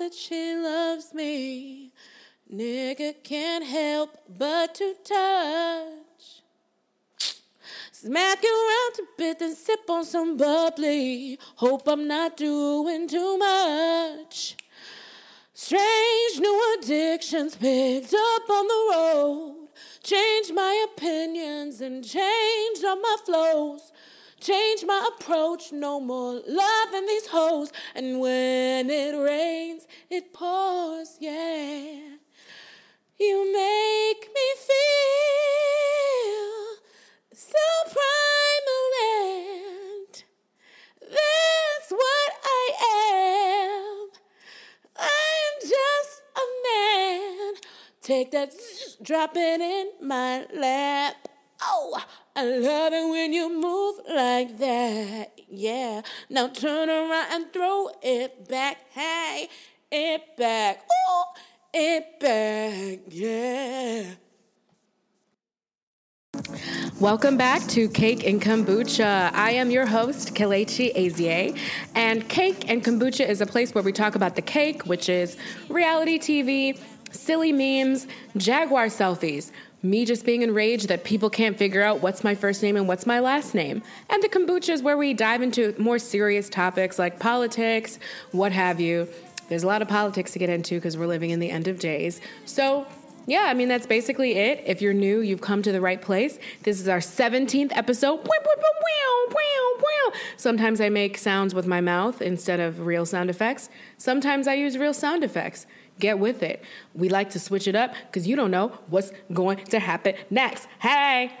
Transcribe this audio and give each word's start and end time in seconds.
that 0.00 0.14
she 0.14 0.54
loves 0.56 1.12
me. 1.12 1.92
Nigga 2.50 3.14
can't 3.22 3.64
help 3.64 4.16
but 4.28 4.74
to 4.76 4.94
touch. 5.04 6.42
Smack 7.92 8.38
it 8.42 8.48
around 8.48 9.06
a 9.06 9.08
bit, 9.18 9.42
and 9.42 9.54
sip 9.54 9.80
on 9.90 10.04
some 10.06 10.38
bubbly. 10.38 11.38
Hope 11.56 11.86
I'm 11.86 12.08
not 12.08 12.38
doing 12.38 13.06
too 13.06 13.36
much. 13.36 14.56
Strange 15.52 16.40
new 16.40 16.78
addictions 16.78 17.54
picked 17.56 18.14
up 18.14 18.50
on 18.50 18.66
the 18.66 18.86
road. 18.94 19.68
Changed 20.02 20.54
my 20.54 20.86
opinions 20.94 21.82
and 21.82 22.02
changed 22.02 22.84
all 22.86 22.96
my 22.96 23.16
flows. 23.26 23.92
Change 24.40 24.84
my 24.86 25.06
approach, 25.14 25.70
no 25.70 26.00
more 26.00 26.40
love 26.46 26.94
in 26.94 27.04
these 27.06 27.26
hoes. 27.26 27.70
And 27.94 28.20
when 28.20 28.88
it 28.88 29.14
rains, 29.14 29.86
it 30.08 30.32
pours, 30.32 31.18
yeah. 31.20 32.16
You 33.18 33.52
make 33.52 34.28
me 34.34 34.54
feel 34.66 34.78
so 37.34 37.58
primal 37.84 38.86
and 39.12 40.24
that's 41.02 41.90
what 41.90 42.32
I 42.42 42.72
am. 43.68 44.08
I'm 44.96 45.60
just 45.60 46.22
a 46.34 46.46
man. 46.64 47.54
Take 48.00 48.30
that, 48.30 48.54
drop 49.02 49.36
it 49.36 49.60
in 49.60 49.90
my 50.00 50.46
lap. 50.54 51.29
Oh, 51.62 52.02
I 52.34 52.44
love 52.44 52.92
it 52.92 53.10
when 53.10 53.32
you 53.32 53.52
move 53.52 54.00
like 54.08 54.58
that. 54.58 55.32
Yeah. 55.48 56.02
Now 56.30 56.48
turn 56.48 56.88
around 56.88 57.26
and 57.32 57.52
throw 57.52 57.90
it 58.02 58.48
back. 58.48 58.78
Hey, 58.90 59.48
it 59.92 60.36
back. 60.36 60.84
Oh, 61.08 61.24
it 61.74 62.18
back. 62.18 63.00
Yeah. 63.08 64.14
Welcome 66.98 67.36
back 67.36 67.66
to 67.68 67.88
Cake 67.88 68.26
and 68.26 68.40
Kombucha. 68.40 69.30
I 69.34 69.50
am 69.52 69.70
your 69.70 69.84
host, 69.84 70.34
Kelechi 70.34 70.94
Ezie, 70.96 71.58
and 71.94 72.26
Cake 72.28 72.70
and 72.70 72.82
Kombucha 72.82 73.28
is 73.28 73.40
a 73.40 73.46
place 73.46 73.74
where 73.74 73.84
we 73.84 73.92
talk 73.92 74.14
about 74.14 74.36
the 74.36 74.42
cake, 74.42 74.86
which 74.86 75.08
is 75.08 75.36
reality 75.68 76.18
TV, 76.18 76.78
silly 77.10 77.52
memes, 77.52 78.06
Jaguar 78.36 78.86
selfies, 78.86 79.50
me 79.82 80.04
just 80.04 80.24
being 80.24 80.42
enraged 80.42 80.88
that 80.88 81.04
people 81.04 81.30
can't 81.30 81.56
figure 81.56 81.82
out 81.82 82.02
what's 82.02 82.22
my 82.22 82.34
first 82.34 82.62
name 82.62 82.76
and 82.76 82.86
what's 82.86 83.06
my 83.06 83.18
last 83.18 83.54
name. 83.54 83.82
And 84.08 84.22
the 84.22 84.28
kombucha 84.28 84.70
is 84.70 84.82
where 84.82 84.96
we 84.96 85.14
dive 85.14 85.42
into 85.42 85.74
more 85.78 85.98
serious 85.98 86.48
topics 86.48 86.98
like 86.98 87.18
politics, 87.18 87.98
what 88.32 88.52
have 88.52 88.80
you. 88.80 89.08
There's 89.48 89.62
a 89.62 89.66
lot 89.66 89.82
of 89.82 89.88
politics 89.88 90.32
to 90.32 90.38
get 90.38 90.48
into 90.48 90.76
because 90.76 90.96
we're 90.96 91.06
living 91.06 91.30
in 91.30 91.40
the 91.40 91.50
end 91.50 91.66
of 91.66 91.78
days. 91.78 92.20
So, 92.44 92.86
yeah, 93.26 93.44
I 93.48 93.54
mean, 93.54 93.68
that's 93.68 93.86
basically 93.86 94.32
it. 94.32 94.62
If 94.66 94.80
you're 94.80 94.94
new, 94.94 95.20
you've 95.20 95.40
come 95.40 95.62
to 95.62 95.72
the 95.72 95.80
right 95.80 96.00
place. 96.00 96.38
This 96.62 96.80
is 96.80 96.86
our 96.86 96.98
17th 96.98 97.76
episode. 97.76 98.20
Sometimes 100.40 100.80
I 100.80 100.88
make 100.88 101.18
sounds 101.18 101.54
with 101.54 101.66
my 101.66 101.82
mouth 101.82 102.22
instead 102.22 102.60
of 102.60 102.86
real 102.86 103.04
sound 103.04 103.28
effects. 103.28 103.68
Sometimes 103.98 104.48
I 104.48 104.54
use 104.54 104.78
real 104.78 104.94
sound 104.94 105.22
effects. 105.22 105.66
Get 106.00 106.18
with 106.18 106.42
it. 106.42 106.64
We 106.94 107.08
like 107.08 107.30
to 107.30 107.38
switch 107.38 107.68
it 107.68 107.76
up 107.76 107.94
because 108.06 108.26
you 108.26 108.34
don't 108.34 108.50
know 108.50 108.68
what's 108.88 109.12
going 109.32 109.58
to 109.66 109.78
happen 109.78 110.14
next. 110.30 110.66
Hey! 110.80 111.32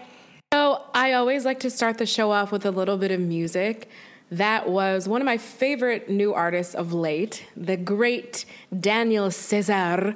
So, 0.52 0.84
I 0.94 1.12
always 1.12 1.44
like 1.44 1.60
to 1.60 1.70
start 1.70 1.98
the 1.98 2.06
show 2.06 2.30
off 2.30 2.52
with 2.52 2.66
a 2.66 2.70
little 2.70 2.96
bit 2.96 3.10
of 3.10 3.20
music. 3.20 3.88
That 4.30 4.68
was 4.68 5.08
one 5.08 5.20
of 5.20 5.26
my 5.26 5.38
favorite 5.38 6.08
new 6.08 6.32
artists 6.34 6.74
of 6.74 6.92
late, 6.92 7.46
the 7.56 7.76
great 7.76 8.44
Daniel 8.78 9.30
Caesar, 9.30 10.14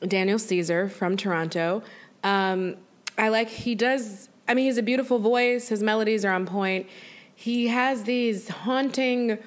Daniel 0.00 0.38
Caesar 0.38 0.88
from 0.88 1.16
Toronto. 1.16 1.82
Um, 2.24 2.76
I 3.16 3.28
like, 3.28 3.48
he 3.48 3.74
does, 3.74 4.28
I 4.48 4.54
mean, 4.54 4.64
he's 4.66 4.78
a 4.78 4.82
beautiful 4.82 5.18
voice, 5.18 5.68
his 5.68 5.82
melodies 5.82 6.24
are 6.24 6.32
on 6.32 6.46
point. 6.46 6.88
He 7.34 7.68
has 7.68 8.04
these 8.04 8.48
haunting, 8.48 9.38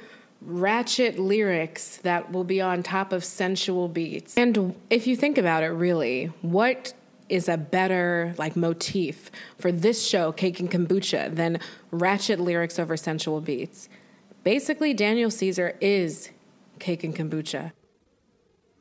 ratchet 0.46 1.18
lyrics 1.20 1.98
that 1.98 2.32
will 2.32 2.44
be 2.44 2.62
on 2.62 2.84
top 2.84 3.12
of 3.12 3.24
sensual 3.24 3.88
beats. 3.88 4.38
And 4.38 4.76
if 4.90 5.08
you 5.08 5.16
think 5.16 5.38
about 5.38 5.64
it, 5.64 5.70
really, 5.70 6.28
what 6.42 6.94
is 7.28 7.50
a 7.50 7.58
better 7.58 8.36
like 8.38 8.56
motif 8.56 9.32
for 9.58 9.72
this 9.72 10.08
show, 10.08 10.32
Cake 10.32 10.60
and 10.60 10.72
Kombucha, 10.72 11.34
than 11.34 11.60
ratchet 11.92 12.40
lyrics 12.40 12.78
over 12.78 12.96
sensual 12.96 13.42
beats? 13.42 13.90
Basically, 14.44 14.94
Daniel 14.94 15.32
Caesar 15.32 15.76
is 15.82 16.30
Cake 16.80 17.04
and 17.04 17.16
Kombucha. 17.16 17.72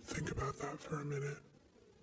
Think 0.04 0.31
about 0.31 0.58
that 0.58 0.78
for 0.81 1.00
a 1.00 1.04
minute. 1.04 1.38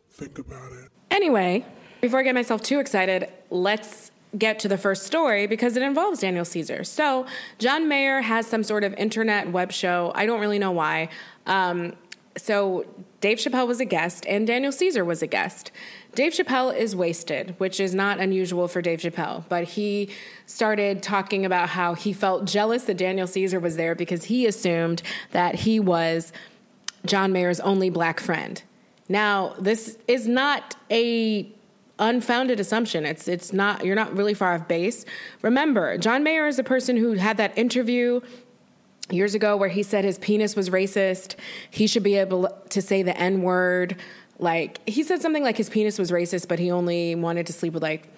Think 0.10 0.40
about 0.40 0.72
it. 0.74 0.90
Anyway, 1.12 1.66
before 2.02 2.20
I 2.20 2.24
get 2.24 2.34
myself 2.34 2.64
too 2.64 2.80
excited, 2.80 3.30
let's 3.52 4.12
get 4.38 4.60
to 4.60 4.68
the 4.68 4.78
first 4.78 5.04
story 5.04 5.48
because 5.48 5.76
it 5.76 5.84
involves 5.84 6.22
Daniel 6.22 6.46
Caesar. 6.46 6.84
So, 6.84 7.26
John 7.60 7.88
Mayer 7.88 8.22
has 8.22 8.48
some 8.48 8.64
sort 8.64 8.84
of 8.84 8.94
internet 8.94 9.52
web 9.52 9.72
show. 9.72 10.12
I 10.16 10.26
don't 10.26 10.40
really 10.40 10.60
know 10.60 10.72
why. 10.72 11.10
Um, 11.46 11.94
so, 12.38 12.86
Dave 13.20 13.38
Chappelle 13.38 13.68
was 13.68 13.80
a 13.80 13.86
guest 13.86 14.26
and 14.28 14.48
Daniel 14.48 14.72
Caesar 14.72 15.06
was 15.06 15.22
a 15.22 15.28
guest. 15.28 15.72
Dave 16.16 16.34
Chappelle 16.34 16.76
is 16.76 16.96
wasted, 16.96 17.56
which 17.58 17.80
is 17.80 17.94
not 17.94 18.20
unusual 18.20 18.68
for 18.68 18.82
Dave 18.82 19.00
Chappelle, 19.00 19.46
but 19.48 19.64
he 19.64 20.10
started 20.46 21.02
talking 21.04 21.46
about 21.46 21.70
how 21.70 21.94
he 21.94 22.12
felt 22.12 22.46
jealous 22.46 22.84
that 22.86 22.98
Daniel 22.98 23.28
Caesar 23.28 23.60
was 23.60 23.78
there 23.78 23.96
because 23.96 24.26
he 24.26 24.46
assumed 24.46 25.02
that 25.32 25.56
he 25.56 25.80
was 25.80 26.34
John 27.06 27.32
Mayer's 27.32 27.60
only 27.62 27.90
black 27.90 28.20
friend. 28.20 28.62
Now, 29.08 29.56
this 29.60 29.98
is 30.08 30.28
not 30.28 30.76
a 30.90 31.52
unfounded 32.02 32.60
assumption. 32.60 33.06
It's 33.06 33.30
it's 33.30 33.54
not 33.54 33.86
you're 33.86 33.96
not 33.96 34.14
really 34.14 34.34
far 34.34 34.56
off 34.56 34.68
base. 34.68 35.06
Remember, 35.42 35.98
John 35.98 36.24
Mayer 36.24 36.48
is 36.48 36.58
the 36.58 36.64
person 36.64 36.98
who 36.98 37.14
had 37.14 37.38
that 37.38 37.58
interview 37.58 38.20
years 39.10 39.36
ago 39.36 39.56
where 39.56 39.70
he 39.70 39.84
said 39.84 40.04
his 40.04 40.18
penis 40.18 40.56
was 40.56 40.70
racist. 40.70 41.36
He 41.70 41.88
should 41.88 42.04
be 42.04 42.18
able 42.18 42.50
to 42.70 42.82
say 42.82 43.04
the 43.04 43.16
N 43.18 43.42
word. 43.42 43.96
Like 44.40 44.88
he 44.90 45.04
said 45.04 45.22
something 45.22 45.44
like 45.44 45.58
his 45.58 45.70
penis 45.70 46.00
was 46.00 46.12
racist, 46.12 46.48
but 46.48 46.60
he 46.60 46.72
only 46.72 47.16
wanted 47.16 47.46
to 47.48 47.54
sleep 47.54 47.74
with 47.74 47.84
like 47.84 48.10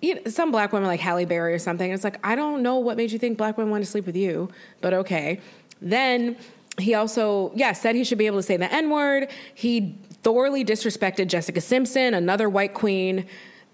you 0.00 0.14
know, 0.14 0.22
some 0.26 0.52
black 0.52 0.72
women 0.72 0.86
like 0.86 1.00
Halle 1.00 1.24
Berry 1.24 1.52
or 1.52 1.58
something. 1.58 1.90
It's 1.90 2.04
like 2.04 2.24
I 2.24 2.36
don't 2.36 2.62
know 2.62 2.76
what 2.76 2.96
made 2.96 3.10
you 3.10 3.18
think 3.18 3.36
black 3.36 3.58
women 3.58 3.72
want 3.72 3.84
to 3.84 3.90
sleep 3.90 4.06
with 4.06 4.16
you, 4.16 4.50
but 4.80 4.94
okay. 4.94 5.40
Then 5.82 6.36
he 6.78 6.94
also 6.94 7.52
yeah 7.56 7.72
said 7.72 7.96
he 7.96 8.04
should 8.04 8.18
be 8.18 8.26
able 8.26 8.38
to 8.38 8.42
say 8.42 8.56
the 8.56 8.72
N 8.72 8.90
word. 8.90 9.28
He 9.54 9.98
thoroughly 10.24 10.64
disrespected 10.64 11.28
Jessica 11.28 11.60
Simpson, 11.60 12.14
another 12.14 12.48
white 12.48 12.74
queen. 12.74 13.26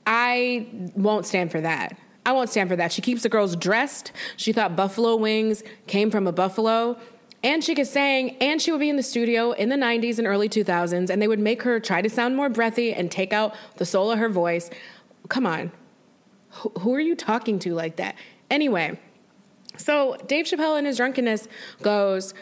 I 0.06 0.66
won't 0.94 1.25
stand 1.25 1.50
for 1.50 1.61
that. 1.61 1.97
I 2.27 2.33
won't 2.33 2.50
stand 2.50 2.69
for 2.69 2.77
that. 2.77 2.93
She 2.93 3.00
keeps 3.00 3.22
the 3.22 3.28
girls 3.28 3.56
dressed. 3.56 4.12
She 4.37 4.53
thought 4.53 4.77
buffalo 4.77 5.16
wings 5.16 5.62
came 5.87 6.11
from 6.11 6.27
a 6.27 6.33
buffalo. 6.33 6.99
And 7.43 7.65
she 7.65 7.75
could 7.75 7.87
sing, 7.87 8.37
and 8.38 8.61
she 8.61 8.71
would 8.71 8.81
be 8.81 8.91
in 8.91 8.97
the 8.97 9.03
studio 9.03 9.53
in 9.53 9.71
the 9.71 9.77
90s 9.77 10.19
and 10.19 10.27
early 10.27 10.47
2000s, 10.47 11.09
and 11.09 11.22
they 11.22 11.28
would 11.28 11.38
make 11.38 11.62
her 11.62 11.81
try 11.81 12.03
to 12.03 12.11
sound 12.11 12.37
more 12.37 12.50
breathy 12.50 12.93
and 12.93 13.11
take 13.11 13.32
out 13.32 13.55
the 13.77 13.87
soul 13.87 14.11
of 14.11 14.19
her 14.19 14.28
voice. 14.28 14.69
Come 15.28 15.47
on. 15.47 15.72
Who 16.81 16.94
are 16.94 17.00
you 17.00 17.17
talking 17.17 17.59
to 17.61 17.72
like 17.72 17.97
that? 17.97 18.15
Anyway, 18.50 19.00
so 19.78 20.19
Dave 20.27 20.44
Chappelle 20.44 20.78
in 20.78 20.84
his 20.84 20.99
drunkenness 20.99 21.49
goes, 21.81 22.34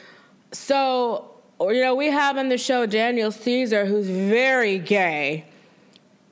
So, 0.50 1.37
you 1.60 1.82
know, 1.82 1.94
we 1.94 2.10
have 2.10 2.36
on 2.36 2.48
the 2.48 2.58
show 2.58 2.86
Daniel 2.86 3.32
Caesar, 3.32 3.86
who's 3.86 4.08
very 4.08 4.78
gay. 4.78 5.44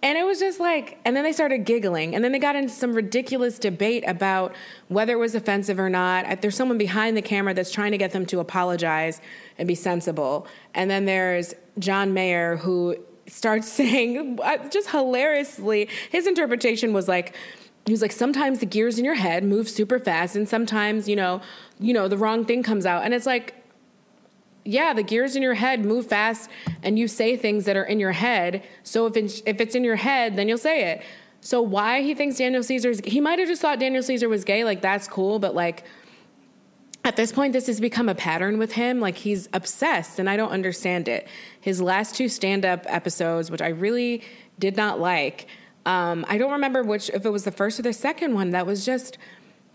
And 0.03 0.16
it 0.16 0.25
was 0.25 0.38
just 0.38 0.60
like, 0.60 1.00
and 1.04 1.16
then 1.16 1.25
they 1.25 1.32
started 1.32 1.64
giggling. 1.64 2.14
And 2.14 2.22
then 2.22 2.31
they 2.31 2.38
got 2.38 2.54
into 2.54 2.72
some 2.72 2.94
ridiculous 2.94 3.59
debate 3.59 4.04
about 4.06 4.54
whether 4.88 5.14
it 5.14 5.19
was 5.19 5.34
offensive 5.34 5.81
or 5.81 5.91
not. 5.91 6.42
There's 6.42 6.54
someone 6.54 6.78
behind 6.78 7.16
the 7.16 7.22
camera 7.22 7.54
that's 7.54 7.72
trying 7.72 7.92
to 7.92 7.98
get 7.98 8.12
them 8.12 8.25
to 8.26 8.38
apologize 8.38 9.20
and 9.58 9.67
be 9.67 9.75
sensible. 9.75 10.46
And 10.75 10.90
then 10.90 11.06
there's 11.06 11.55
John 11.78 12.14
Mayer 12.14 12.58
who 12.58 12.96
starts 13.26 13.69
saying, 13.73 14.38
uh, 14.43 14.69
just 14.69 14.90
hilariously, 14.90 15.88
his 16.11 16.26
interpretation 16.26 16.93
was 16.93 17.08
like, 17.08 17.34
he 17.84 17.93
was 17.93 18.02
like 18.02 18.12
sometimes 18.12 18.58
the 18.58 18.67
gears 18.67 18.99
in 18.99 19.05
your 19.05 19.14
head 19.14 19.44
move 19.44 19.69
super 19.69 20.00
fast 20.00 20.34
and 20.34 20.49
sometimes 20.49 21.08
you 21.08 21.14
know 21.14 21.40
you 21.78 21.94
know 21.94 22.08
the 22.08 22.17
wrong 22.17 22.44
thing 22.44 22.64
comes 22.64 22.84
out 22.84 23.05
and 23.05 23.14
it's 23.14 23.26
like 23.26 23.56
yeah, 24.66 24.92
the 24.92 25.02
gears 25.02 25.36
in 25.36 25.42
your 25.42 25.54
head 25.54 25.84
move 25.84 26.06
fast 26.06 26.50
and 26.82 26.98
you 26.98 27.08
say 27.08 27.36
things 27.36 27.64
that 27.64 27.76
are 27.76 27.84
in 27.84 28.00
your 28.00 28.12
head. 28.12 28.62
So 28.82 29.06
if 29.06 29.16
it's, 29.16 29.42
if 29.46 29.60
it's 29.60 29.74
in 29.74 29.84
your 29.84 29.96
head, 29.96 30.36
then 30.36 30.48
you'll 30.48 30.58
say 30.58 30.90
it. 30.90 31.02
So 31.40 31.62
why 31.62 32.02
he 32.02 32.14
thinks 32.14 32.38
Daniel 32.38 32.62
Caesar's 32.62 33.00
he 33.04 33.20
might 33.20 33.38
have 33.38 33.46
just 33.46 33.62
thought 33.62 33.78
Daniel 33.78 34.02
Caesar 34.02 34.28
was 34.28 34.44
gay, 34.44 34.64
like 34.64 34.80
that's 34.80 35.06
cool, 35.06 35.38
but 35.38 35.54
like 35.54 35.84
at 37.04 37.14
this 37.14 37.30
point 37.30 37.52
this 37.52 37.68
has 37.68 37.80
become 37.80 38.08
a 38.08 38.14
pattern 38.16 38.58
with 38.58 38.72
him, 38.72 38.98
like 38.98 39.18
he's 39.18 39.48
obsessed 39.52 40.18
and 40.18 40.28
I 40.28 40.36
don't 40.36 40.50
understand 40.50 41.06
it. 41.06 41.28
His 41.60 41.80
last 41.80 42.16
two 42.16 42.28
stand-up 42.28 42.84
episodes, 42.86 43.50
which 43.50 43.62
I 43.62 43.68
really 43.68 44.22
did 44.58 44.76
not 44.76 44.98
like, 44.98 45.46
um, 45.84 46.26
I 46.28 46.36
don't 46.36 46.50
remember 46.50 46.82
which 46.82 47.10
if 47.10 47.24
it 47.24 47.30
was 47.30 47.44
the 47.44 47.52
first 47.52 47.78
or 47.78 47.82
the 47.82 47.92
second 47.92 48.34
one, 48.34 48.50
that 48.50 48.66
was 48.66 48.84
just 48.84 49.18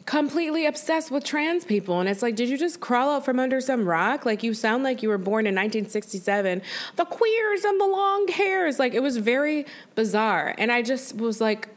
completely 0.05 0.65
obsessed 0.65 1.11
with 1.11 1.23
trans 1.23 1.65
people. 1.65 1.99
And 1.99 2.09
it's 2.09 2.21
like, 2.21 2.35
did 2.35 2.49
you 2.49 2.57
just 2.57 2.79
crawl 2.79 3.11
out 3.11 3.25
from 3.25 3.39
under 3.39 3.61
some 3.61 3.87
rock? 3.87 4.25
Like, 4.25 4.43
you 4.43 4.53
sound 4.53 4.83
like 4.83 5.03
you 5.03 5.09
were 5.09 5.17
born 5.17 5.45
in 5.45 5.53
1967. 5.53 6.61
The 6.95 7.05
queers 7.05 7.63
and 7.63 7.79
the 7.79 7.87
long 7.87 8.27
hairs. 8.27 8.79
Like, 8.79 8.93
it 8.93 9.03
was 9.03 9.17
very 9.17 9.65
bizarre. 9.95 10.55
And 10.57 10.71
I 10.71 10.81
just 10.81 11.15
was 11.17 11.39
like, 11.39 11.69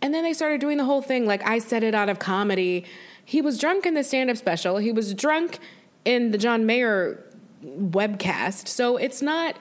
and 0.00 0.14
then 0.14 0.22
they 0.22 0.32
started 0.32 0.60
doing 0.60 0.78
the 0.78 0.84
whole 0.84 1.02
thing. 1.02 1.26
Like, 1.26 1.46
I 1.46 1.58
said 1.58 1.82
it 1.82 1.94
out 1.94 2.08
of 2.08 2.18
comedy. 2.18 2.84
He 3.24 3.42
was 3.42 3.58
drunk 3.58 3.84
in 3.84 3.94
the 3.94 4.04
stand 4.04 4.30
up 4.30 4.36
special, 4.36 4.78
he 4.78 4.92
was 4.92 5.12
drunk 5.14 5.58
in 6.04 6.30
the 6.30 6.38
John 6.38 6.64
Mayer 6.64 7.22
webcast. 7.64 8.68
So 8.68 8.96
it's 8.96 9.20
not 9.20 9.56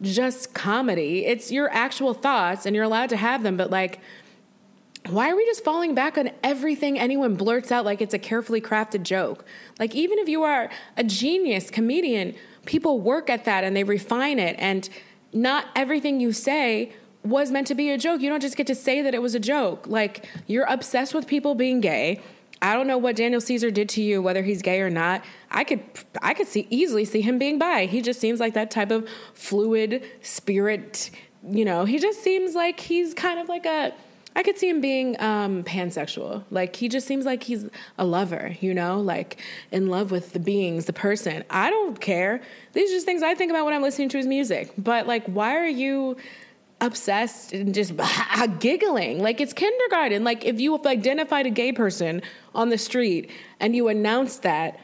just 0.00 0.54
comedy, 0.54 1.26
it's 1.26 1.52
your 1.52 1.70
actual 1.70 2.14
thoughts, 2.14 2.66
and 2.66 2.74
you're 2.74 2.84
allowed 2.84 3.10
to 3.10 3.16
have 3.16 3.42
them. 3.42 3.56
But, 3.56 3.70
like, 3.70 4.00
why 5.08 5.30
are 5.30 5.36
we 5.36 5.44
just 5.46 5.64
falling 5.64 5.94
back 5.94 6.16
on 6.16 6.30
everything 6.42 6.98
anyone 6.98 7.34
blurts 7.34 7.72
out 7.72 7.84
like 7.84 8.00
it's 8.00 8.14
a 8.14 8.18
carefully 8.18 8.60
crafted 8.60 9.02
joke? 9.02 9.44
Like, 9.78 9.94
even 9.94 10.18
if 10.18 10.28
you 10.28 10.44
are 10.44 10.70
a 10.96 11.04
genius 11.04 11.70
comedian, 11.70 12.34
people 12.66 13.00
work 13.00 13.28
at 13.28 13.44
that 13.44 13.64
and 13.64 13.76
they 13.76 13.84
refine 13.84 14.38
it. 14.38 14.56
And 14.58 14.88
not 15.32 15.66
everything 15.74 16.20
you 16.20 16.32
say 16.32 16.92
was 17.24 17.50
meant 17.50 17.66
to 17.68 17.74
be 17.74 17.90
a 17.90 17.98
joke. 17.98 18.20
You 18.20 18.28
don't 18.28 18.40
just 18.40 18.56
get 18.56 18.66
to 18.68 18.74
say 18.74 19.02
that 19.02 19.14
it 19.14 19.22
was 19.22 19.34
a 19.34 19.40
joke. 19.40 19.86
Like, 19.86 20.26
you're 20.46 20.66
obsessed 20.66 21.14
with 21.14 21.26
people 21.26 21.54
being 21.54 21.80
gay. 21.80 22.20
I 22.60 22.74
don't 22.74 22.86
know 22.86 22.98
what 22.98 23.16
Daniel 23.16 23.40
Caesar 23.40 23.72
did 23.72 23.88
to 23.90 24.02
you, 24.02 24.22
whether 24.22 24.44
he's 24.44 24.62
gay 24.62 24.80
or 24.80 24.90
not. 24.90 25.24
I 25.50 25.64
could, 25.64 25.82
I 26.22 26.32
could 26.32 26.46
see 26.46 26.68
easily 26.70 27.04
see 27.04 27.20
him 27.20 27.38
being 27.38 27.58
bi. 27.58 27.86
He 27.86 28.00
just 28.02 28.20
seems 28.20 28.38
like 28.38 28.54
that 28.54 28.70
type 28.70 28.92
of 28.92 29.08
fluid 29.34 30.04
spirit. 30.22 31.10
You 31.44 31.64
know, 31.64 31.86
he 31.86 31.98
just 31.98 32.22
seems 32.22 32.54
like 32.54 32.78
he's 32.78 33.14
kind 33.14 33.40
of 33.40 33.48
like 33.48 33.66
a 33.66 33.92
I 34.34 34.42
could 34.42 34.58
see 34.58 34.68
him 34.68 34.80
being 34.80 35.20
um, 35.20 35.62
pansexual. 35.62 36.44
Like 36.50 36.76
he 36.76 36.88
just 36.88 37.06
seems 37.06 37.24
like 37.26 37.44
he's 37.44 37.66
a 37.98 38.04
lover, 38.04 38.56
you 38.60 38.72
know, 38.72 39.00
like 39.00 39.40
in 39.70 39.88
love 39.88 40.10
with 40.10 40.32
the 40.32 40.38
beings, 40.38 40.86
the 40.86 40.92
person. 40.92 41.44
I 41.50 41.70
don't 41.70 42.00
care. 42.00 42.40
These 42.72 42.90
are 42.90 42.94
just 42.94 43.06
things 43.06 43.22
I 43.22 43.34
think 43.34 43.50
about 43.50 43.64
when 43.64 43.74
I'm 43.74 43.82
listening 43.82 44.08
to 44.10 44.16
his 44.16 44.26
music. 44.26 44.72
But 44.78 45.06
like, 45.06 45.26
why 45.26 45.56
are 45.56 45.68
you 45.68 46.16
obsessed 46.80 47.52
and 47.52 47.74
just 47.74 47.92
giggling? 48.58 49.22
Like 49.22 49.40
it's 49.40 49.52
kindergarten. 49.52 50.24
Like 50.24 50.44
if 50.44 50.60
you 50.60 50.80
identified 50.86 51.46
a 51.46 51.50
gay 51.50 51.72
person 51.72 52.22
on 52.54 52.70
the 52.70 52.78
street 52.78 53.30
and 53.60 53.76
you 53.76 53.88
announced 53.88 54.42
that 54.42 54.80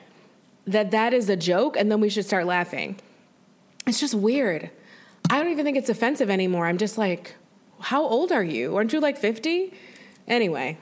that 0.69 0.91
that 0.91 1.15
is 1.15 1.31
a 1.31 1.37
joke, 1.37 1.79
and 1.79 1.91
then 1.91 1.99
we 1.99 2.11
should 2.11 2.27
start 2.27 2.45
laughing. 2.47 2.97
It's 3.87 3.99
just 3.99 4.15
weird. 4.15 4.71
I 5.31 5.39
don't 5.39 5.51
even 5.51 5.65
think 5.65 5.79
it's 5.79 5.89
offensive 5.89 6.29
anymore. 6.29 6.67
I'm 6.67 6.77
just 6.77 6.99
like 6.99 7.37
how 7.81 8.03
old 8.03 8.33
are 8.33 8.45
you? 8.45 8.77
Aren't 8.77 8.93
you 8.93 9.01
like 9.01 9.17
50? 9.17 9.73
Anyway. 10.27 10.79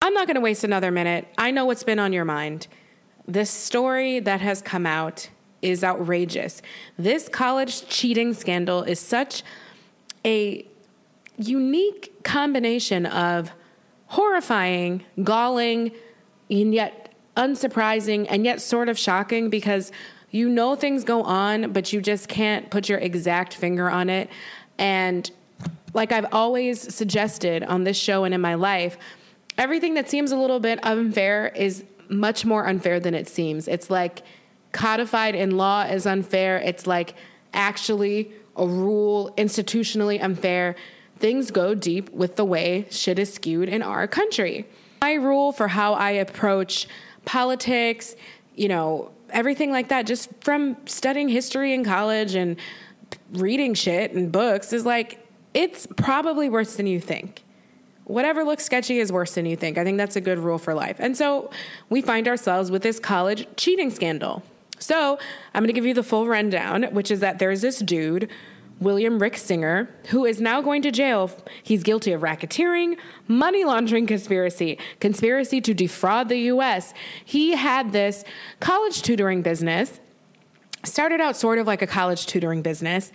I'm 0.00 0.14
not 0.14 0.26
going 0.26 0.36
to 0.36 0.40
waste 0.40 0.64
another 0.64 0.90
minute. 0.90 1.28
I 1.36 1.50
know 1.50 1.64
what's 1.64 1.82
been 1.82 1.98
on 1.98 2.12
your 2.12 2.24
mind. 2.24 2.66
This 3.26 3.50
story 3.50 4.20
that 4.20 4.40
has 4.40 4.62
come 4.62 4.86
out 4.86 5.28
is 5.60 5.84
outrageous. 5.84 6.62
This 6.96 7.28
college 7.28 7.86
cheating 7.88 8.32
scandal 8.32 8.82
is 8.84 9.00
such 9.00 9.42
a 10.24 10.66
unique 11.36 12.22
combination 12.22 13.06
of 13.06 13.52
horrifying, 14.06 15.04
galling, 15.22 15.92
and 16.50 16.72
yet 16.72 17.14
unsurprising, 17.36 18.26
and 18.30 18.44
yet 18.44 18.60
sort 18.60 18.88
of 18.88 18.98
shocking 18.98 19.50
because 19.50 19.92
you 20.30 20.48
know 20.48 20.74
things 20.74 21.04
go 21.04 21.22
on, 21.22 21.72
but 21.72 21.92
you 21.92 22.00
just 22.00 22.28
can't 22.28 22.70
put 22.70 22.88
your 22.88 22.98
exact 22.98 23.54
finger 23.54 23.90
on 23.90 24.10
it. 24.10 24.28
And 24.78 25.30
like 25.94 26.12
I've 26.12 26.32
always 26.32 26.94
suggested 26.94 27.62
on 27.64 27.84
this 27.84 27.96
show 27.96 28.24
and 28.24 28.34
in 28.34 28.40
my 28.40 28.54
life, 28.54 28.98
everything 29.56 29.94
that 29.94 30.08
seems 30.08 30.32
a 30.32 30.36
little 30.36 30.60
bit 30.60 30.78
unfair 30.82 31.48
is 31.48 31.84
much 32.08 32.44
more 32.44 32.66
unfair 32.66 33.00
than 33.00 33.14
it 33.14 33.28
seems. 33.28 33.68
It's 33.68 33.90
like 33.90 34.22
codified 34.72 35.34
in 35.34 35.56
law 35.56 35.82
is 35.82 36.06
unfair. 36.06 36.58
It's 36.58 36.86
like 36.86 37.14
actually 37.54 38.32
a 38.56 38.66
rule 38.66 39.32
institutionally 39.36 40.22
unfair. 40.22 40.76
Things 41.18 41.50
go 41.50 41.74
deep 41.74 42.10
with 42.10 42.36
the 42.36 42.44
way 42.44 42.86
shit 42.90 43.18
is 43.18 43.32
skewed 43.32 43.68
in 43.68 43.82
our 43.82 44.06
country. 44.06 44.66
My 45.00 45.14
rule 45.14 45.52
for 45.52 45.68
how 45.68 45.94
I 45.94 46.10
approach 46.10 46.86
politics, 47.24 48.14
you 48.54 48.68
know, 48.68 49.10
everything 49.30 49.70
like 49.70 49.88
that, 49.88 50.06
just 50.06 50.30
from 50.40 50.76
studying 50.86 51.28
history 51.28 51.74
in 51.74 51.84
college 51.84 52.34
and 52.34 52.56
reading 53.32 53.74
shit 53.74 54.12
and 54.12 54.30
books, 54.30 54.72
is 54.72 54.84
like, 54.84 55.26
it's 55.54 55.86
probably 55.96 56.48
worse 56.48 56.76
than 56.76 56.86
you 56.86 57.00
think. 57.00 57.42
Whatever 58.04 58.44
looks 58.44 58.64
sketchy 58.64 58.98
is 58.98 59.12
worse 59.12 59.34
than 59.34 59.44
you 59.44 59.56
think. 59.56 59.76
I 59.76 59.84
think 59.84 59.98
that's 59.98 60.16
a 60.16 60.20
good 60.20 60.38
rule 60.38 60.58
for 60.58 60.72
life. 60.72 60.96
And 60.98 61.16
so 61.16 61.50
we 61.90 62.00
find 62.00 62.26
ourselves 62.26 62.70
with 62.70 62.82
this 62.82 62.98
college 62.98 63.46
cheating 63.56 63.90
scandal. 63.90 64.42
So 64.78 65.18
I'm 65.54 65.62
going 65.62 65.68
to 65.68 65.72
give 65.72 65.84
you 65.84 65.94
the 65.94 66.02
full 66.02 66.26
rundown, 66.26 66.84
which 66.84 67.10
is 67.10 67.20
that 67.20 67.38
there's 67.38 67.60
this 67.60 67.80
dude 67.80 68.30
William 68.80 69.18
Rick 69.18 69.36
Singer, 69.36 69.88
who 70.08 70.24
is 70.24 70.40
now 70.40 70.60
going 70.62 70.82
to 70.82 70.90
jail. 70.90 71.30
He's 71.62 71.82
guilty 71.82 72.12
of 72.12 72.20
racketeering, 72.20 72.96
money 73.26 73.64
laundering 73.64 74.06
conspiracy, 74.06 74.78
conspiracy 75.00 75.60
to 75.60 75.74
defraud 75.74 76.28
the 76.28 76.38
US. 76.52 76.94
He 77.24 77.56
had 77.56 77.92
this 77.92 78.24
college 78.60 79.02
tutoring 79.02 79.42
business, 79.42 80.00
started 80.84 81.20
out 81.20 81.36
sort 81.36 81.58
of 81.58 81.66
like 81.66 81.82
a 81.82 81.86
college 81.86 82.26
tutoring 82.26 82.62
business. 82.62 83.10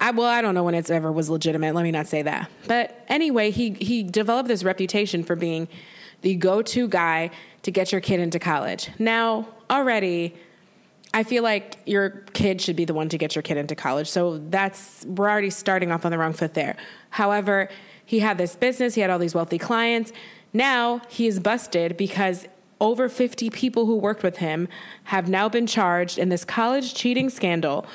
I, 0.00 0.10
well, 0.12 0.28
I 0.28 0.40
don't 0.40 0.54
know 0.54 0.64
when 0.64 0.74
it's 0.74 0.90
ever 0.90 1.12
was 1.12 1.28
legitimate. 1.28 1.74
Let 1.74 1.82
me 1.82 1.90
not 1.90 2.06
say 2.06 2.22
that. 2.22 2.50
But 2.66 3.04
anyway, 3.08 3.50
he 3.50 3.70
he 3.72 4.02
developed 4.02 4.48
this 4.48 4.64
reputation 4.64 5.22
for 5.22 5.36
being 5.36 5.68
the 6.22 6.34
go-to 6.34 6.88
guy 6.88 7.30
to 7.62 7.70
get 7.70 7.92
your 7.92 8.00
kid 8.00 8.20
into 8.20 8.38
college. 8.38 8.90
Now, 8.98 9.48
already 9.70 10.34
I 11.12 11.24
feel 11.24 11.42
like 11.42 11.78
your 11.86 12.10
kid 12.32 12.60
should 12.60 12.76
be 12.76 12.84
the 12.84 12.94
one 12.94 13.08
to 13.08 13.18
get 13.18 13.34
your 13.34 13.42
kid 13.42 13.56
into 13.56 13.74
college. 13.74 14.08
So 14.08 14.38
that's, 14.38 15.04
we're 15.04 15.28
already 15.28 15.50
starting 15.50 15.90
off 15.90 16.04
on 16.04 16.12
the 16.12 16.18
wrong 16.18 16.32
foot 16.32 16.54
there. 16.54 16.76
However, 17.10 17.68
he 18.04 18.20
had 18.20 18.38
this 18.38 18.54
business, 18.54 18.94
he 18.94 19.00
had 19.00 19.10
all 19.10 19.18
these 19.18 19.34
wealthy 19.34 19.58
clients. 19.58 20.12
Now 20.52 21.00
he 21.08 21.26
is 21.26 21.40
busted 21.40 21.96
because 21.96 22.46
over 22.80 23.08
50 23.08 23.50
people 23.50 23.86
who 23.86 23.96
worked 23.96 24.22
with 24.22 24.38
him 24.38 24.68
have 25.04 25.28
now 25.28 25.48
been 25.48 25.66
charged 25.66 26.18
in 26.18 26.28
this 26.28 26.44
college 26.44 26.94
cheating 26.94 27.28
scandal. 27.28 27.86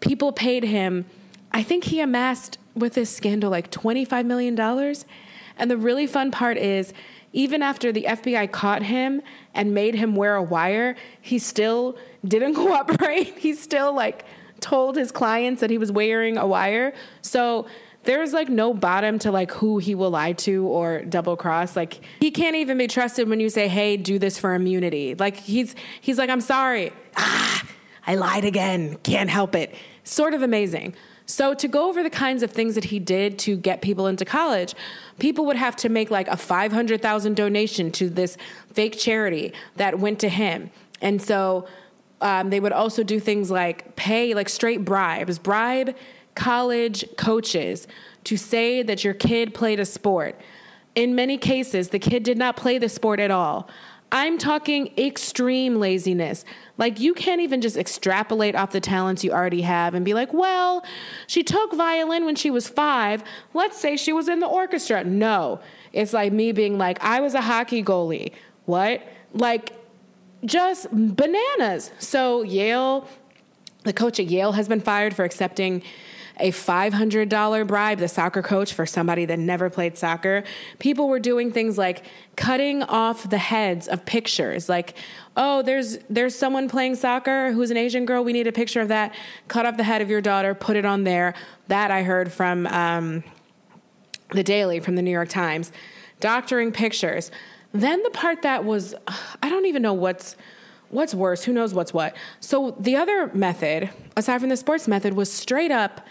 People 0.00 0.32
paid 0.32 0.64
him, 0.64 1.04
I 1.52 1.62
think 1.62 1.84
he 1.84 2.00
amassed 2.00 2.58
with 2.74 2.94
this 2.94 3.14
scandal 3.14 3.50
like 3.50 3.70
$25 3.70 4.26
million. 4.26 4.54
And 5.56 5.70
the 5.70 5.76
really 5.76 6.06
fun 6.06 6.30
part 6.30 6.56
is, 6.56 6.92
even 7.32 7.62
after 7.62 7.92
the 7.92 8.04
FBI 8.08 8.50
caught 8.50 8.82
him 8.82 9.20
and 9.54 9.74
made 9.74 9.94
him 9.94 10.14
wear 10.16 10.36
a 10.36 10.42
wire, 10.42 10.96
he 11.20 11.38
still 11.38 11.96
didn't 12.26 12.54
cooperate. 12.62 13.38
He 13.38 13.54
still 13.54 13.94
like 13.94 14.24
told 14.60 14.96
his 14.96 15.12
clients 15.12 15.60
that 15.60 15.70
he 15.70 15.78
was 15.78 15.92
wearing 15.92 16.38
a 16.38 16.46
wire. 16.46 16.94
So 17.22 17.66
there's 18.04 18.32
like 18.32 18.48
no 18.48 18.72
bottom 18.72 19.18
to 19.18 19.30
like 19.30 19.50
who 19.50 19.78
he 19.78 19.94
will 19.94 20.10
lie 20.10 20.32
to 20.32 20.66
or 20.66 21.02
double 21.04 21.36
cross. 21.36 21.76
Like 21.76 22.00
he 22.20 22.30
can't 22.30 22.56
even 22.56 22.78
be 22.78 22.86
trusted 22.86 23.28
when 23.28 23.40
you 23.40 23.50
say, 23.50 23.68
"Hey, 23.68 23.96
do 23.96 24.18
this 24.18 24.38
for 24.38 24.54
immunity." 24.54 25.14
Like 25.14 25.36
he's 25.36 25.74
he's 26.00 26.16
like, 26.16 26.30
"I'm 26.30 26.40
sorry." 26.40 26.92
Ah, 27.16 27.64
I 28.06 28.14
lied 28.14 28.44
again. 28.44 28.96
Can't 29.02 29.28
help 29.28 29.54
it. 29.54 29.74
Sort 30.04 30.32
of 30.34 30.42
amazing. 30.42 30.94
So, 31.28 31.54
to 31.54 31.66
go 31.66 31.88
over 31.88 32.04
the 32.04 32.10
kinds 32.10 32.44
of 32.44 32.52
things 32.52 32.76
that 32.76 32.84
he 32.84 33.00
did 33.00 33.36
to 33.40 33.56
get 33.56 33.82
people 33.82 34.06
into 34.06 34.24
college, 34.24 34.74
people 35.18 35.44
would 35.46 35.56
have 35.56 35.74
to 35.76 35.88
make 35.88 36.08
like 36.10 36.28
a 36.28 36.36
500,000 36.36 37.34
donation 37.34 37.90
to 37.92 38.08
this 38.08 38.36
fake 38.72 38.96
charity 38.96 39.52
that 39.74 39.98
went 39.98 40.20
to 40.20 40.28
him. 40.28 40.70
And 41.00 41.20
so 41.20 41.66
um, 42.20 42.50
they 42.50 42.60
would 42.60 42.72
also 42.72 43.02
do 43.02 43.18
things 43.18 43.50
like 43.50 43.96
pay 43.96 44.34
like 44.34 44.48
straight 44.48 44.84
bribes, 44.84 45.38
bribe 45.38 45.96
college 46.36 47.04
coaches 47.16 47.88
to 48.24 48.36
say 48.36 48.82
that 48.82 49.02
your 49.02 49.14
kid 49.14 49.52
played 49.52 49.80
a 49.80 49.84
sport. 49.84 50.40
In 50.94 51.14
many 51.14 51.36
cases, 51.38 51.88
the 51.88 51.98
kid 51.98 52.22
did 52.22 52.38
not 52.38 52.56
play 52.56 52.78
the 52.78 52.88
sport 52.88 53.20
at 53.20 53.30
all. 53.30 53.68
I'm 54.12 54.38
talking 54.38 54.92
extreme 54.96 55.76
laziness. 55.76 56.44
Like, 56.78 57.00
you 57.00 57.12
can't 57.12 57.40
even 57.40 57.60
just 57.60 57.76
extrapolate 57.76 58.54
off 58.54 58.70
the 58.70 58.80
talents 58.80 59.24
you 59.24 59.32
already 59.32 59.62
have 59.62 59.94
and 59.94 60.04
be 60.04 60.14
like, 60.14 60.32
well, 60.32 60.84
she 61.26 61.42
took 61.42 61.74
violin 61.74 62.24
when 62.24 62.36
she 62.36 62.50
was 62.50 62.68
five. 62.68 63.24
Let's 63.52 63.78
say 63.78 63.96
she 63.96 64.12
was 64.12 64.28
in 64.28 64.40
the 64.40 64.46
orchestra. 64.46 65.02
No. 65.04 65.60
It's 65.92 66.12
like 66.12 66.32
me 66.32 66.52
being 66.52 66.78
like, 66.78 67.02
I 67.02 67.20
was 67.20 67.34
a 67.34 67.40
hockey 67.40 67.82
goalie. 67.82 68.32
What? 68.66 69.02
Like, 69.32 69.72
just 70.44 70.88
bananas. 70.92 71.90
So, 71.98 72.42
Yale, 72.42 73.08
the 73.84 73.92
coach 73.92 74.20
at 74.20 74.26
Yale 74.26 74.52
has 74.52 74.68
been 74.68 74.80
fired 74.80 75.16
for 75.16 75.24
accepting 75.24 75.82
a 76.38 76.52
$500 76.52 77.66
bribe, 77.66 77.98
the 77.98 78.08
soccer 78.08 78.42
coach, 78.42 78.74
for 78.74 78.84
somebody 78.86 79.24
that 79.24 79.38
never 79.38 79.70
played 79.70 79.96
soccer. 79.96 80.44
People 80.78 81.08
were 81.08 81.18
doing 81.18 81.50
things 81.50 81.78
like 81.78 82.04
cutting 82.36 82.82
off 82.82 83.28
the 83.30 83.38
heads 83.38 83.88
of 83.88 84.04
pictures, 84.04 84.68
like, 84.68 84.94
oh, 85.36 85.62
there's 85.62 85.98
there's 86.10 86.34
someone 86.34 86.68
playing 86.68 86.94
soccer 86.94 87.52
who's 87.52 87.70
an 87.70 87.76
Asian 87.76 88.04
girl. 88.04 88.22
We 88.24 88.32
need 88.32 88.46
a 88.46 88.52
picture 88.52 88.80
of 88.80 88.88
that. 88.88 89.14
Cut 89.48 89.66
off 89.66 89.76
the 89.76 89.84
head 89.84 90.02
of 90.02 90.10
your 90.10 90.20
daughter, 90.20 90.54
put 90.54 90.76
it 90.76 90.84
on 90.84 91.04
there. 91.04 91.34
That 91.68 91.90
I 91.90 92.02
heard 92.02 92.32
from 92.32 92.66
um, 92.68 93.24
the 94.32 94.42
Daily, 94.42 94.80
from 94.80 94.96
the 94.96 95.02
New 95.02 95.10
York 95.10 95.28
Times. 95.28 95.72
doctoring 96.20 96.72
pictures. 96.72 97.30
Then 97.72 98.02
the 98.02 98.10
part 98.10 98.42
that 98.42 98.64
was, 98.64 98.94
I 99.42 99.48
don't 99.50 99.66
even 99.66 99.82
know 99.82 99.92
what's 99.92 100.36
what's 100.90 101.14
worse. 101.14 101.44
Who 101.44 101.52
knows 101.52 101.74
what's 101.74 101.92
what? 101.92 102.16
So 102.40 102.76
the 102.78 102.96
other 102.96 103.30
method, 103.34 103.90
aside 104.16 104.40
from 104.40 104.50
the 104.50 104.56
sports 104.56 104.86
method, 104.86 105.14
was 105.14 105.32
straight 105.32 105.70
up 105.70 106.06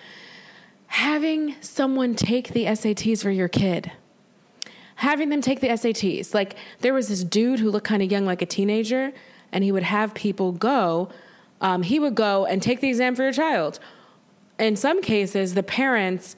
having 0.88 1.56
someone 1.62 2.16
take 2.16 2.50
the 2.50 2.66
SATs 2.66 3.22
for 3.22 3.32
your 3.32 3.48
kid. 3.48 3.92
Having 4.96 5.30
them 5.30 5.42
take 5.42 5.60
the 5.60 5.68
SATs. 5.68 6.34
Like 6.34 6.56
there 6.80 6.94
was 6.94 7.10
this 7.10 7.24
dude 7.24 7.60
who 7.60 7.70
looked 7.70 7.88
kind 7.88 8.02
of 8.02 8.12
young, 8.12 8.26
like 8.26 8.42
a 8.42 8.46
teenager, 8.46 9.12
and 9.52 9.64
he 9.64 9.72
would 9.72 9.84
have 9.84 10.14
people 10.14 10.52
go. 10.52 11.10
Um, 11.62 11.84
he 11.84 12.00
would 12.00 12.16
go 12.16 12.46
and 12.46 12.62
take 12.62 12.82
the 12.82 12.90
exam 12.90 13.16
for 13.16 13.24
your 13.24 13.34
child. 13.34 13.80
In 14.58 14.76
some 14.76 15.02
cases, 15.02 15.54
the 15.54 15.64
parents 15.64 16.36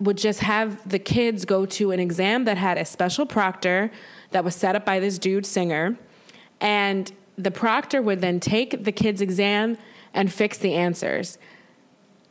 would 0.00 0.18
just 0.18 0.40
have 0.40 0.88
the 0.88 0.98
kids 0.98 1.44
go 1.44 1.64
to 1.64 1.90
an 1.90 2.00
exam 2.00 2.44
that 2.44 2.58
had 2.58 2.76
a 2.76 2.84
special 2.84 3.24
proctor 3.24 3.90
that 4.30 4.44
was 4.44 4.54
set 4.54 4.76
up 4.76 4.84
by 4.84 5.00
this 5.00 5.18
dude 5.18 5.46
singer. 5.46 5.96
And 6.60 7.12
the 7.36 7.50
proctor 7.50 8.00
would 8.00 8.20
then 8.20 8.40
take 8.40 8.84
the 8.84 8.92
kid's 8.92 9.20
exam 9.20 9.76
and 10.14 10.32
fix 10.32 10.58
the 10.58 10.74
answers. 10.74 11.38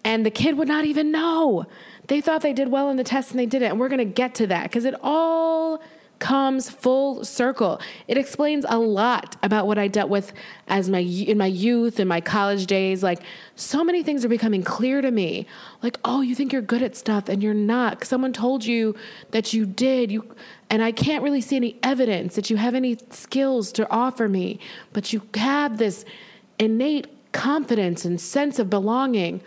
And 0.03 0.25
the 0.25 0.31
kid 0.31 0.57
would 0.57 0.67
not 0.67 0.85
even 0.85 1.11
know. 1.11 1.65
They 2.07 2.21
thought 2.21 2.41
they 2.41 2.53
did 2.53 2.69
well 2.69 2.89
in 2.89 2.97
the 2.97 3.03
test 3.03 3.31
and 3.31 3.39
they 3.39 3.45
didn't. 3.45 3.71
And 3.71 3.79
we're 3.79 3.89
going 3.89 3.99
to 3.99 4.05
get 4.05 4.35
to 4.35 4.47
that 4.47 4.63
because 4.63 4.85
it 4.85 4.95
all 5.01 5.81
comes 6.19 6.69
full 6.69 7.23
circle. 7.25 7.79
It 8.07 8.17
explains 8.17 8.65
a 8.67 8.77
lot 8.77 9.35
about 9.43 9.67
what 9.67 9.77
I 9.77 9.87
dealt 9.87 10.09
with 10.09 10.33
as 10.67 10.89
my 10.89 10.99
in 10.99 11.37
my 11.37 11.45
youth 11.45 11.99
and 11.99 12.07
my 12.07 12.21
college 12.21 12.65
days. 12.65 13.03
Like 13.03 13.21
so 13.55 13.83
many 13.83 14.03
things 14.03 14.23
are 14.23 14.29
becoming 14.29 14.63
clear 14.63 15.01
to 15.01 15.11
me. 15.11 15.45
Like, 15.81 15.97
oh, 16.05 16.21
you 16.21 16.35
think 16.35 16.53
you're 16.53 16.61
good 16.61 16.81
at 16.81 16.95
stuff 16.95 17.29
and 17.29 17.43
you're 17.43 17.53
not. 17.53 18.03
Someone 18.03 18.33
told 18.33 18.65
you 18.65 18.95
that 19.31 19.53
you 19.53 19.65
did. 19.65 20.11
You 20.11 20.33
and 20.69 20.81
I 20.81 20.91
can't 20.91 21.23
really 21.23 21.41
see 21.41 21.55
any 21.55 21.77
evidence 21.83 22.35
that 22.35 22.49
you 22.49 22.57
have 22.57 22.75
any 22.75 22.97
skills 23.11 23.71
to 23.73 23.89
offer 23.89 24.27
me, 24.27 24.59
but 24.93 25.13
you 25.13 25.21
have 25.35 25.77
this 25.77 26.05
innate 26.57 27.07
confidence 27.31 28.05
and 28.05 28.19
sense 28.19 28.59
of 28.59 28.69
belonging. 28.69 29.41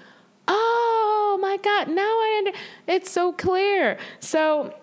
Oh 0.46 1.38
my 1.40 1.56
God, 1.56 1.88
now 1.88 2.02
I 2.02 2.34
under 2.38 2.58
it's 2.86 3.10
so 3.10 3.32
clear. 3.32 3.98
So 4.20 4.74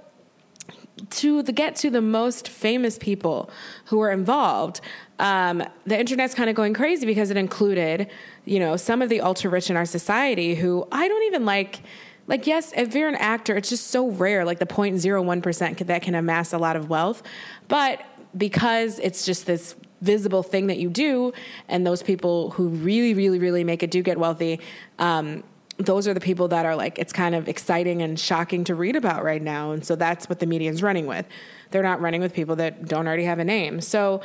to 1.09 1.43
the, 1.43 1.51
get 1.51 1.75
to 1.77 1.89
the 1.89 2.01
most 2.01 2.47
famous 2.47 2.97
people 2.97 3.49
who 3.85 3.97
were 3.97 4.11
involved, 4.11 4.81
um, 5.19 5.63
the 5.85 5.99
internet's 5.99 6.33
kind 6.33 6.49
of 6.49 6.55
going 6.55 6.73
crazy 6.73 7.05
because 7.05 7.31
it 7.31 7.37
included, 7.37 8.09
you 8.45 8.59
know, 8.59 8.75
some 8.77 9.01
of 9.01 9.09
the 9.09 9.21
ultra 9.21 9.49
rich 9.49 9.69
in 9.69 9.77
our 9.77 9.85
society 9.85 10.55
who 10.55 10.87
I 10.91 11.07
don't 11.07 11.23
even 11.23 11.45
like. 11.45 11.81
Like, 12.27 12.47
yes, 12.47 12.73
if 12.75 12.95
you're 12.95 13.07
an 13.07 13.13
actor, 13.13 13.55
it's 13.55 13.69
just 13.69 13.91
so 13.91 14.09
rare, 14.09 14.45
like 14.45 14.57
the 14.57 14.65
0.01% 14.65 15.85
that 15.85 16.01
can 16.01 16.15
amass 16.15 16.53
a 16.53 16.57
lot 16.57 16.75
of 16.75 16.89
wealth. 16.89 17.21
But 17.67 18.03
because 18.35 18.97
it's 18.97 19.27
just 19.27 19.45
this 19.45 19.75
visible 20.01 20.41
thing 20.41 20.65
that 20.67 20.79
you 20.79 20.89
do, 20.89 21.33
and 21.67 21.85
those 21.85 22.01
people 22.01 22.49
who 22.51 22.69
really, 22.69 23.13
really, 23.13 23.37
really 23.37 23.63
make 23.63 23.83
it 23.83 23.91
do 23.91 24.01
get 24.01 24.17
wealthy, 24.17 24.59
um, 24.97 25.43
those 25.77 26.07
are 26.07 26.13
the 26.13 26.21
people 26.21 26.47
that 26.47 26.65
are 26.65 26.75
like 26.75 26.97
it's 26.97 27.11
kind 27.11 27.35
of 27.35 27.49
exciting 27.49 28.01
and 28.01 28.19
shocking 28.19 28.63
to 28.63 28.75
read 28.75 28.95
about 28.95 29.23
right 29.23 29.41
now. 29.41 29.71
And 29.71 29.85
so 29.85 29.95
that's 29.95 30.29
what 30.29 30.39
the 30.39 30.45
media 30.45 30.71
is 30.71 30.81
running 30.81 31.05
with. 31.05 31.25
They're 31.71 31.83
not 31.83 31.99
running 31.99 32.21
with 32.21 32.33
people 32.33 32.55
that 32.57 32.85
don't 32.85 33.07
already 33.07 33.25
have 33.25 33.39
a 33.39 33.43
name. 33.43 33.81
So 33.81 34.21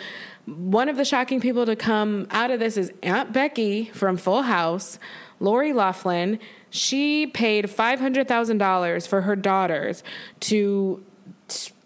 one 0.47 0.89
of 0.89 0.97
the 0.97 1.05
shocking 1.05 1.41
people 1.41 1.67
to 1.67 1.77
come 1.77 2.27
out 2.31 2.51
of 2.51 2.61
this 2.61 2.77
is 2.77 2.93
aunt 3.03 3.33
becky 3.33 3.85
from 3.87 4.17
full 4.17 4.43
house 4.43 4.99
lori 5.39 5.73
loughlin 5.73 6.39
she 6.71 7.27
paid 7.27 7.67
$500000 7.67 9.09
for 9.09 9.23
her 9.23 9.37
daughters 9.37 10.03
to 10.41 11.05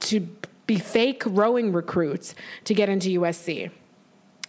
to 0.01 0.29
be 0.67 0.79
fake 0.79 1.23
rowing 1.27 1.73
recruits 1.73 2.35
to 2.65 2.75
get 2.75 2.89
into 2.89 3.21
usc 3.21 3.71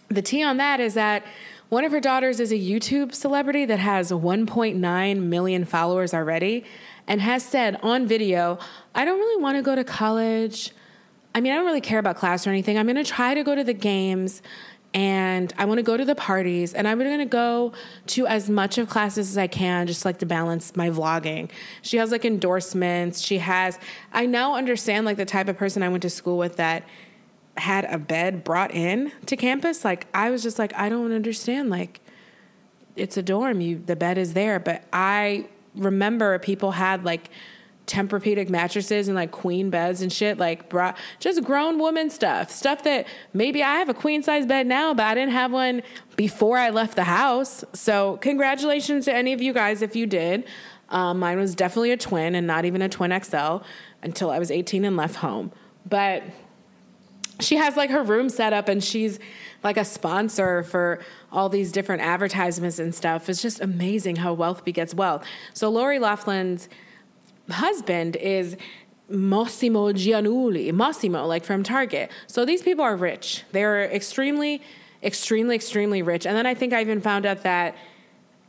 the 0.08 0.22
tea 0.22 0.42
on 0.42 0.56
that 0.56 0.80
is 0.80 0.94
that 0.94 1.24
one 1.68 1.84
of 1.84 1.92
her 1.92 2.00
daughters 2.00 2.38
is 2.38 2.52
a 2.52 2.58
YouTube 2.58 3.14
celebrity 3.14 3.64
that 3.64 3.80
has 3.80 4.12
1.9 4.12 5.22
million 5.22 5.64
followers 5.64 6.14
already 6.14 6.64
and 7.08 7.20
has 7.20 7.44
said 7.44 7.78
on 7.82 8.06
video, 8.06 8.58
I 8.94 9.04
don't 9.04 9.18
really 9.18 9.42
want 9.42 9.56
to 9.56 9.62
go 9.62 9.74
to 9.74 9.82
college. 9.82 10.70
I 11.34 11.40
mean, 11.40 11.52
I 11.52 11.56
don't 11.56 11.66
really 11.66 11.80
care 11.80 11.98
about 11.98 12.16
class 12.16 12.46
or 12.46 12.50
anything. 12.50 12.78
I'm 12.78 12.86
going 12.86 12.96
to 12.96 13.04
try 13.04 13.34
to 13.34 13.42
go 13.42 13.54
to 13.54 13.64
the 13.64 13.74
games 13.74 14.42
and 14.94 15.52
I 15.58 15.66
want 15.66 15.78
to 15.78 15.82
go 15.82 15.96
to 15.96 16.04
the 16.04 16.14
parties 16.14 16.72
and 16.72 16.88
I'm 16.88 16.98
going 16.98 17.18
to 17.18 17.26
go 17.26 17.72
to 18.08 18.26
as 18.26 18.48
much 18.48 18.78
of 18.78 18.88
classes 18.88 19.30
as 19.30 19.36
I 19.36 19.46
can 19.46 19.86
just 19.86 20.04
like 20.04 20.18
to 20.20 20.26
balance 20.26 20.74
my 20.76 20.88
vlogging. 20.88 21.50
She 21.82 21.96
has 21.98 22.12
like 22.12 22.24
endorsements. 22.24 23.20
She 23.20 23.38
has 23.38 23.78
I 24.12 24.24
now 24.24 24.54
understand 24.54 25.04
like 25.04 25.16
the 25.16 25.26
type 25.26 25.48
of 25.48 25.58
person 25.58 25.82
I 25.82 25.88
went 25.88 26.02
to 26.02 26.10
school 26.10 26.38
with 26.38 26.56
that 26.56 26.84
had 27.58 27.84
a 27.86 27.98
bed 27.98 28.44
brought 28.44 28.72
in 28.72 29.12
to 29.26 29.36
campus, 29.36 29.84
like 29.84 30.06
I 30.12 30.30
was 30.30 30.42
just 30.42 30.58
like, 30.58 30.74
I 30.74 30.88
don't 30.88 31.12
understand. 31.12 31.70
Like, 31.70 32.00
it's 32.96 33.16
a 33.16 33.22
dorm. 33.22 33.60
You 33.60 33.82
the 33.84 33.96
bed 33.96 34.18
is 34.18 34.34
there, 34.34 34.58
but 34.58 34.84
I 34.92 35.48
remember 35.74 36.38
people 36.38 36.72
had 36.72 37.04
like 37.04 37.30
Tempur-Pedic 37.86 38.48
mattresses 38.48 39.06
and 39.08 39.14
like 39.14 39.30
queen 39.30 39.70
beds 39.70 40.02
and 40.02 40.12
shit, 40.12 40.38
like 40.38 40.68
brought 40.68 40.96
just 41.20 41.44
grown 41.44 41.78
woman 41.78 42.10
stuff, 42.10 42.50
stuff 42.50 42.82
that 42.84 43.06
maybe 43.32 43.62
I 43.62 43.76
have 43.76 43.88
a 43.88 43.94
queen 43.94 44.22
size 44.22 44.44
bed 44.46 44.66
now, 44.66 44.92
but 44.92 45.04
I 45.04 45.14
didn't 45.14 45.32
have 45.32 45.52
one 45.52 45.82
before 46.16 46.58
I 46.58 46.70
left 46.70 46.96
the 46.96 47.04
house. 47.04 47.64
So 47.74 48.16
congratulations 48.18 49.04
to 49.04 49.14
any 49.14 49.32
of 49.32 49.40
you 49.40 49.52
guys 49.52 49.82
if 49.82 49.94
you 49.94 50.06
did. 50.06 50.44
Um, 50.88 51.18
mine 51.18 51.38
was 51.38 51.54
definitely 51.54 51.92
a 51.92 51.96
twin 51.96 52.34
and 52.34 52.46
not 52.46 52.64
even 52.64 52.82
a 52.82 52.88
twin 52.88 53.18
XL 53.22 53.58
until 54.02 54.30
I 54.30 54.38
was 54.38 54.50
18 54.50 54.84
and 54.84 54.96
left 54.96 55.16
home. 55.16 55.52
But 55.88 56.22
she 57.40 57.56
has 57.56 57.76
like 57.76 57.90
her 57.90 58.02
room 58.02 58.28
set 58.28 58.52
up 58.52 58.68
and 58.68 58.82
she's 58.82 59.18
like 59.62 59.76
a 59.76 59.84
sponsor 59.84 60.62
for 60.62 61.00
all 61.32 61.48
these 61.48 61.72
different 61.72 62.02
advertisements 62.02 62.78
and 62.78 62.94
stuff. 62.94 63.28
It's 63.28 63.42
just 63.42 63.60
amazing 63.60 64.16
how 64.16 64.32
wealth 64.32 64.64
begets 64.64 64.94
wealth. 64.94 65.24
So 65.52 65.68
Lori 65.68 65.98
Loughlin's 65.98 66.68
husband 67.50 68.16
is 68.16 68.56
Mossimo 69.10 69.92
Giannulli, 69.92 70.72
Mossimo, 70.72 71.26
like 71.26 71.44
from 71.44 71.62
Target. 71.62 72.10
So 72.26 72.44
these 72.44 72.62
people 72.62 72.84
are 72.84 72.96
rich. 72.96 73.44
They're 73.52 73.84
extremely, 73.84 74.62
extremely, 75.02 75.54
extremely 75.54 76.02
rich. 76.02 76.26
And 76.26 76.36
then 76.36 76.46
I 76.46 76.54
think 76.54 76.72
I 76.72 76.80
even 76.80 77.00
found 77.00 77.26
out 77.26 77.42
that 77.42 77.76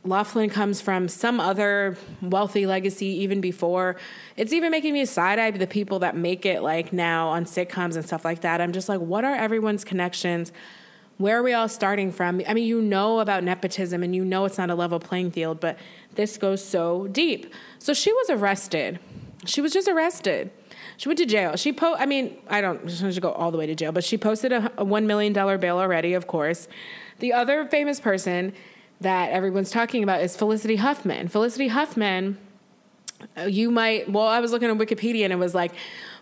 Loughlin 0.04 0.48
comes 0.48 0.80
from 0.80 1.08
some 1.08 1.40
other 1.40 1.96
wealthy 2.22 2.66
legacy 2.66 3.06
even 3.06 3.40
before. 3.40 3.96
It's 4.36 4.52
even 4.52 4.70
making 4.70 4.94
me 4.94 5.04
side 5.04 5.38
eye 5.38 5.50
the 5.50 5.66
people 5.66 5.98
that 6.00 6.16
make 6.16 6.46
it 6.46 6.62
like 6.62 6.92
now 6.92 7.28
on 7.28 7.44
sitcoms 7.44 7.96
and 7.96 8.04
stuff 8.04 8.24
like 8.24 8.40
that. 8.42 8.60
I'm 8.60 8.72
just 8.72 8.88
like, 8.88 9.00
what 9.00 9.24
are 9.24 9.34
everyone's 9.34 9.84
connections? 9.84 10.52
Where 11.18 11.38
are 11.38 11.42
we 11.42 11.52
all 11.52 11.68
starting 11.68 12.12
from? 12.12 12.40
I 12.46 12.54
mean, 12.54 12.64
you 12.64 12.80
know 12.80 13.18
about 13.18 13.42
nepotism 13.42 14.04
and 14.04 14.14
you 14.14 14.24
know 14.24 14.44
it's 14.44 14.56
not 14.56 14.70
a 14.70 14.74
level 14.76 15.00
playing 15.00 15.32
field, 15.32 15.58
but 15.58 15.78
this 16.14 16.36
goes 16.36 16.64
so 16.64 17.08
deep. 17.08 17.52
So 17.80 17.92
she 17.92 18.12
was 18.12 18.30
arrested. 18.30 19.00
She 19.44 19.60
was 19.60 19.72
just 19.72 19.88
arrested. 19.88 20.52
She 20.96 21.08
went 21.08 21.18
to 21.18 21.26
jail. 21.26 21.56
She 21.56 21.72
po 21.72 21.96
I 21.96 22.06
mean, 22.06 22.36
I 22.48 22.60
don't 22.60 22.88
she 22.88 23.12
should 23.12 23.22
go 23.22 23.32
all 23.32 23.50
the 23.50 23.58
way 23.58 23.66
to 23.66 23.74
jail, 23.74 23.90
but 23.90 24.04
she 24.04 24.16
posted 24.16 24.52
a, 24.52 24.66
a 24.80 24.84
$1 24.84 25.06
million 25.06 25.32
bail 25.32 25.78
already, 25.78 26.14
of 26.14 26.28
course. 26.28 26.68
The 27.18 27.32
other 27.32 27.66
famous 27.66 27.98
person 27.98 28.52
that 29.00 29.30
everyone's 29.30 29.70
talking 29.70 30.02
about 30.02 30.22
is 30.22 30.36
Felicity 30.36 30.76
Huffman. 30.76 31.28
Felicity 31.28 31.68
Huffman, 31.68 32.38
you 33.46 33.70
might, 33.70 34.10
well, 34.10 34.26
I 34.26 34.40
was 34.40 34.52
looking 34.52 34.70
on 34.70 34.78
Wikipedia 34.78 35.24
and 35.24 35.32
it 35.32 35.36
was 35.36 35.54
like 35.54 35.72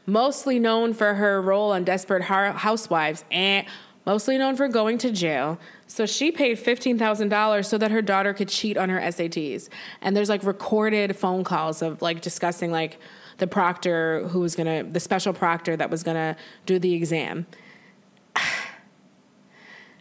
mostly 0.07 0.59
known 0.59 0.93
for 0.93 1.15
her 1.15 1.41
role 1.41 1.73
on 1.73 1.85
Desperate 1.85 2.23
Housewives 2.23 3.25
and 3.31 3.67
mostly 4.05 4.39
known 4.39 4.57
for 4.57 4.69
going 4.69 4.99
to 4.99 5.11
jail. 5.11 5.59
So 5.87 6.07
she 6.07 6.31
paid 6.31 6.59
$15,000 6.59 7.65
so 7.65 7.79
that 7.79 7.91
her 7.91 8.03
daughter 8.03 8.33
could 8.35 8.49
cheat 8.49 8.77
on 8.77 8.89
her 8.89 9.01
SATs. 9.01 9.69
And 10.01 10.17
there's 10.17 10.29
like 10.29 10.45
recorded 10.45 11.17
phone 11.17 11.45
calls 11.45 11.83
of 11.83 12.03
like 12.03 12.21
discussing 12.21 12.71
like 12.71 12.99
the 13.39 13.47
proctor 13.47 14.29
who 14.29 14.41
was 14.41 14.55
to, 14.57 14.87
the 14.89 15.01
special 15.01 15.33
proctor 15.33 15.77
that 15.77 15.91
was 15.91 16.03
to 16.03 16.37
do 16.67 16.79
the 16.79 16.95
exam 16.95 17.47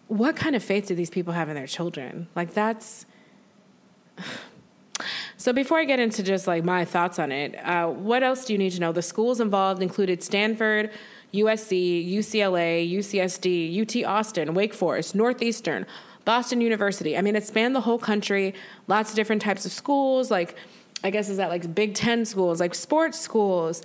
what 0.07 0.35
kind 0.35 0.55
of 0.55 0.63
faith 0.63 0.88
do 0.88 0.95
these 0.95 1.09
people 1.09 1.33
have 1.33 1.50
in 1.50 1.55
their 1.55 1.67
children? 1.67 2.27
Like 2.35 2.53
that's. 2.53 3.05
So 5.38 5.51
before 5.51 5.77
I 5.77 5.83
get 5.83 6.00
into 6.00 6.24
just 6.24 6.47
like 6.47 6.63
my 6.63 6.85
thoughts 6.85 7.19
on 7.19 7.31
it, 7.31 7.55
uh, 7.63 7.88
what 7.88 8.24
else 8.24 8.45
do 8.45 8.53
you 8.53 8.57
need 8.57 8.71
to 8.71 8.79
know? 8.79 8.93
The 8.93 9.01
schools 9.01 9.41
involved 9.41 9.81
included 9.83 10.24
Stanford, 10.24 10.89
USC, 11.33 12.09
UCLA, 12.09 12.89
UCSD, 12.89 13.81
UT 13.81 14.09
Austin, 14.09 14.53
Wake 14.53 14.74
Forest, 14.74 15.13
Northeastern, 15.13 15.85
Boston 16.24 16.62
University. 16.62 17.17
I 17.17 17.21
mean, 17.21 17.35
it 17.35 17.45
spanned 17.45 17.75
the 17.75 17.81
whole 17.81 18.00
country. 18.00 18.55
Lots 18.88 19.12
of 19.12 19.15
different 19.15 19.41
types 19.41 19.65
of 19.65 19.71
schools. 19.71 20.31
Like, 20.31 20.55
I 21.03 21.09
guess 21.09 21.29
is 21.29 21.38
that 21.38 21.50
like 21.50 21.75
Big 21.75 21.93
Ten 21.93 22.25
schools, 22.25 22.59
like 22.59 22.74
sports 22.74 23.19
schools, 23.19 23.83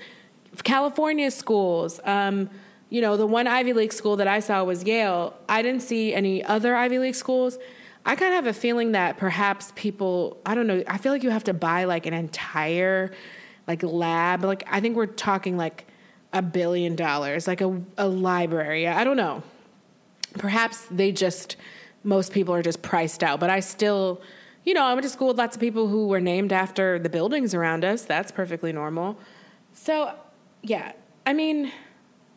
California 0.62 1.31
schools. 1.31 2.00
Um, 2.05 2.49
you 2.91 3.01
know, 3.01 3.17
the 3.17 3.27
one 3.27 3.47
Ivy 3.47 3.73
League 3.73 3.93
school 3.93 4.17
that 4.17 4.29
I 4.29 4.41
saw 4.41 4.63
was 4.65 4.85
Yale. 4.85 5.35
I 5.49 5.63
didn't 5.63 5.83
see 5.83 6.13
any 6.13 6.45
other 6.45 6.75
Ivy 6.77 6.99
League 6.99 7.15
schools. 7.15 7.59
I 8.05 8.17
kind 8.17 8.35
of 8.35 8.45
have 8.45 8.47
a 8.47 8.59
feeling 8.59 8.93
that 8.93 9.17
perhaps 9.17 9.73
people, 9.77 10.39
I 10.45 10.55
don't 10.55 10.67
know, 10.67 10.83
I 10.89 10.99
feel 10.99 11.13
like 11.13 11.23
you 11.23 11.31
have 11.31 11.45
to 11.45 11.55
buy 11.55 11.85
like 11.85 12.07
an 12.07 12.15
entire 12.15 13.13
like 13.69 13.83
lab. 13.83 14.43
Like 14.45 14.65
I 14.69 14.81
think 14.81 14.97
we're 14.97 15.07
talking 15.07 15.57
like 15.57 15.87
a 16.33 16.43
billion 16.43 16.97
dollars, 16.97 17.47
like 17.47 17.61
a, 17.61 17.81
a 17.97 18.09
library. 18.09 18.89
I 18.89 19.05
don't 19.05 19.17
know. 19.17 19.43
Perhaps 20.35 20.87
they 20.91 21.13
just, 21.13 21.57
most 22.03 22.33
people 22.33 22.55
are 22.55 22.63
just 22.63 22.83
priced 22.83 23.23
out, 23.23 23.39
but 23.39 23.51
I 23.51 23.61
still, 23.61 24.21
you 24.65 24.75
know, 24.75 24.85
I 24.85 24.95
went 24.95 25.05
to 25.05 25.09
school 25.09 25.29
with 25.29 25.39
lots 25.39 25.57
of 25.57 25.61
people 25.61 25.89
who 25.89 26.09
were 26.09 26.21
named 26.21 26.53
after 26.53 26.99
the 26.99 27.09
buildings 27.09 27.55
around 27.55 27.85
us. 27.85 28.03
That's 28.03 28.33
perfectly 28.33 28.73
normal. 28.73 29.19
So, 29.73 30.15
yeah, 30.63 30.93
I 31.27 31.33
mean, 31.33 31.73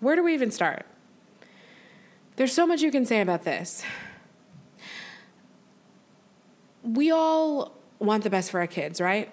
where 0.04 0.16
do 0.16 0.24
we 0.24 0.34
even 0.34 0.52
start? 0.52 0.86
There's 2.36 2.54
so 2.54 2.68
much 2.68 2.82
you 2.82 2.92
can 2.92 3.06
say 3.06 3.22
about 3.22 3.44
this. 3.44 3.84
We 6.84 7.12
all 7.12 7.76
want 8.00 8.24
the 8.24 8.30
best 8.30 8.52
for 8.52 8.60
our 8.60 8.68
kids, 8.68 9.00
right? 9.00 9.32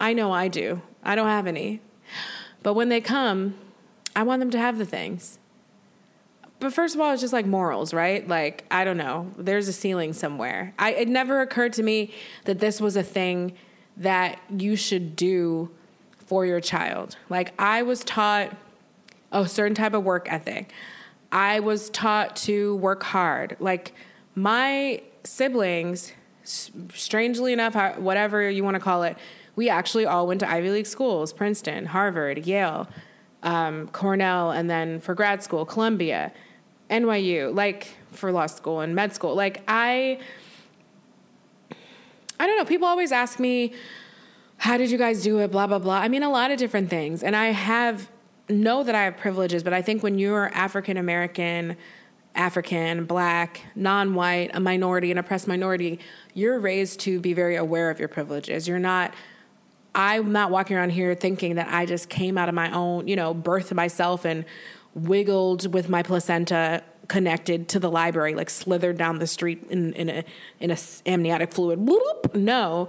I 0.00 0.14
know 0.14 0.32
I 0.32 0.48
do. 0.48 0.82
I 1.02 1.14
don't 1.14 1.28
have 1.28 1.46
any. 1.46 1.80
But 2.62 2.74
when 2.74 2.88
they 2.88 3.00
come, 3.00 3.54
I 4.16 4.22
want 4.22 4.40
them 4.40 4.50
to 4.50 4.58
have 4.58 4.78
the 4.78 4.86
things. 4.86 5.38
But 6.60 6.72
first 6.72 6.94
of 6.94 7.00
all, 7.00 7.12
it's 7.12 7.20
just 7.20 7.32
like 7.32 7.44
morals, 7.44 7.92
right? 7.92 8.26
Like, 8.26 8.64
I 8.70 8.84
don't 8.84 8.96
know. 8.96 9.32
There's 9.36 9.66
a 9.66 9.72
ceiling 9.72 10.12
somewhere. 10.12 10.74
I, 10.78 10.92
it 10.92 11.08
never 11.08 11.40
occurred 11.40 11.72
to 11.74 11.82
me 11.82 12.14
that 12.44 12.60
this 12.60 12.80
was 12.80 12.96
a 12.96 13.02
thing 13.02 13.54
that 13.96 14.40
you 14.48 14.76
should 14.76 15.16
do 15.16 15.70
for 16.18 16.46
your 16.46 16.60
child. 16.60 17.16
Like, 17.28 17.52
I 17.60 17.82
was 17.82 18.04
taught 18.04 18.56
a 19.32 19.48
certain 19.48 19.74
type 19.74 19.94
of 19.94 20.04
work 20.04 20.30
ethic. 20.30 20.72
I 21.32 21.60
was 21.60 21.90
taught 21.90 22.36
to 22.36 22.76
work 22.76 23.02
hard. 23.02 23.56
Like, 23.58 23.92
my 24.34 25.02
siblings, 25.24 26.12
strangely 26.44 27.52
enough, 27.52 27.74
whatever 27.98 28.48
you 28.48 28.62
want 28.62 28.74
to 28.74 28.80
call 28.80 29.02
it, 29.02 29.16
we 29.56 29.68
actually 29.68 30.06
all 30.06 30.26
went 30.26 30.40
to 30.40 30.50
Ivy 30.50 30.70
League 30.70 30.86
schools 30.86 31.32
Princeton, 31.32 31.86
Harvard, 31.86 32.46
Yale, 32.46 32.88
um, 33.42 33.88
Cornell, 33.88 34.50
and 34.50 34.70
then 34.70 35.00
for 35.00 35.14
grad 35.14 35.42
school, 35.42 35.64
Columbia, 35.64 36.32
NYU, 36.90 37.54
like 37.54 37.88
for 38.12 38.30
law 38.32 38.46
school 38.46 38.80
and 38.80 38.94
med 38.94 39.14
school. 39.14 39.34
Like, 39.34 39.62
I. 39.66 40.18
I 42.40 42.46
don't 42.46 42.58
know. 42.58 42.64
People 42.64 42.88
always 42.88 43.12
ask 43.12 43.38
me, 43.38 43.72
how 44.56 44.76
did 44.76 44.90
you 44.90 44.98
guys 44.98 45.22
do 45.22 45.38
it? 45.38 45.52
Blah, 45.52 45.68
blah, 45.68 45.78
blah. 45.78 45.98
I 45.98 46.08
mean, 46.08 46.24
a 46.24 46.30
lot 46.30 46.50
of 46.50 46.58
different 46.58 46.90
things. 46.90 47.22
And 47.22 47.36
I 47.36 47.48
have, 47.48 48.08
know 48.48 48.82
that 48.82 48.94
I 48.94 49.04
have 49.04 49.16
privileges, 49.16 49.62
but 49.62 49.72
I 49.72 49.82
think 49.82 50.02
when 50.02 50.18
you're 50.18 50.48
African 50.48 50.96
American, 50.96 51.76
African, 52.34 53.04
black, 53.04 53.62
non 53.74 54.14
white, 54.14 54.50
a 54.54 54.60
minority, 54.60 55.10
an 55.10 55.18
oppressed 55.18 55.48
minority, 55.48 55.98
you're 56.34 56.58
raised 56.58 57.00
to 57.00 57.20
be 57.20 57.32
very 57.32 57.56
aware 57.56 57.90
of 57.90 57.98
your 57.98 58.08
privileges. 58.08 58.66
You're 58.66 58.78
not 58.78 59.14
I'm 59.94 60.32
not 60.32 60.50
walking 60.50 60.76
around 60.76 60.90
here 60.90 61.14
thinking 61.14 61.56
that 61.56 61.68
I 61.68 61.84
just 61.86 62.08
came 62.08 62.38
out 62.38 62.48
of 62.48 62.54
my 62.54 62.70
own, 62.72 63.08
you 63.08 63.16
know, 63.16 63.34
birthed 63.34 63.74
myself 63.74 64.24
and 64.24 64.44
wiggled 64.94 65.72
with 65.72 65.88
my 65.88 66.02
placenta 66.02 66.82
connected 67.08 67.68
to 67.68 67.78
the 67.78 67.90
library, 67.90 68.34
like 68.34 68.48
slithered 68.48 68.96
down 68.96 69.18
the 69.18 69.26
street 69.26 69.66
in, 69.68 69.92
in 69.94 70.08
a 70.08 70.24
in 70.60 70.70
a 70.70 70.76
amniotic 71.04 71.52
fluid. 71.52 71.80
Bloop. 71.80 72.34
No, 72.34 72.88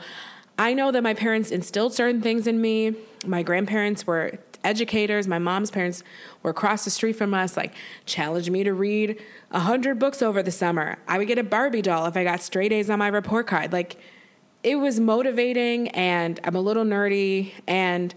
I 0.57 0.73
know 0.73 0.91
that 0.91 1.03
my 1.03 1.13
parents 1.13 1.51
instilled 1.51 1.93
certain 1.93 2.21
things 2.21 2.47
in 2.47 2.61
me. 2.61 2.95
My 3.25 3.43
grandparents 3.43 4.07
were 4.07 4.39
educators. 4.63 5.27
My 5.27 5.39
mom's 5.39 5.71
parents 5.71 6.03
were 6.41 6.51
across 6.51 6.85
the 6.85 6.91
street 6.91 7.13
from 7.13 7.33
us, 7.33 7.57
like 7.57 7.73
challenged 8.05 8.51
me 8.51 8.63
to 8.63 8.73
read 8.73 9.21
a 9.51 9.59
hundred 9.59 9.99
books 9.99 10.21
over 10.21 10.41
the 10.41 10.51
summer. 10.51 10.97
I 11.07 11.17
would 11.17 11.27
get 11.27 11.37
a 11.37 11.43
Barbie 11.43 11.81
doll 11.81 12.05
if 12.05 12.17
I 12.17 12.23
got 12.23 12.41
straight 12.41 12.71
A's 12.71 12.89
on 12.89 12.99
my 12.99 13.07
report 13.07 13.47
card. 13.47 13.73
Like 13.73 13.97
it 14.63 14.75
was 14.75 14.99
motivating 14.99 15.89
and 15.89 16.39
I'm 16.43 16.55
a 16.55 16.61
little 16.61 16.85
nerdy 16.85 17.51
and 17.67 18.13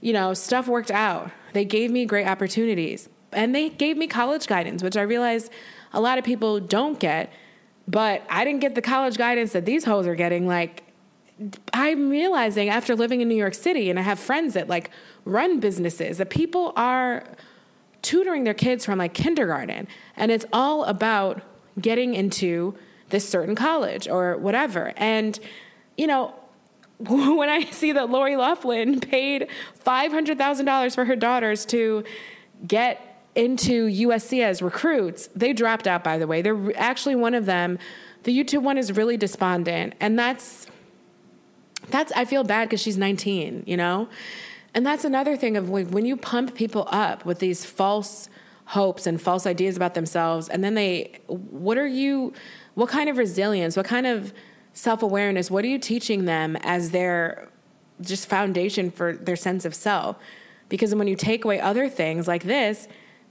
you 0.00 0.12
know, 0.12 0.34
stuff 0.34 0.66
worked 0.66 0.90
out. 0.90 1.30
They 1.52 1.64
gave 1.64 1.90
me 1.90 2.06
great 2.06 2.26
opportunities 2.26 3.08
and 3.32 3.54
they 3.54 3.68
gave 3.68 3.96
me 3.96 4.06
college 4.06 4.46
guidance, 4.46 4.82
which 4.82 4.96
I 4.96 5.02
realize 5.02 5.50
a 5.92 6.00
lot 6.00 6.18
of 6.18 6.24
people 6.24 6.60
don't 6.60 6.98
get. 6.98 7.32
But 7.86 8.22
I 8.28 8.44
didn't 8.44 8.60
get 8.60 8.74
the 8.74 8.82
college 8.82 9.18
guidance 9.18 9.52
that 9.52 9.64
these 9.64 9.84
hoes 9.84 10.06
are 10.06 10.14
getting. 10.14 10.46
Like, 10.46 10.84
I'm 11.72 12.10
realizing 12.10 12.68
after 12.68 12.94
living 12.94 13.20
in 13.20 13.28
New 13.28 13.36
York 13.36 13.54
City 13.54 13.90
and 13.90 13.98
I 13.98 14.02
have 14.02 14.18
friends 14.18 14.54
that 14.54 14.68
like 14.68 14.90
run 15.24 15.60
businesses 15.60 16.18
that 16.18 16.30
people 16.30 16.72
are 16.76 17.24
tutoring 18.02 18.44
their 18.44 18.54
kids 18.54 18.84
from 18.84 18.98
like 18.98 19.12
kindergarten 19.12 19.86
and 20.16 20.30
it's 20.30 20.46
all 20.52 20.84
about 20.84 21.42
getting 21.80 22.14
into 22.14 22.74
this 23.10 23.28
certain 23.28 23.54
college 23.54 24.08
or 24.08 24.36
whatever. 24.36 24.92
And 24.96 25.38
you 25.96 26.06
know, 26.06 26.34
when 26.98 27.48
I 27.48 27.64
see 27.64 27.92
that 27.92 28.10
Lori 28.10 28.36
Loughlin 28.36 29.00
paid 29.00 29.48
$500,000 29.84 30.94
for 30.94 31.04
her 31.04 31.16
daughters 31.16 31.64
to 31.66 32.04
get 32.66 33.22
into 33.34 33.86
USC 33.86 34.42
as 34.42 34.60
recruits, 34.60 35.28
they 35.34 35.52
dropped 35.52 35.86
out, 35.86 36.02
by 36.02 36.18
the 36.18 36.26
way. 36.26 36.42
They're 36.42 36.76
actually 36.76 37.14
one 37.14 37.34
of 37.34 37.46
them. 37.46 37.78
The 38.24 38.36
YouTube 38.36 38.62
one 38.62 38.76
is 38.76 38.92
really 38.92 39.16
despondent. 39.16 39.94
And 40.00 40.18
that's, 40.18 40.66
that's, 41.88 42.12
I 42.12 42.24
feel 42.24 42.44
bad 42.44 42.68
because 42.68 42.80
she's 42.82 42.98
19, 42.98 43.64
you 43.66 43.76
know? 43.76 44.08
And 44.74 44.86
that's 44.86 45.04
another 45.04 45.36
thing 45.36 45.56
of 45.56 45.68
like 45.68 45.88
when 45.88 46.06
you 46.06 46.16
pump 46.16 46.54
people 46.54 46.88
up 46.90 47.24
with 47.24 47.38
these 47.38 47.64
false 47.64 48.28
hopes 48.66 49.06
and 49.06 49.20
false 49.20 49.46
ideas 49.46 49.76
about 49.76 49.94
themselves, 49.94 50.48
and 50.48 50.62
then 50.62 50.74
they, 50.74 51.18
what 51.26 51.76
are 51.76 51.86
you, 51.86 52.32
what 52.74 52.88
kind 52.88 53.08
of 53.08 53.18
resilience, 53.18 53.76
what 53.76 53.86
kind 53.86 54.06
of, 54.06 54.32
self 54.72 55.02
awareness, 55.02 55.50
what 55.50 55.64
are 55.64 55.68
you 55.68 55.78
teaching 55.78 56.24
them 56.24 56.56
as 56.62 56.90
their 56.90 57.48
just 58.00 58.28
foundation 58.28 58.90
for 58.90 59.14
their 59.14 59.36
sense 59.36 59.64
of 59.64 59.74
self? 59.74 60.16
Because 60.68 60.94
when 60.94 61.08
you 61.08 61.16
take 61.16 61.44
away 61.44 61.60
other 61.60 61.88
things 61.88 62.28
like 62.28 62.44
this, 62.44 62.88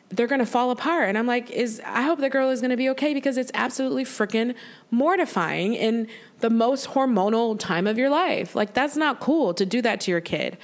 they're 0.10 0.28
going 0.28 0.40
to 0.40 0.46
fall 0.46 0.72
apart. 0.72 1.08
And 1.08 1.18
I'm 1.18 1.28
like, 1.28 1.50
is 1.52 1.82
I 1.86 2.02
hope 2.02 2.20
the 2.20 2.30
girl 2.30 2.50
is 2.50 2.62
going 2.62 2.72
to 2.72 2.78
be 2.78 2.90
okay 2.90 3.14
because 3.14 3.38
it's 3.38 3.52
absolutely 3.54 4.04
freaking 4.04 4.56
mortifying 4.92 5.76
in 5.76 6.08
the 6.40 6.50
most 6.50 6.90
hormonal 6.90 7.58
time 7.60 7.86
of 7.88 7.98
your 7.98 8.10
life. 8.10 8.56
Like 8.56 8.74
that's 8.74 8.96
not 8.96 9.20
cool 9.20 9.54
to 9.54 9.66
do 9.66 9.82
that 9.82 10.02
to 10.02 10.12
your 10.12 10.22
kid. 10.22 10.58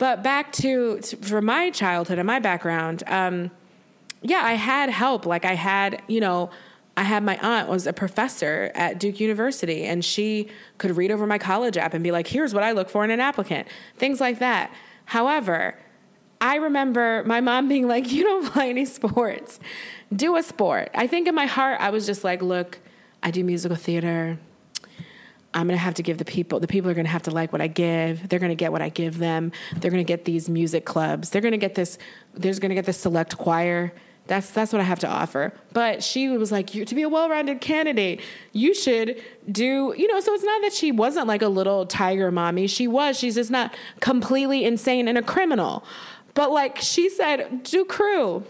But 0.00 0.22
back 0.22 0.50
to, 0.52 1.02
for 1.02 1.42
my 1.42 1.68
childhood 1.68 2.18
and 2.18 2.26
my 2.26 2.38
background, 2.38 3.02
um, 3.06 3.50
yeah, 4.22 4.40
I 4.42 4.54
had 4.54 4.88
help. 4.88 5.26
Like 5.26 5.44
I 5.44 5.54
had, 5.54 6.00
you 6.08 6.20
know, 6.20 6.48
I 6.96 7.02
had 7.02 7.22
my 7.22 7.36
aunt 7.36 7.68
was 7.68 7.86
a 7.86 7.92
professor 7.92 8.72
at 8.74 8.98
Duke 8.98 9.20
University 9.20 9.84
and 9.84 10.02
she 10.02 10.48
could 10.78 10.96
read 10.96 11.10
over 11.10 11.26
my 11.26 11.36
college 11.36 11.76
app 11.76 11.92
and 11.92 12.02
be 12.02 12.12
like, 12.12 12.28
here's 12.28 12.54
what 12.54 12.62
I 12.62 12.72
look 12.72 12.88
for 12.88 13.04
in 13.04 13.10
an 13.10 13.20
applicant, 13.20 13.68
things 13.98 14.22
like 14.22 14.38
that. 14.38 14.72
However, 15.04 15.76
I 16.40 16.56
remember 16.56 17.22
my 17.26 17.42
mom 17.42 17.68
being 17.68 17.86
like, 17.86 18.10
you 18.10 18.24
don't 18.24 18.46
play 18.50 18.70
any 18.70 18.86
sports, 18.86 19.60
do 20.16 20.34
a 20.36 20.42
sport. 20.42 20.88
I 20.94 21.08
think 21.08 21.28
in 21.28 21.34
my 21.34 21.44
heart, 21.44 21.78
I 21.78 21.90
was 21.90 22.06
just 22.06 22.24
like, 22.24 22.40
look, 22.40 22.78
I 23.22 23.30
do 23.30 23.44
musical 23.44 23.76
theater. 23.76 24.38
I'm 25.52 25.66
gonna 25.66 25.78
have 25.78 25.94
to 25.94 26.02
give 26.02 26.18
the 26.18 26.24
people, 26.24 26.60
the 26.60 26.68
people 26.68 26.90
are 26.90 26.94
gonna 26.94 27.08
have 27.08 27.22
to 27.22 27.30
like 27.30 27.52
what 27.52 27.60
I 27.60 27.66
give. 27.66 28.28
They're 28.28 28.38
gonna 28.38 28.54
get 28.54 28.72
what 28.72 28.82
I 28.82 28.88
give 28.88 29.18
them. 29.18 29.52
They're 29.76 29.90
gonna 29.90 30.04
get 30.04 30.24
these 30.24 30.48
music 30.48 30.84
clubs. 30.84 31.30
They're 31.30 31.42
gonna 31.42 31.56
get 31.56 31.74
this, 31.74 31.98
there's 32.34 32.58
gonna 32.58 32.74
get 32.74 32.86
this 32.86 32.98
select 32.98 33.36
choir 33.36 33.92
that's 34.30 34.48
that's 34.50 34.72
what 34.72 34.80
I 34.80 34.84
have 34.84 35.00
to 35.00 35.08
offer. 35.08 35.52
But 35.72 36.04
she 36.04 36.28
was 36.28 36.52
like, 36.52 36.68
to 36.68 36.94
be 36.94 37.02
a 37.02 37.08
well-rounded 37.08 37.60
candidate, 37.60 38.20
you 38.52 38.74
should 38.74 39.20
do, 39.50 39.92
you 39.98 40.06
know. 40.06 40.20
So 40.20 40.32
it's 40.32 40.44
not 40.44 40.62
that 40.62 40.72
she 40.72 40.92
wasn't 40.92 41.26
like 41.26 41.42
a 41.42 41.48
little 41.48 41.84
tiger 41.84 42.30
mommy. 42.30 42.68
She 42.68 42.86
was. 42.86 43.18
She's 43.18 43.34
just 43.34 43.50
not 43.50 43.74
completely 43.98 44.64
insane 44.64 45.08
and 45.08 45.18
a 45.18 45.22
criminal. 45.22 45.84
But 46.34 46.52
like 46.52 46.76
she 46.76 47.10
said, 47.10 47.64
do 47.64 47.84
crew. 47.84 48.44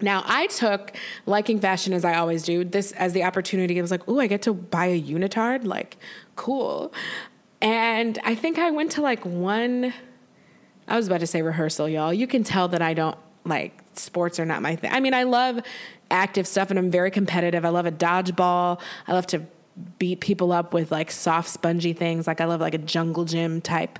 Now 0.00 0.22
I 0.26 0.46
took 0.46 0.96
liking 1.26 1.60
fashion 1.60 1.92
as 1.92 2.04
I 2.04 2.14
always 2.14 2.42
do. 2.42 2.64
This 2.64 2.92
as 2.92 3.12
the 3.12 3.24
opportunity. 3.24 3.78
I 3.78 3.82
was 3.82 3.90
like, 3.90 4.02
oh, 4.08 4.20
I 4.20 4.26
get 4.26 4.42
to 4.42 4.54
buy 4.54 4.86
a 4.86 5.00
unitard. 5.00 5.64
Like, 5.64 5.96
cool. 6.36 6.92
And 7.60 8.18
I 8.24 8.34
think 8.34 8.58
I 8.58 8.70
went 8.70 8.92
to 8.92 9.02
like 9.02 9.24
one. 9.24 9.92
I 10.86 10.96
was 10.96 11.06
about 11.06 11.20
to 11.20 11.26
say 11.26 11.42
rehearsal, 11.42 11.88
y'all. 11.88 12.14
You 12.14 12.26
can 12.26 12.44
tell 12.44 12.68
that 12.68 12.80
I 12.80 12.94
don't 12.94 13.18
like 13.44 13.78
sports 13.94 14.38
are 14.38 14.44
not 14.44 14.62
my 14.62 14.76
thing. 14.76 14.90
I 14.92 15.00
mean, 15.00 15.14
I 15.14 15.24
love 15.24 15.60
active 16.10 16.46
stuff 16.46 16.70
and 16.70 16.78
I'm 16.78 16.90
very 16.90 17.10
competitive. 17.10 17.64
I 17.64 17.68
love 17.70 17.86
a 17.86 17.92
dodgeball. 17.92 18.80
I 19.06 19.12
love 19.12 19.26
to 19.28 19.42
beat 19.98 20.20
people 20.20 20.52
up 20.52 20.74
with 20.74 20.90
like 20.90 21.10
soft, 21.10 21.48
spongy 21.48 21.92
things. 21.92 22.26
Like 22.26 22.40
I 22.40 22.44
love 22.44 22.60
like 22.60 22.74
a 22.74 22.78
jungle 22.78 23.24
gym 23.24 23.60
type 23.60 23.98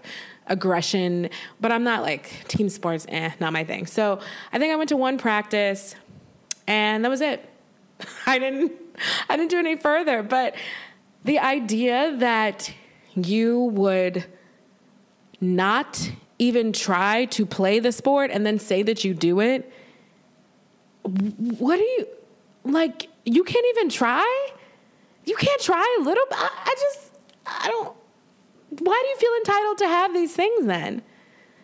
aggression, 0.49 1.31
but 1.61 1.73
I'm 1.73 1.85
not 1.85 2.03
like 2.03 2.49
team 2.49 2.69
sports, 2.69 3.07
eh, 3.09 3.31
not 3.41 3.53
my 3.53 3.65
thing. 3.65 3.87
So 3.87 4.21
I 4.53 4.59
think 4.59 4.73
I 4.73 4.77
went 4.77 4.89
to 4.91 4.97
one 4.97 5.19
practice 5.19 5.95
and 6.67 7.05
that 7.05 7.09
was 7.09 7.21
it. 7.21 7.49
I 8.27 8.39
didn't 8.39 8.73
I 9.29 9.37
didn't 9.37 9.51
do 9.51 9.59
any 9.59 9.77
further. 9.77 10.23
But 10.23 10.55
the 11.25 11.39
idea 11.39 12.17
that 12.19 12.73
you 13.15 13.61
would 13.61 14.27
not 15.41 16.13
even 16.39 16.73
try 16.73 17.25
to 17.27 17.45
play 17.45 17.79
the 17.79 17.93
sport 17.93 18.31
and 18.33 18.47
then 18.47 18.59
say 18.59 18.83
that 18.83 19.05
you 19.05 19.15
do 19.15 19.41
it 19.41 19.73
what 21.59 21.77
do 21.77 21.83
you 21.83 22.07
like? 22.65 23.09
You 23.25 23.45
can't 23.45 23.67
even 23.71 23.89
try. 23.89 24.49
You 25.25 25.37
can't 25.37 25.61
try 25.61 25.97
a 26.01 26.03
little. 26.03 26.25
I, 26.33 26.51
I 26.65 26.75
just 26.79 27.11
I 27.47 27.69
don't. 27.69 27.97
Why 28.71 29.03
do 29.03 29.09
you 29.09 29.17
feel 29.17 29.35
entitled 29.39 29.79
to 29.79 29.87
have 29.87 30.15
these 30.15 30.35
things 30.35 30.67
then? 30.67 31.03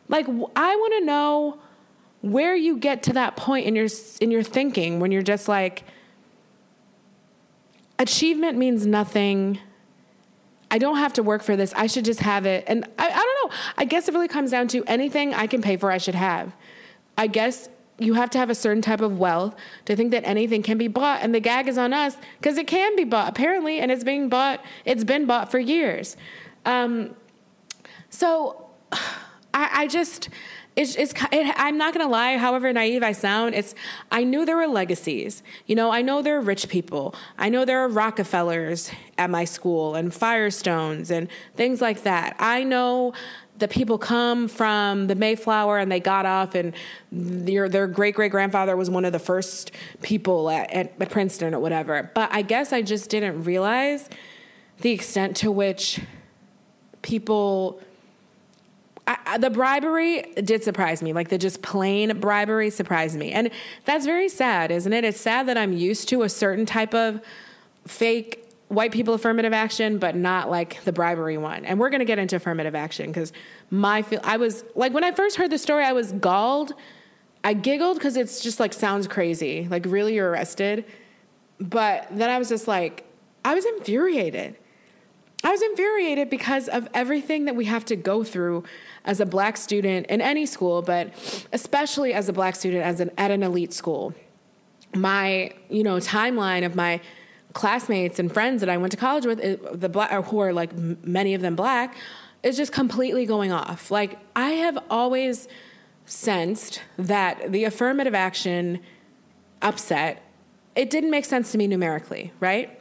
Like 0.09 0.27
I 0.57 0.77
want 0.77 0.95
to 1.01 1.05
know 1.05 1.59
where 2.21 2.57
you 2.57 2.79
get 2.79 3.03
to 3.05 3.13
that 3.13 3.37
point 3.37 3.67
in 3.67 3.77
your 3.77 3.89
in 4.21 4.31
your 4.31 4.43
thinking 4.43 5.01
when 5.01 5.13
you're 5.13 5.23
just 5.23 5.49
like 5.49 5.85
achievement 7.99 8.59
means 8.59 8.87
nothing. 8.87 9.59
I 10.71 10.79
don't 10.79 10.97
have 10.97 11.13
to 11.15 11.23
work 11.23 11.43
for 11.43 11.57
this. 11.57 11.73
I 11.77 11.87
should 11.87 12.05
just 12.05 12.21
have 12.21 12.47
it. 12.47 12.65
And 12.67 12.85
I, 12.99 13.07
I 13.07 13.11
don't 13.11 13.51
know. 13.51 13.57
I 13.79 13.85
guess 13.85 14.09
it 14.09 14.15
really 14.15 14.29
comes 14.29 14.51
down 14.51 14.67
to 14.69 14.83
anything 14.87 15.33
I 15.33 15.47
can 15.47 15.63
pay 15.63 15.77
for, 15.77 15.91
I 15.91 15.99
should 15.99 16.17
have. 16.17 16.53
I 17.17 17.29
guess 17.29 17.69
you 17.99 18.15
have 18.15 18.31
to 18.31 18.39
have 18.39 18.51
a 18.51 18.55
certain 18.55 18.83
type 18.83 19.01
of 19.01 19.19
wealth 19.19 19.55
to 19.85 19.95
think 19.95 20.11
that 20.11 20.25
anything 20.25 20.63
can 20.63 20.79
be 20.79 20.89
bought. 20.89 21.21
And 21.23 21.33
the 21.33 21.41
gag 21.41 21.69
is 21.69 21.79
on 21.79 21.93
us 21.93 22.17
because 22.41 22.59
it 22.59 22.67
can 22.67 22.97
be 22.97 23.05
bought, 23.05 23.29
apparently, 23.29 23.79
and 23.79 23.93
it's 23.93 24.03
being 24.03 24.29
bought, 24.29 24.65
it's 24.85 25.05
been 25.05 25.27
bought 25.27 25.51
for 25.51 25.61
years. 25.61 26.17
Um, 26.65 27.15
so 28.11 28.67
I, 29.55 29.71
I 29.73 29.87
just, 29.87 30.29
it's, 30.77 30.97
it's 30.97 31.13
it, 31.31 31.55
I'm 31.57 31.79
not 31.79 31.95
gonna 31.95 32.11
lie. 32.11 32.37
However 32.37 32.73
naive 32.73 33.03
I 33.03 33.13
sound, 33.13 33.55
it's 33.55 33.75
I 34.11 34.25
knew 34.25 34.45
there 34.45 34.57
were 34.57 34.67
legacies. 34.67 35.43
You 35.67 35.77
know, 35.77 35.93
I 35.93 36.03
know 36.03 36.23
there 36.23 36.37
are 36.37 36.41
rich 36.41 36.69
people. 36.69 37.15
I 37.39 37.49
know 37.49 37.65
there 37.65 37.79
are 37.81 37.89
Rockefellers 37.89 38.91
at 39.17 39.31
my 39.31 39.45
school 39.45 39.95
and 39.95 40.11
Firestones 40.11 41.11
and 41.11 41.29
things 41.55 41.81
like 41.81 42.03
that. 42.03 42.35
I 42.41 42.65
know 42.65 43.13
that 43.59 43.71
people 43.71 43.99
come 43.99 44.49
from 44.49 45.07
the 45.07 45.15
Mayflower 45.15 45.79
and 45.79 45.93
they 45.93 46.01
got 46.01 46.27
off, 46.27 46.57
and 46.57 46.75
their, 47.13 47.69
their 47.69 47.87
great 47.87 48.17
great 48.17 48.33
grandfather 48.33 48.77
was 48.77 48.91
one 48.91 49.05
of 49.05 49.13
the 49.13 49.21
first 49.21 49.71
people 50.03 50.51
at, 50.51 50.73
at, 50.73 50.95
at 51.01 51.11
Princeton 51.11 51.55
or 51.55 51.61
whatever. 51.61 52.11
But 52.15 52.31
I 52.33 52.43
guess 52.43 52.73
I 52.73 52.83
just 52.83 53.11
didn't 53.11 53.45
realize 53.45 54.09
the 54.81 54.91
extent 54.91 55.37
to 55.37 55.53
which 55.53 56.01
people 57.05 57.81
I, 59.07 59.37
the 59.39 59.51
bribery 59.51 60.23
did 60.43 60.65
surprise 60.65 61.03
me. 61.03 61.13
Like 61.13 61.29
the 61.29 61.37
just 61.37 61.63
plain 61.63 62.19
bribery 62.21 62.71
surprised 62.71 63.19
me. 63.19 63.33
And 63.33 63.51
that's 63.85 64.07
very 64.07 64.29
sad, 64.29 64.71
isn't 64.71 64.93
it? 64.93 65.05
It's 65.05 65.21
sad 65.21 65.47
that 65.49 65.59
I'm 65.59 65.73
used 65.73 66.09
to 66.09 66.23
a 66.23 66.29
certain 66.29 66.65
type 66.65 66.95
of 66.95 67.21
fake 67.87 68.41
white 68.69 68.93
people 68.93 69.13
affirmative 69.13 69.53
action, 69.53 69.99
but 69.99 70.17
not 70.17 70.51
like 70.51 70.83
the 70.85 70.93
bribery 70.93 71.37
one. 71.37 71.67
And 71.67 71.79
we're 71.79 71.91
going 71.91 72.01
to 72.01 72.07
get 72.07 72.19
into 72.19 72.37
affirmative 72.37 72.75
action 72.75 73.09
because 73.09 73.33
my 73.71 74.01
feel 74.01 74.21
I 74.25 74.39
was 74.39 74.65
like 74.75 74.95
when 74.95 75.05
I 75.05 75.13
first 75.13 75.37
heard 75.37 75.51
the 75.51 75.59
story, 75.59 75.85
I 75.85 75.93
was 75.93 76.13
galled. 76.13 76.73
I 77.45 77.53
giggled 77.53 77.99
because 77.99 78.17
it's 78.17 78.41
just 78.41 78.59
like 78.59 78.73
sounds 78.73 79.07
crazy. 79.07 79.69
Like 79.71 79.85
really, 79.87 80.15
you're 80.15 80.31
arrested. 80.31 80.87
But 81.61 82.09
then 82.11 82.31
I 82.31 82.39
was 82.39 82.49
just 82.49 82.67
like, 82.67 83.05
I 83.45 83.55
was 83.55 83.67
infuriated. 83.67 84.57
I 85.45 85.51
was 85.51 85.61
infuriated 85.61 86.31
because 86.31 86.69
of 86.69 86.89
everything 86.95 87.45
that 87.45 87.55
we 87.55 87.67
have 87.67 87.85
to 87.87 87.97
go 87.97 88.25
through 88.25 88.65
as 89.05 89.21
a 89.21 89.27
black 89.27 89.59
student 89.59 90.07
in 90.07 90.23
any 90.23 90.47
school, 90.47 90.81
but 90.81 91.13
especially 91.53 92.15
as 92.15 92.31
a 92.31 92.33
black 92.33 92.57
student 92.57 92.83
as 92.83 92.99
an, 92.99 93.11
at 93.19 93.31
an 93.31 93.43
elite 93.43 93.75
school. 93.75 94.15
My, 94.97 95.53
you 95.69 95.83
know, 95.83 95.97
timeline 95.99 96.65
of 96.65 96.75
my 96.75 97.01
classmates 97.53 98.19
and 98.19 98.33
friends 98.33 98.61
that 98.61 98.71
I 98.71 98.79
went 98.79 98.93
to 98.93 98.97
college 98.97 99.27
with, 99.27 99.39
the 99.81 99.89
black, 99.89 100.11
uh, 100.11 100.23
who 100.23 100.39
are 100.39 100.53
like 100.53 100.75
many 100.75 101.35
of 101.35 101.43
them 101.43 101.55
black, 101.55 101.95
is 102.43 102.57
just 102.57 102.73
completely 102.73 103.27
going 103.27 103.53
off. 103.53 103.91
Like 103.91 104.19
I 104.35 104.51
have 104.53 104.79
always 104.89 105.47
sensed 106.07 106.81
that 106.97 107.53
the 107.53 107.65
affirmative 107.65 108.15
action 108.15 108.81
upset, 109.61 110.23
it 110.75 110.89
didn't 110.89 111.11
make 111.11 111.27
sense 111.27 111.53
to 111.53 111.59
me 111.59 111.67
numerically, 111.67 112.33
right? 112.41 112.81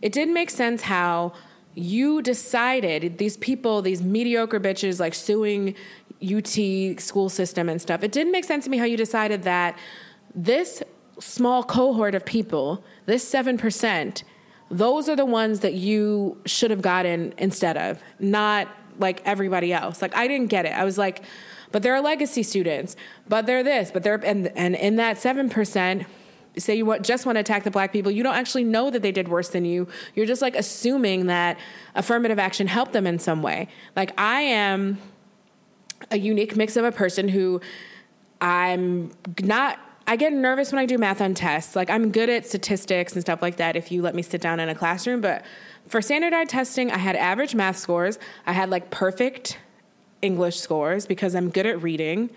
It 0.00 0.12
didn't 0.12 0.34
make 0.34 0.50
sense 0.50 0.82
how 0.82 1.34
you 1.78 2.22
decided 2.22 3.18
these 3.18 3.36
people, 3.36 3.82
these 3.82 4.02
mediocre 4.02 4.60
bitches 4.60 5.00
like 5.00 5.14
suing 5.14 5.74
UT 6.22 7.00
school 7.00 7.28
system 7.28 7.68
and 7.68 7.80
stuff. 7.80 8.02
It 8.02 8.12
didn't 8.12 8.32
make 8.32 8.44
sense 8.44 8.64
to 8.64 8.70
me 8.70 8.78
how 8.78 8.84
you 8.84 8.96
decided 8.96 9.44
that 9.44 9.78
this 10.34 10.82
small 11.20 11.62
cohort 11.62 12.14
of 12.14 12.24
people, 12.24 12.84
this 13.06 13.28
7%, 13.30 14.22
those 14.70 15.08
are 15.08 15.16
the 15.16 15.26
ones 15.26 15.60
that 15.60 15.74
you 15.74 16.40
should 16.44 16.70
have 16.70 16.82
gotten 16.82 17.32
instead 17.38 17.76
of, 17.76 18.02
not 18.18 18.68
like 18.98 19.22
everybody 19.24 19.72
else. 19.72 20.02
Like 20.02 20.14
I 20.14 20.28
didn't 20.28 20.48
get 20.48 20.66
it. 20.66 20.72
I 20.72 20.84
was 20.84 20.98
like, 20.98 21.22
but 21.70 21.82
they're 21.82 22.00
legacy 22.00 22.42
students, 22.42 22.96
but 23.28 23.46
they're 23.46 23.62
this, 23.62 23.90
but 23.90 24.02
they're 24.02 24.20
and 24.24 24.48
and 24.56 24.74
in 24.74 24.96
that 24.96 25.16
7%, 25.16 26.06
say 26.56 26.74
you 26.74 26.86
want, 26.86 27.02
just 27.02 27.26
want 27.26 27.36
to 27.36 27.40
attack 27.40 27.64
the 27.64 27.70
black 27.70 27.92
people, 27.92 28.10
you 28.10 28.22
don't 28.22 28.34
actually 28.34 28.64
know 28.64 28.90
that 28.90 29.02
they 29.02 29.12
did 29.12 29.28
worse 29.28 29.48
than 29.48 29.64
you. 29.64 29.86
You're 30.14 30.26
just 30.26 30.42
like 30.42 30.56
assuming 30.56 31.26
that 31.26 31.58
affirmative 31.94 32.38
action 32.38 32.66
helped 32.66 32.92
them 32.92 33.06
in 33.06 33.18
some 33.18 33.42
way. 33.42 33.68
Like 33.94 34.18
I 34.18 34.40
am 34.40 34.98
a 36.10 36.18
unique 36.18 36.56
mix 36.56 36.76
of 36.76 36.84
a 36.84 36.92
person 36.92 37.28
who 37.28 37.60
I'm 38.40 39.10
not 39.42 39.78
I 40.06 40.16
get 40.16 40.32
nervous 40.32 40.72
when 40.72 40.78
I 40.78 40.86
do 40.86 40.96
math 40.96 41.20
on 41.20 41.34
tests. 41.34 41.76
Like 41.76 41.90
I'm 41.90 42.10
good 42.10 42.30
at 42.30 42.46
statistics 42.46 43.12
and 43.12 43.20
stuff 43.20 43.42
like 43.42 43.56
that 43.56 43.76
if 43.76 43.92
you 43.92 44.00
let 44.00 44.14
me 44.14 44.22
sit 44.22 44.40
down 44.40 44.58
in 44.58 44.70
a 44.70 44.74
classroom, 44.74 45.20
but 45.20 45.44
for 45.86 46.00
standardized 46.00 46.48
testing, 46.48 46.90
I 46.90 46.96
had 46.96 47.14
average 47.14 47.54
math 47.54 47.76
scores. 47.76 48.18
I 48.46 48.52
had 48.54 48.70
like 48.70 48.90
perfect 48.90 49.58
English 50.22 50.58
scores 50.60 51.06
because 51.06 51.34
I'm 51.34 51.50
good 51.50 51.66
at 51.66 51.82
reading 51.82 52.30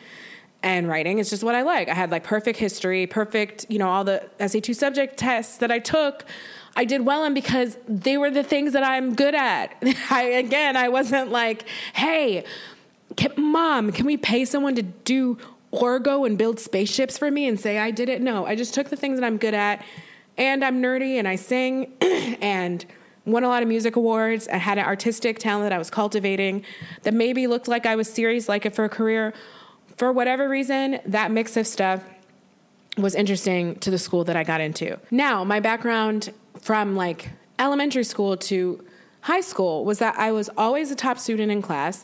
and 0.63 0.87
writing. 0.87 1.19
It's 1.19 1.29
just 1.29 1.43
what 1.43 1.55
I 1.55 1.63
like. 1.63 1.89
I 1.89 1.93
had 1.93 2.11
like 2.11 2.23
perfect 2.23 2.59
history, 2.59 3.07
perfect, 3.07 3.65
you 3.69 3.79
know, 3.79 3.89
all 3.89 4.03
the 4.03 4.23
SAT 4.45 4.75
subject 4.75 5.17
tests 5.17 5.57
that 5.57 5.71
I 5.71 5.79
took. 5.79 6.25
I 6.75 6.85
did 6.85 7.05
well 7.05 7.25
in 7.25 7.33
because 7.33 7.77
they 7.87 8.17
were 8.17 8.29
the 8.31 8.43
things 8.43 8.73
that 8.73 8.83
I'm 8.83 9.15
good 9.15 9.35
at. 9.35 9.75
I 10.09 10.23
again, 10.23 10.77
I 10.77 10.89
wasn't 10.89 11.31
like, 11.31 11.67
"Hey, 11.93 12.45
can, 13.17 13.33
mom, 13.37 13.91
can 13.91 14.05
we 14.05 14.17
pay 14.17 14.45
someone 14.45 14.75
to 14.75 14.83
do 14.83 15.37
orgo 15.73 16.25
and 16.25 16.37
build 16.37 16.59
spaceships 16.59 17.17
for 17.17 17.31
me 17.31 17.47
and 17.47 17.59
say 17.59 17.77
I 17.77 17.91
did 17.91 18.07
it?" 18.07 18.21
No, 18.21 18.45
I 18.45 18.55
just 18.55 18.73
took 18.73 18.89
the 18.89 18.95
things 18.95 19.19
that 19.19 19.25
I'm 19.25 19.37
good 19.37 19.53
at 19.53 19.83
and 20.37 20.63
I'm 20.63 20.81
nerdy 20.81 21.15
and 21.15 21.27
I 21.27 21.35
sing 21.35 21.91
and 22.01 22.85
won 23.25 23.43
a 23.43 23.47
lot 23.47 23.61
of 23.61 23.67
music 23.67 23.95
awards. 23.95 24.47
I 24.47 24.57
had 24.57 24.77
an 24.77 24.85
artistic 24.85 25.39
talent 25.39 25.65
that 25.65 25.73
I 25.73 25.77
was 25.77 25.89
cultivating 25.89 26.63
that 27.03 27.13
maybe 27.13 27.47
looked 27.47 27.67
like 27.67 27.85
I 27.85 27.95
was 27.95 28.11
serious 28.11 28.47
like 28.47 28.65
it 28.65 28.73
for 28.73 28.85
a 28.85 28.89
career 28.89 29.33
for 30.01 30.11
whatever 30.11 30.49
reason, 30.49 30.99
that 31.05 31.29
mix 31.29 31.55
of 31.55 31.67
stuff 31.67 32.03
was 32.97 33.13
interesting 33.13 33.75
to 33.75 33.91
the 33.91 33.99
school 33.99 34.23
that 34.23 34.35
I 34.35 34.43
got 34.43 34.59
into. 34.59 34.97
Now, 35.11 35.43
my 35.43 35.59
background 35.59 36.33
from 36.59 36.95
like 36.95 37.29
elementary 37.59 38.03
school 38.03 38.35
to 38.35 38.83
high 39.21 39.41
school 39.41 39.85
was 39.85 39.99
that 39.99 40.17
I 40.17 40.31
was 40.31 40.49
always 40.57 40.89
a 40.89 40.95
top 40.95 41.19
student 41.19 41.51
in 41.51 41.61
class, 41.61 42.03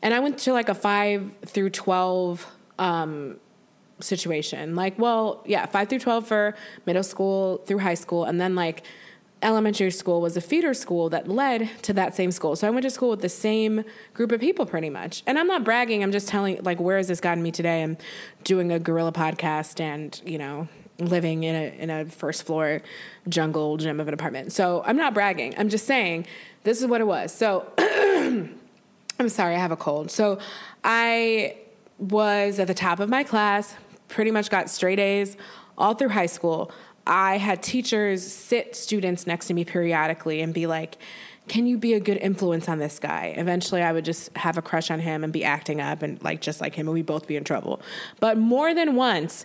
and 0.00 0.14
I 0.14 0.20
went 0.20 0.38
to 0.38 0.54
like 0.54 0.70
a 0.70 0.74
five 0.74 1.34
through 1.44 1.68
12 1.68 2.46
um, 2.78 3.36
situation. 4.00 4.74
Like, 4.74 4.98
well, 4.98 5.42
yeah, 5.44 5.66
five 5.66 5.90
through 5.90 5.98
12 5.98 6.26
for 6.26 6.56
middle 6.86 7.02
school 7.02 7.58
through 7.66 7.80
high 7.80 7.92
school, 7.92 8.24
and 8.24 8.40
then 8.40 8.54
like 8.54 8.84
elementary 9.44 9.90
school 9.90 10.20
was 10.20 10.36
a 10.36 10.40
feeder 10.40 10.74
school 10.74 11.10
that 11.10 11.28
led 11.28 11.70
to 11.82 11.92
that 11.92 12.16
same 12.16 12.32
school. 12.32 12.56
So 12.56 12.66
I 12.66 12.70
went 12.70 12.82
to 12.84 12.90
school 12.90 13.10
with 13.10 13.20
the 13.20 13.28
same 13.28 13.84
group 14.14 14.32
of 14.32 14.40
people 14.40 14.66
pretty 14.66 14.90
much. 14.90 15.22
And 15.26 15.38
I'm 15.38 15.46
not 15.46 15.62
bragging, 15.62 16.02
I'm 16.02 16.12
just 16.12 16.26
telling 16.26 16.60
like 16.62 16.80
where 16.80 16.96
has 16.96 17.08
this 17.08 17.20
gotten 17.20 17.42
me 17.42 17.52
today? 17.52 17.82
I'm 17.82 17.98
doing 18.42 18.72
a 18.72 18.78
guerrilla 18.78 19.12
podcast 19.12 19.80
and, 19.80 20.20
you 20.24 20.38
know, 20.38 20.68
living 20.98 21.42
in 21.44 21.54
a 21.54 21.76
in 21.78 21.90
a 21.90 22.04
first 22.06 22.44
floor 22.44 22.80
jungle 23.28 23.76
gym 23.76 24.00
of 24.00 24.08
an 24.08 24.14
apartment. 24.14 24.52
So 24.52 24.82
I'm 24.86 24.96
not 24.96 25.12
bragging. 25.12 25.54
I'm 25.58 25.68
just 25.68 25.86
saying 25.86 26.26
this 26.62 26.80
is 26.80 26.86
what 26.86 27.00
it 27.00 27.06
was. 27.06 27.32
So 27.32 27.70
I'm 27.78 29.28
sorry, 29.28 29.54
I 29.54 29.58
have 29.58 29.72
a 29.72 29.76
cold. 29.76 30.10
So 30.10 30.38
I 30.82 31.56
was 31.98 32.58
at 32.58 32.66
the 32.66 32.74
top 32.74 32.98
of 32.98 33.08
my 33.08 33.22
class, 33.22 33.74
pretty 34.08 34.30
much 34.30 34.50
got 34.50 34.70
straight 34.70 34.98
A's 34.98 35.36
all 35.76 35.94
through 35.94 36.10
high 36.10 36.26
school. 36.26 36.70
I 37.06 37.38
had 37.38 37.62
teachers 37.62 38.26
sit 38.26 38.74
students 38.76 39.26
next 39.26 39.46
to 39.48 39.54
me 39.54 39.64
periodically 39.64 40.40
and 40.40 40.54
be 40.54 40.66
like, 40.66 40.96
can 41.46 41.66
you 41.66 41.76
be 41.76 41.92
a 41.92 42.00
good 42.00 42.16
influence 42.16 42.68
on 42.68 42.78
this 42.78 42.98
guy? 42.98 43.34
Eventually, 43.36 43.82
I 43.82 43.92
would 43.92 44.04
just 44.04 44.34
have 44.36 44.56
a 44.56 44.62
crush 44.62 44.90
on 44.90 45.00
him 45.00 45.22
and 45.22 45.32
be 45.32 45.44
acting 45.44 45.80
up 45.80 46.02
and 46.02 46.22
like 46.22 46.40
just 46.40 46.60
like 46.60 46.74
him, 46.74 46.86
and 46.86 46.94
we 46.94 47.02
both 47.02 47.26
be 47.26 47.36
in 47.36 47.44
trouble. 47.44 47.82
But 48.18 48.38
more 48.38 48.74
than 48.74 48.94
once, 48.94 49.44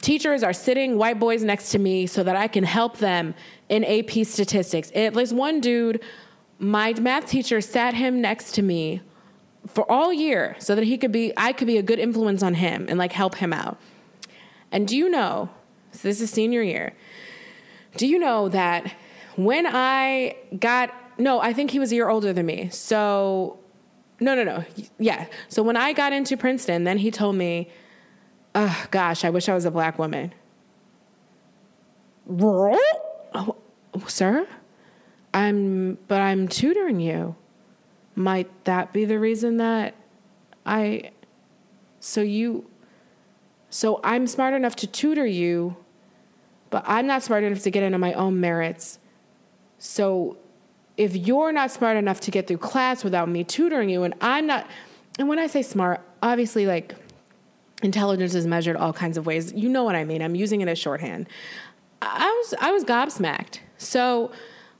teachers 0.00 0.44
are 0.44 0.52
sitting 0.52 0.96
white 0.96 1.18
boys 1.18 1.42
next 1.42 1.70
to 1.70 1.78
me 1.80 2.06
so 2.06 2.22
that 2.22 2.36
I 2.36 2.46
can 2.46 2.62
help 2.62 2.98
them 2.98 3.34
in 3.68 3.84
AP 3.84 4.24
statistics. 4.24 4.92
It 4.94 5.12
was 5.12 5.34
one 5.34 5.60
dude, 5.60 6.00
my 6.60 6.92
math 6.92 7.28
teacher 7.28 7.60
sat 7.60 7.94
him 7.94 8.20
next 8.20 8.52
to 8.52 8.62
me 8.62 9.00
for 9.66 9.90
all 9.90 10.12
year 10.12 10.54
so 10.58 10.74
that 10.74 10.84
he 10.84 10.96
could 10.96 11.12
be, 11.12 11.32
I 11.36 11.52
could 11.52 11.66
be 11.66 11.78
a 11.78 11.82
good 11.82 11.98
influence 11.98 12.42
on 12.42 12.54
him 12.54 12.86
and 12.88 12.98
like 12.98 13.12
help 13.12 13.36
him 13.36 13.52
out. 13.52 13.78
And 14.70 14.86
do 14.86 14.96
you 14.96 15.08
know 15.08 15.50
so 15.92 16.08
this 16.08 16.20
is 16.20 16.30
senior 16.30 16.62
year. 16.62 16.94
Do 17.96 18.06
you 18.06 18.18
know 18.18 18.48
that 18.48 18.94
when 19.36 19.66
I 19.66 20.36
got, 20.58 20.94
no, 21.18 21.40
I 21.40 21.52
think 21.52 21.70
he 21.70 21.78
was 21.78 21.92
a 21.92 21.96
year 21.96 22.08
older 22.08 22.32
than 22.32 22.46
me. 22.46 22.68
So, 22.70 23.58
no, 24.20 24.34
no, 24.34 24.44
no. 24.44 24.64
Yeah. 24.98 25.26
So 25.48 25.62
when 25.62 25.76
I 25.76 25.92
got 25.92 26.12
into 26.12 26.36
Princeton, 26.36 26.84
then 26.84 26.98
he 26.98 27.10
told 27.10 27.36
me, 27.36 27.70
oh, 28.54 28.86
gosh, 28.90 29.24
I 29.24 29.30
wish 29.30 29.48
I 29.48 29.54
was 29.54 29.64
a 29.64 29.70
black 29.70 29.98
woman. 29.98 30.32
Oh, 32.28 33.56
sir? 34.06 34.46
I'm, 35.34 35.98
but 36.06 36.20
I'm 36.20 36.46
tutoring 36.46 37.00
you. 37.00 37.34
Might 38.14 38.64
that 38.64 38.92
be 38.92 39.04
the 39.04 39.18
reason 39.18 39.56
that 39.56 39.94
I, 40.64 41.10
so 41.98 42.20
you, 42.20 42.69
So 43.70 44.00
I'm 44.04 44.26
smart 44.26 44.52
enough 44.52 44.76
to 44.76 44.86
tutor 44.86 45.24
you, 45.24 45.76
but 46.68 46.84
I'm 46.86 47.06
not 47.06 47.22
smart 47.22 47.44
enough 47.44 47.62
to 47.62 47.70
get 47.70 47.82
into 47.82 47.98
my 47.98 48.12
own 48.12 48.40
merits. 48.40 48.98
So 49.78 50.36
if 50.96 51.16
you're 51.16 51.52
not 51.52 51.70
smart 51.70 51.96
enough 51.96 52.20
to 52.20 52.30
get 52.30 52.46
through 52.46 52.58
class 52.58 53.02
without 53.02 53.28
me 53.28 53.44
tutoring 53.44 53.88
you, 53.88 54.02
and 54.02 54.12
I'm 54.20 54.46
not, 54.46 54.66
and 55.18 55.28
when 55.28 55.38
I 55.38 55.46
say 55.46 55.62
smart, 55.62 56.00
obviously, 56.22 56.66
like, 56.66 56.94
intelligence 57.82 58.34
is 58.34 58.46
measured 58.46 58.76
all 58.76 58.92
kinds 58.92 59.16
of 59.16 59.24
ways. 59.24 59.52
You 59.52 59.68
know 59.68 59.84
what 59.84 59.94
I 59.94 60.04
mean. 60.04 60.20
I'm 60.20 60.34
using 60.34 60.60
it 60.60 60.68
as 60.68 60.78
shorthand. 60.78 61.28
I 62.02 62.28
was 62.28 62.54
I 62.60 62.72
was 62.72 62.84
gobsmacked. 62.84 63.60
So 63.78 64.32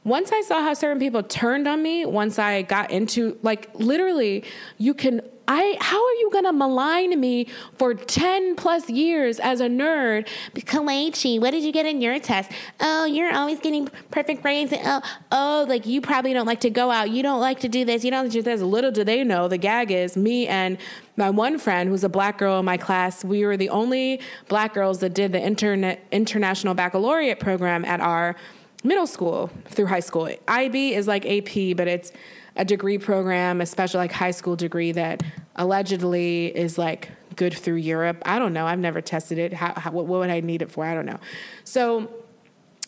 once 0.04 0.32
I 0.32 0.40
saw 0.42 0.62
how 0.62 0.74
certain 0.74 0.98
people 0.98 1.22
turned 1.22 1.68
on 1.68 1.82
me, 1.82 2.04
once 2.06 2.38
I 2.38 2.62
got 2.62 2.90
into 2.90 3.38
like 3.42 3.70
literally, 3.74 4.44
you 4.78 4.94
can 4.94 5.20
I 5.52 5.76
how 5.80 5.96
are 5.96 6.12
you 6.12 6.30
gonna 6.32 6.52
malign 6.52 7.18
me 7.18 7.48
for 7.76 7.92
10 7.92 8.54
plus 8.54 8.88
years 8.88 9.40
as 9.40 9.60
a 9.60 9.66
nerd? 9.66 10.28
Kelechi, 10.54 11.40
what 11.40 11.50
did 11.50 11.64
you 11.64 11.72
get 11.72 11.86
in 11.86 12.00
your 12.00 12.20
test? 12.20 12.52
Oh, 12.78 13.04
you're 13.04 13.34
always 13.34 13.58
getting 13.58 13.88
perfect 14.12 14.42
grades. 14.42 14.72
Oh, 14.72 15.02
oh, 15.32 15.66
like 15.68 15.86
you 15.86 16.00
probably 16.00 16.32
don't 16.32 16.46
like 16.46 16.60
to 16.60 16.70
go 16.70 16.92
out. 16.92 17.10
You 17.10 17.24
don't 17.24 17.40
like 17.40 17.58
to 17.60 17.68
do 17.68 17.84
this. 17.84 18.04
You 18.04 18.12
don't 18.12 18.26
like 18.26 18.32
do 18.32 18.42
this. 18.42 18.60
Little 18.60 18.92
do 18.92 19.02
they 19.02 19.24
know 19.24 19.48
the 19.48 19.58
gag 19.58 19.90
is 19.90 20.16
me 20.16 20.46
and 20.46 20.78
my 21.16 21.30
one 21.30 21.58
friend 21.58 21.88
who's 21.88 22.04
a 22.04 22.08
black 22.08 22.38
girl 22.38 22.60
in 22.60 22.64
my 22.64 22.76
class, 22.76 23.24
we 23.24 23.44
were 23.44 23.56
the 23.56 23.70
only 23.70 24.20
black 24.46 24.72
girls 24.72 25.00
that 25.00 25.14
did 25.14 25.32
the 25.32 25.40
internet 25.40 26.06
international 26.12 26.74
baccalaureate 26.74 27.40
program 27.40 27.84
at 27.84 28.00
our 28.00 28.36
middle 28.84 29.08
school 29.08 29.50
through 29.66 29.86
high 29.86 29.98
school. 29.98 30.30
IB 30.46 30.94
is 30.94 31.08
like 31.08 31.26
AP, 31.26 31.76
but 31.76 31.88
it's 31.88 32.12
a 32.56 32.64
degree 32.64 32.98
program, 32.98 33.60
a 33.60 33.66
special 33.66 33.98
like 33.98 34.12
high 34.12 34.30
school 34.30 34.56
degree 34.56 34.92
that 34.92 35.22
allegedly 35.60 36.46
is 36.46 36.78
like 36.78 37.10
good 37.36 37.52
through 37.54 37.76
Europe. 37.76 38.22
I 38.24 38.38
don't 38.38 38.54
know. 38.54 38.66
I've 38.66 38.78
never 38.78 39.02
tested 39.02 39.38
it. 39.38 39.52
How, 39.52 39.74
how, 39.76 39.90
what 39.90 40.06
would 40.06 40.30
I 40.30 40.40
need 40.40 40.62
it 40.62 40.70
for? 40.70 40.84
I 40.84 40.94
don't 40.94 41.04
know. 41.04 41.20
So 41.64 42.10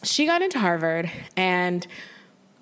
she 0.02 0.24
got 0.24 0.40
into 0.40 0.58
Harvard 0.58 1.10
and 1.36 1.86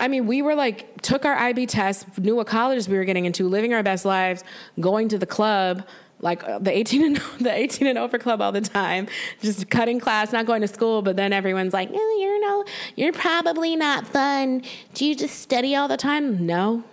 I 0.01 0.09
mean, 0.09 0.27
we 0.27 0.41
were 0.41 0.55
like, 0.55 1.01
took 1.03 1.25
our 1.27 1.37
IB 1.37 1.67
test, 1.67 2.19
knew 2.19 2.35
what 2.35 2.47
colleges 2.47 2.89
we 2.89 2.97
were 2.97 3.05
getting 3.05 3.27
into, 3.27 3.47
living 3.49 3.75
our 3.75 3.83
best 3.83 4.07
lives, 4.07 4.43
going 4.81 5.09
to 5.11 5.19
the 5.19 5.27
club, 5.27 5.87
like 6.21 6.43
uh, 6.43 6.59
the 6.59 6.77
18 6.77 7.05
and 7.05 7.17
the 7.41 7.53
18 7.53 7.87
and 7.87 7.99
over 7.99 8.19
club 8.19 8.41
all 8.41 8.51
the 8.51 8.63
time, 8.63 9.07
just 9.43 9.69
cutting 9.71 10.01
class, 10.01 10.33
not 10.33 10.47
going 10.47 10.63
to 10.63 10.69
school. 10.69 11.03
But 11.03 11.17
then 11.17 11.33
everyone's 11.33 11.73
like, 11.75 11.91
"You're 11.91 12.41
no, 12.41 12.65
you're 12.97 13.13
probably 13.13 13.77
not 13.77 14.07
fun. 14.07 14.63
Do 14.95 15.05
you 15.07 15.15
just 15.15 15.41
study 15.41 15.77
all 15.77 15.89
the 15.89 15.97
time?" 15.97 16.47
No, 16.47 16.85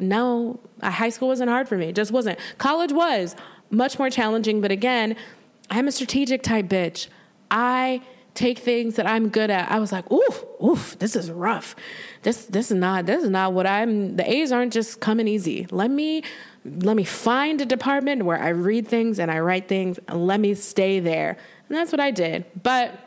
no. 0.00 0.60
Uh, 0.80 0.90
high 0.90 1.10
school 1.10 1.28
wasn't 1.28 1.50
hard 1.50 1.68
for 1.68 1.76
me. 1.76 1.86
It 1.86 1.96
just 1.96 2.10
wasn't. 2.10 2.38
College 2.58 2.92
was 2.92 3.36
much 3.70 3.98
more 3.98 4.10
challenging. 4.10 4.60
But 4.60 4.70
again, 4.70 5.16
I'm 5.70 5.88
a 5.88 5.92
strategic 5.92 6.42
type 6.42 6.66
bitch. 6.66 7.08
I 7.50 8.02
take 8.34 8.58
things 8.58 8.96
that 8.96 9.06
I'm 9.06 9.28
good 9.28 9.50
at. 9.50 9.70
I 9.70 9.78
was 9.78 9.92
like, 9.92 10.10
oof, 10.10 10.44
oof, 10.62 10.98
this 10.98 11.16
is 11.16 11.30
rough. 11.30 11.76
This 12.22 12.46
this 12.46 12.70
is 12.70 12.76
not 12.76 13.06
this 13.06 13.22
is 13.22 13.30
not 13.30 13.52
what 13.52 13.66
I'm 13.66 14.16
the 14.16 14.30
A's 14.30 14.52
aren't 14.52 14.72
just 14.72 15.00
coming 15.00 15.28
easy. 15.28 15.66
Let 15.70 15.90
me 15.90 16.22
let 16.64 16.96
me 16.96 17.04
find 17.04 17.60
a 17.60 17.66
department 17.66 18.24
where 18.24 18.38
I 18.40 18.48
read 18.48 18.86
things 18.86 19.18
and 19.18 19.30
I 19.30 19.40
write 19.40 19.68
things 19.68 19.98
and 20.08 20.26
let 20.26 20.40
me 20.40 20.54
stay 20.54 21.00
there. 21.00 21.36
And 21.68 21.76
that's 21.76 21.92
what 21.92 22.00
I 22.00 22.10
did. 22.10 22.44
But 22.62 22.98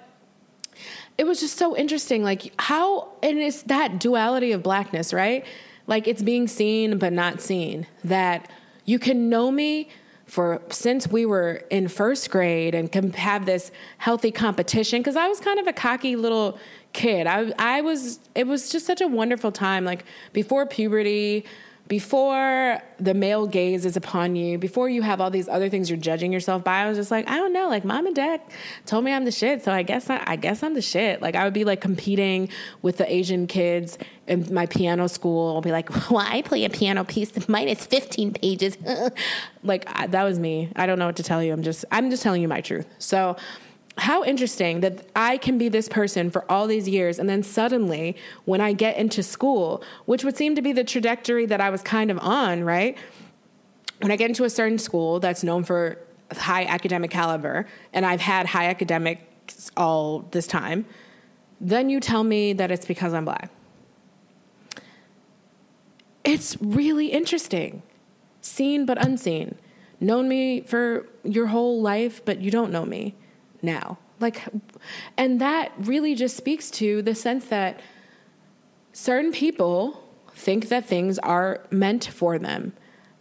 it 1.17 1.26
was 1.26 1.39
just 1.39 1.58
so 1.58 1.76
interesting 1.76 2.24
like 2.24 2.54
how 2.60 3.10
and 3.24 3.38
it's 3.39 3.63
that 3.63 4.00
duality 4.00 4.52
of 4.52 4.62
blackness, 4.62 5.13
right? 5.13 5.45
Like 5.88 6.08
it's 6.08 6.24
being 6.24 6.48
seen 6.48 6.98
but 6.98 7.13
not 7.13 7.41
seen. 7.41 7.88
That 8.04 8.50
you 8.86 9.00
can 9.00 9.30
know 9.30 9.52
me 9.52 9.89
for 10.26 10.62
since 10.69 11.08
we 11.08 11.26
were 11.26 11.63
in 11.69 11.88
first 11.88 12.32
grade 12.32 12.74
and 12.74 12.91
can 12.91 13.13
have 13.13 13.45
this 13.45 13.71
healthy 14.00 14.32
competition 14.32 15.00
because 15.00 15.15
I 15.15 15.28
was 15.28 15.39
kind 15.39 15.60
of 15.60 15.67
a 15.67 15.74
cocky 15.74 16.15
little 16.15 16.58
kid. 16.93 17.28
I 17.28 17.54
I 17.60 17.82
was 17.82 18.19
it 18.34 18.48
was 18.48 18.69
just 18.69 18.86
such 18.86 19.02
a 19.02 19.08
wonderful 19.08 19.52
time 19.52 19.86
like 19.86 20.06
before 20.34 20.65
puberty 20.65 21.45
before 21.88 22.82
the 23.00 23.13
male 23.13 23.45
gaze 23.45 23.86
is 23.86 23.95
upon 23.95 24.36
you, 24.36 24.58
before 24.58 24.89
you 24.89 25.04
have 25.04 25.21
all 25.21 25.30
these 25.30 25.48
other 25.48 25.69
things 25.69 25.89
you're 25.89 26.00
judging 26.00 26.34
yourself 26.34 26.63
by, 26.63 26.80
I 26.80 26.89
was 26.89 26.98
just 26.98 27.12
like, 27.12 27.30
I 27.30 27.38
don't 27.38 27.54
know. 27.54 27.69
Like 27.69 27.86
mom 27.86 28.08
and 28.08 28.15
dad 28.15 28.41
told 28.88 29.06
me 29.06 29.12
I'm 29.12 29.24
the 29.24 29.32
shit, 29.32 29.63
so 29.63 29.71
I 29.71 29.84
guess 29.84 30.10
I, 30.10 30.24
I 30.26 30.36
guess 30.36 30.63
I'm 30.63 30.74
the 30.74 30.82
shit. 30.82 31.21
Like 31.21 31.36
I 31.36 31.43
would 31.43 31.54
be 31.54 31.63
like 31.63 31.82
competing 31.82 32.50
with 32.82 32.98
the 32.98 33.12
Asian 33.12 33.45
kids 33.45 34.00
in 34.28 34.52
my 34.52 34.65
piano 34.65 35.08
school. 35.08 35.56
I'll 35.56 35.62
be 35.62 35.71
like, 35.71 35.89
well, 36.10 36.26
I 36.28 36.41
play 36.41 36.65
a 36.65 36.69
piano 36.69 37.04
piece. 37.04 37.48
Mine 37.48 37.67
is 37.67 37.86
15 37.86 38.34
pages. 38.34 38.78
like 39.63 39.88
I, 39.88 40.08
that 40.08 40.24
was 40.24 40.39
me. 40.39 40.71
I 40.76 40.88
don't 40.88 40.98
know 40.98 41.06
what 41.06 41.17
to 41.17 41.24
tell 41.24 41.43
you. 41.43 41.54
I'm 41.54 41.63
just 41.63 41.86
I'm 41.91 42.10
just 42.10 42.24
telling 42.24 42.41
you 42.41 42.48
my 42.48 42.62
truth. 42.62 42.88
So 42.98 43.36
how 43.98 44.24
interesting 44.24 44.82
that 44.82 45.08
I 45.16 45.38
can 45.38 45.58
be 45.58 45.70
this 45.70 45.88
person 45.88 46.30
for 46.30 46.50
all 46.52 46.68
these 46.68 46.88
years, 46.90 47.18
and 47.18 47.30
then 47.30 47.44
suddenly, 47.44 48.16
when 48.44 48.60
I 48.60 48.74
get 48.74 48.98
into 48.98 49.24
school, 49.24 49.82
which 50.06 50.24
would 50.24 50.36
seem 50.36 50.56
to 50.56 50.62
be 50.62 50.74
the 50.74 50.84
trajectory 50.84 51.46
that 51.46 51.62
I 51.62 51.70
was 51.70 51.82
kind 51.82 52.12
of 52.12 52.20
on, 52.20 52.64
right? 52.64 52.98
When 54.02 54.12
I 54.12 54.18
get 54.18 54.30
into 54.30 54.44
a 54.44 54.50
certain 54.50 54.80
school 54.80 55.20
that's 55.22 55.44
known 55.44 55.64
for 55.64 55.98
high 56.36 56.66
academic 56.66 57.10
caliber, 57.10 57.68
and 57.94 58.06
I've 58.06 58.20
had 58.20 58.48
high 58.48 58.66
academics 58.66 59.72
all 59.78 60.20
this 60.32 60.46
time, 60.46 60.86
then 61.62 61.90
you 61.90 62.02
tell 62.02 62.26
me 62.26 62.52
that 62.52 62.72
it's 62.72 62.86
because 62.86 63.14
I'm 63.14 63.24
black. 63.24 63.50
It's 66.26 66.58
really 66.60 67.08
interesting. 67.08 67.82
Seen 68.42 68.86
but 68.86 69.04
unseen. 69.04 69.56
Known 70.02 70.28
me 70.28 70.62
for 70.62 71.08
your 71.24 71.48
whole 71.48 71.82
life, 71.82 72.26
but 72.26 72.42
you 72.42 72.52
don't 72.52 72.72
know 72.72 72.84
me 72.84 73.16
now. 73.65 73.97
Like, 74.19 74.43
and 75.17 75.41
that 75.41 75.73
really 75.78 76.15
just 76.15 76.38
speaks 76.38 76.71
to 76.71 77.01
the 77.01 77.15
sense 77.15 77.45
that 77.45 77.82
certain 78.93 79.32
people 79.32 80.04
think 80.34 80.69
that 80.69 80.86
things 80.86 81.19
are 81.19 81.62
meant 81.69 82.06
for 82.06 82.38
them. 82.39 82.73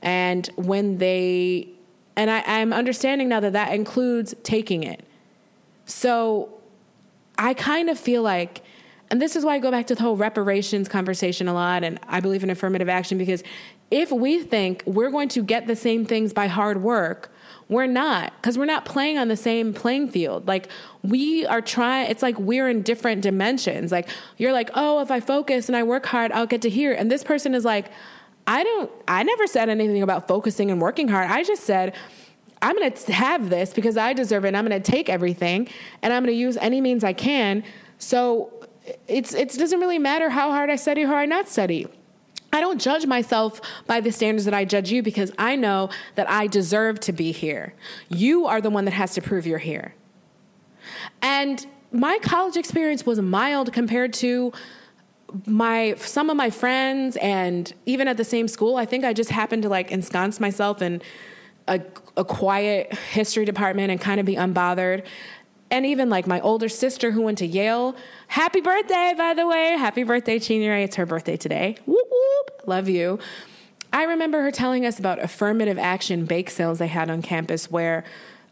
And 0.03 0.47
when 0.57 0.99
they, 0.99 1.69
and 2.15 2.31
I, 2.31 2.43
I'm 2.47 2.73
understanding 2.73 3.29
now 3.29 3.41
that 3.41 3.55
that 3.55 3.73
includes 3.73 4.35
taking 4.43 4.85
it. 4.85 5.05
So 5.87 6.55
I 7.39 7.55
kind 7.55 7.91
of 7.91 7.99
feel 7.99 8.23
like, 8.23 8.63
and 9.11 9.21
this 9.21 9.37
is 9.37 9.45
why 9.45 9.55
I 9.55 9.59
go 9.59 9.71
back 9.71 9.87
to 9.89 9.95
the 9.95 10.03
whole 10.03 10.17
reparations 10.17 10.89
conversation 10.89 11.49
a 11.49 11.55
lot, 11.55 11.85
and 11.85 11.99
I 12.09 12.21
believe 12.21 12.43
in 12.43 12.51
affirmative 12.51 12.89
action 12.89 13.19
because 13.19 13.43
if 13.91 14.11
we 14.11 14.43
think 14.43 14.83
we're 14.87 15.11
going 15.11 15.29
to 15.31 15.43
get 15.43 15.67
the 15.67 15.77
same 15.77 16.05
things 16.05 16.33
by 16.33 16.47
hard 16.47 16.83
work, 16.83 17.31
we're 17.69 17.87
not 17.87 18.33
because 18.37 18.59
we're 18.59 18.67
not 18.67 18.85
playing 18.85 19.19
on 19.19 19.29
the 19.29 19.37
same 19.37 19.73
playing 19.73 20.09
field. 20.09 20.47
Like 20.47 20.69
we 21.03 21.47
are 21.47 21.61
trying, 21.61 22.11
it's 22.11 22.23
like 22.23 22.39
we're 22.39 22.69
in 22.69 22.83
different 22.83 23.23
dimensions. 23.23 23.91
Like 23.91 24.09
you're 24.37 24.53
like, 24.53 24.71
oh, 24.75 25.01
if 25.01 25.11
I 25.11 25.21
focus 25.21 25.69
and 25.69 25.77
I 25.77 25.83
work 25.83 26.07
hard, 26.07 26.33
I'll 26.33 26.47
get 26.47 26.63
to 26.63 26.71
here. 26.71 26.93
And 26.93 27.11
this 27.11 27.25
person 27.25 27.55
is 27.55 27.65
like, 27.65 27.91
I 28.47 28.63
don't, 28.63 28.91
I 29.09 29.23
never 29.23 29.47
said 29.47 29.69
anything 29.69 30.03
about 30.03 30.29
focusing 30.29 30.71
and 30.71 30.81
working 30.81 31.09
hard. 31.09 31.31
I 31.31 31.43
just 31.43 31.65
said, 31.65 31.95
I'm 32.61 32.77
going 32.77 32.93
to 32.93 33.13
have 33.13 33.51
this 33.51 33.73
because 33.73 33.97
I 33.97 34.13
deserve 34.13 34.45
it. 34.45 34.49
And 34.49 34.57
I'm 34.57 34.67
going 34.67 34.81
to 34.81 34.91
take 34.91 35.09
everything 35.09 35.69
and 36.03 36.13
I'm 36.13 36.23
going 36.23 36.35
to 36.35 36.39
use 36.39 36.57
any 36.59 36.81
means 36.81 37.05
I 37.05 37.13
can. 37.13 37.65
So 37.99 38.53
it's, 39.09 39.33
it 39.35 39.51
doesn't 39.55 39.81
really 39.81 39.99
matter 39.99 40.29
how 40.29 40.51
hard 40.51 40.69
I 40.69 40.77
study 40.77 41.05
or 41.05 41.07
how 41.07 41.17
I 41.17 41.27
not 41.27 41.49
study. 41.49 41.87
I 42.55 42.61
don't 42.61 42.81
judge 42.81 43.05
myself 43.05 43.61
by 43.89 44.01
the 44.01 44.13
standards 44.13 44.45
that 44.45 44.55
I 44.55 44.65
judge 44.65 44.93
you 44.93 45.03
because 45.03 45.33
I 45.37 45.57
know 45.57 45.91
that 46.15 46.31
I 46.31 46.47
deserve 46.47 47.01
to 47.01 47.13
be 47.13 47.33
here. 47.33 47.75
You 48.09 48.47
are 48.47 48.61
the 48.61 48.71
one 48.71 48.85
that 48.85 48.93
has 48.93 49.13
to 49.15 49.21
prove 49.21 49.45
you're 49.45 49.59
here. 49.59 49.93
And 51.21 51.67
my 51.91 52.21
college 52.23 52.57
experience 52.57 53.05
was 53.05 53.21
mild 53.21 53.73
compared 53.73 54.13
to 54.15 54.53
my 55.47 55.95
some 55.97 56.31
of 56.31 56.37
my 56.37 56.49
friends 56.49 57.17
and 57.17 57.75
even 57.87 58.07
at 58.07 58.17
the 58.17 58.25
same 58.25 58.47
school 58.47 58.77
i 58.77 58.85
think 58.85 59.05
i 59.05 59.13
just 59.13 59.31
happened 59.31 59.65
to 59.65 59.69
like 59.69 59.91
ensconce 59.91 60.39
myself 60.39 60.81
in 60.81 61.03
a, 61.67 61.81
a 62.17 62.25
quiet 62.25 62.93
history 62.95 63.45
department 63.45 63.91
and 63.91 64.01
kind 64.01 64.21
of 64.21 64.27
be 64.27 64.37
unbothered 64.37 65.05
and 65.75 65.87
even 65.87 66.09
like 66.09 66.27
my 66.27 66.41
older 66.41 66.69
sister 66.69 67.11
who 67.11 67.23
went 67.23 67.39
to 67.39 67.47
Yale. 67.47 67.97
Happy 68.29 68.61
birthday, 68.61 69.13
by 69.17 69.35
the 69.35 69.45
way. 69.45 69.71
Happy 69.77 70.05
birthday, 70.05 70.39
Chinyere. 70.39 70.85
It's 70.85 70.95
her 70.95 71.05
birthday 71.07 71.37
today. 71.37 71.77
Whoop. 72.25 72.67
Love 72.67 72.89
you. 72.89 73.19
I 73.93 74.05
remember 74.05 74.43
her 74.43 74.51
telling 74.51 74.85
us 74.85 74.99
about 74.99 75.23
affirmative 75.23 75.79
action 75.79 76.25
bake 76.25 76.51
sales 76.51 76.79
they 76.79 76.89
had 76.89 77.11
on 77.11 77.23
campus 77.23 77.71
where 77.71 78.05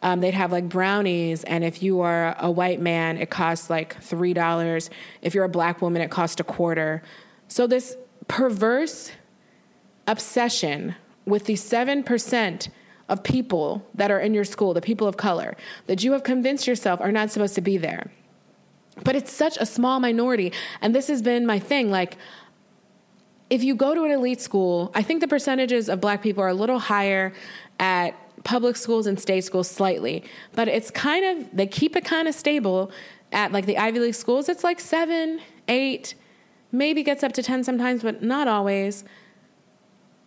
um, 0.03 0.21
they'd 0.21 0.35
have 0.35 0.51
like 0.51 0.69
brownies, 0.69 1.45
and 1.45 1.63
if 1.63 1.83
you 1.83 2.01
are 2.01 2.37
a 2.39 2.51
white 2.51 2.81
man, 2.81 3.19
it 3.19 3.31
costs 3.31 3.71
like 3.71 4.01
$3. 4.03 4.91
If 5.21 5.35
you're 5.35 5.45
a 5.45 5.49
black 5.49 5.81
woman, 5.81 6.03
it 6.03 6.11
costs 6.11 6.41
a 6.41 6.45
quarter. 6.45 7.03
So, 7.47 7.67
this 7.69 7.97
perverse 8.27 9.13
obsession 10.07 10.97
with 11.25 11.45
the 11.47 11.55
7% 11.55 12.69
of 13.09 13.23
people 13.23 13.87
that 13.95 14.11
are 14.11 14.19
in 14.19 14.35
your 14.35 14.45
school, 14.45 14.75
the 14.75 14.81
people 14.81 15.07
of 15.07 15.17
color, 15.17 15.57
that 15.87 16.03
you 16.03 16.13
have 16.13 16.25
convinced 16.25 16.67
yourself 16.67 17.01
are 17.01 17.13
not 17.13 17.31
supposed 17.31 17.55
to 17.55 17.61
be 17.61 17.77
there. 17.77 18.11
But 19.05 19.17
it's 19.17 19.33
such 19.33 19.57
a 19.59 19.67
small 19.67 20.01
minority. 20.01 20.53
And 20.81 20.95
this 20.95 21.09
has 21.09 21.23
been 21.23 21.47
my 21.47 21.59
thing. 21.59 21.91
Like, 21.91 22.17
if 23.53 23.63
you 23.63 23.75
go 23.75 23.95
to 23.95 24.05
an 24.05 24.11
elite 24.11 24.41
school, 24.41 24.91
I 24.95 25.03
think 25.03 25.21
the 25.21 25.29
percentages 25.29 25.91
of 25.91 26.01
black 26.01 26.23
people 26.23 26.43
are 26.43 26.49
a 26.49 26.55
little 26.55 26.79
higher 26.79 27.35
at 27.79 28.15
public 28.45 28.77
schools 28.77 29.07
and 29.07 29.21
state 29.21 29.45
schools 29.45 29.69
slightly, 29.69 30.25
but 30.55 30.69
it's 30.69 30.91
kind 30.91 31.23
of, 31.23 31.55
they 31.55 31.67
keep 31.67 31.95
it 31.95 32.03
kind 32.03 32.27
of 32.27 32.35
stable 32.35 32.91
at 33.31 33.53
like 33.53 33.67
the 33.67 33.77
Ivy 33.77 33.99
League 33.99 34.15
schools. 34.15 34.49
It's 34.49 34.65
like 34.65 34.81
seven, 34.81 35.39
eight, 35.69 36.15
maybe 36.73 37.03
gets 37.03 37.23
up 37.23 37.33
to 37.33 37.43
10 37.43 37.63
sometimes, 37.63 38.03
but 38.03 38.23
not 38.23 38.49
always. 38.49 39.05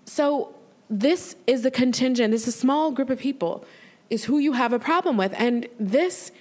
So 0.05 0.53
this 0.87 1.35
is 1.47 1.63
the 1.63 1.71
contingent, 1.71 2.29
this 2.29 2.47
is 2.47 2.55
a 2.55 2.59
small 2.59 2.91
group 2.91 3.09
of 3.09 3.17
people, 3.17 3.65
is 4.11 4.25
who 4.25 4.37
you 4.37 4.53
have 4.53 4.71
a 4.71 4.77
problem 4.77 5.17
with. 5.17 5.33
And 5.35 5.67
this 5.79 6.31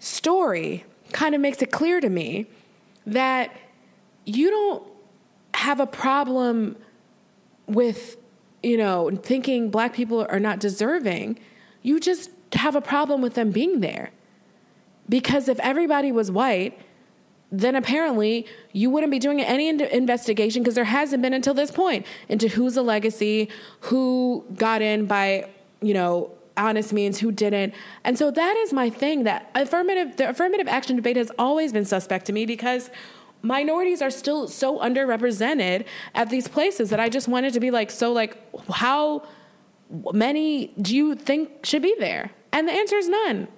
story 0.00 0.84
kind 1.12 1.36
of 1.36 1.40
makes 1.40 1.62
it 1.62 1.70
clear 1.70 2.00
to 2.00 2.08
me 2.08 2.46
that 3.06 3.56
you 4.24 4.50
don't 4.50 4.93
have 5.54 5.80
a 5.80 5.86
problem 5.86 6.76
with, 7.66 8.16
you 8.62 8.76
know, 8.76 9.10
thinking 9.22 9.70
black 9.70 9.94
people 9.94 10.26
are 10.28 10.40
not 10.40 10.58
deserving. 10.58 11.38
You 11.82 12.00
just 12.00 12.30
have 12.54 12.76
a 12.76 12.80
problem 12.80 13.22
with 13.22 13.34
them 13.34 13.50
being 13.50 13.80
there. 13.80 14.10
Because 15.08 15.48
if 15.48 15.58
everybody 15.60 16.12
was 16.12 16.30
white, 16.30 16.78
then 17.52 17.76
apparently 17.76 18.46
you 18.72 18.90
wouldn't 18.90 19.12
be 19.12 19.18
doing 19.18 19.40
any 19.40 19.68
in- 19.68 19.80
investigation 19.80 20.62
because 20.62 20.74
there 20.74 20.84
hasn't 20.84 21.22
been 21.22 21.34
until 21.34 21.54
this 21.54 21.70
point 21.70 22.06
into 22.28 22.48
who's 22.48 22.76
a 22.76 22.82
legacy, 22.82 23.48
who 23.80 24.44
got 24.56 24.82
in 24.82 25.06
by, 25.06 25.48
you 25.80 25.94
know, 25.94 26.30
honest 26.56 26.92
means, 26.92 27.20
who 27.20 27.30
didn't. 27.30 27.74
And 28.04 28.18
so 28.18 28.30
that 28.30 28.56
is 28.58 28.72
my 28.72 28.90
thing 28.90 29.24
that 29.24 29.50
affirmative 29.54 30.16
the 30.16 30.28
affirmative 30.28 30.68
action 30.68 30.96
debate 30.96 31.16
has 31.16 31.30
always 31.38 31.72
been 31.72 31.84
suspect 31.84 32.26
to 32.26 32.32
me 32.32 32.46
because 32.46 32.90
minorities 33.44 34.00
are 34.02 34.10
still 34.10 34.48
so 34.48 34.78
underrepresented 34.78 35.84
at 36.14 36.30
these 36.30 36.48
places 36.48 36.90
that 36.90 36.98
I 36.98 37.08
just 37.08 37.28
wanted 37.28 37.52
to 37.52 37.60
be 37.60 37.70
like 37.70 37.90
so 37.90 38.12
like 38.12 38.36
how 38.70 39.22
many 40.12 40.68
do 40.80 40.96
you 40.96 41.14
think 41.14 41.64
should 41.64 41.82
be 41.82 41.94
there? 41.98 42.30
And 42.52 42.66
the 42.66 42.72
answer 42.72 42.96
is 42.96 43.08
none. 43.08 43.48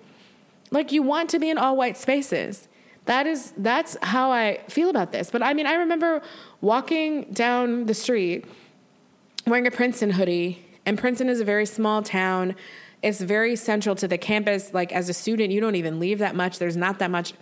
Like 0.71 0.93
you 0.93 1.03
want 1.03 1.31
to 1.31 1.39
be 1.39 1.49
in 1.49 1.59
all 1.59 1.77
white 1.77 1.97
spaces. 1.97 2.69
That 3.05 3.27
is 3.27 3.53
that's 3.57 3.97
how 4.03 4.33
I 4.33 4.61
feel 4.69 4.91
about 4.91 5.13
this. 5.13 5.31
But 5.31 5.43
I 5.43 5.55
mean, 5.55 5.67
I 5.67 5.75
remember 5.75 6.23
walking 6.61 7.33
down 7.33 7.87
the 7.87 7.95
street 7.95 8.45
wearing 9.47 9.67
a 9.67 9.71
Princeton 9.71 10.11
hoodie, 10.11 10.65
and 10.85 10.99
Princeton 10.99 11.29
is 11.29 11.41
a 11.41 11.45
very 11.45 11.67
small 11.67 12.03
town. 12.03 12.57
It's 13.03 13.21
very 13.21 13.55
central 13.55 13.95
to 13.97 14.09
the 14.09 14.19
campus. 14.19 14.75
Like 14.75 14.93
as 14.93 15.09
a 15.09 15.15
student, 15.15 15.53
you 15.53 15.61
don't 15.61 15.77
even 15.77 16.01
leave 16.01 16.19
that 16.19 16.35
much. 16.35 16.59
There's 16.59 16.77
not 16.77 16.99
that 16.99 17.13
much. 17.13 17.35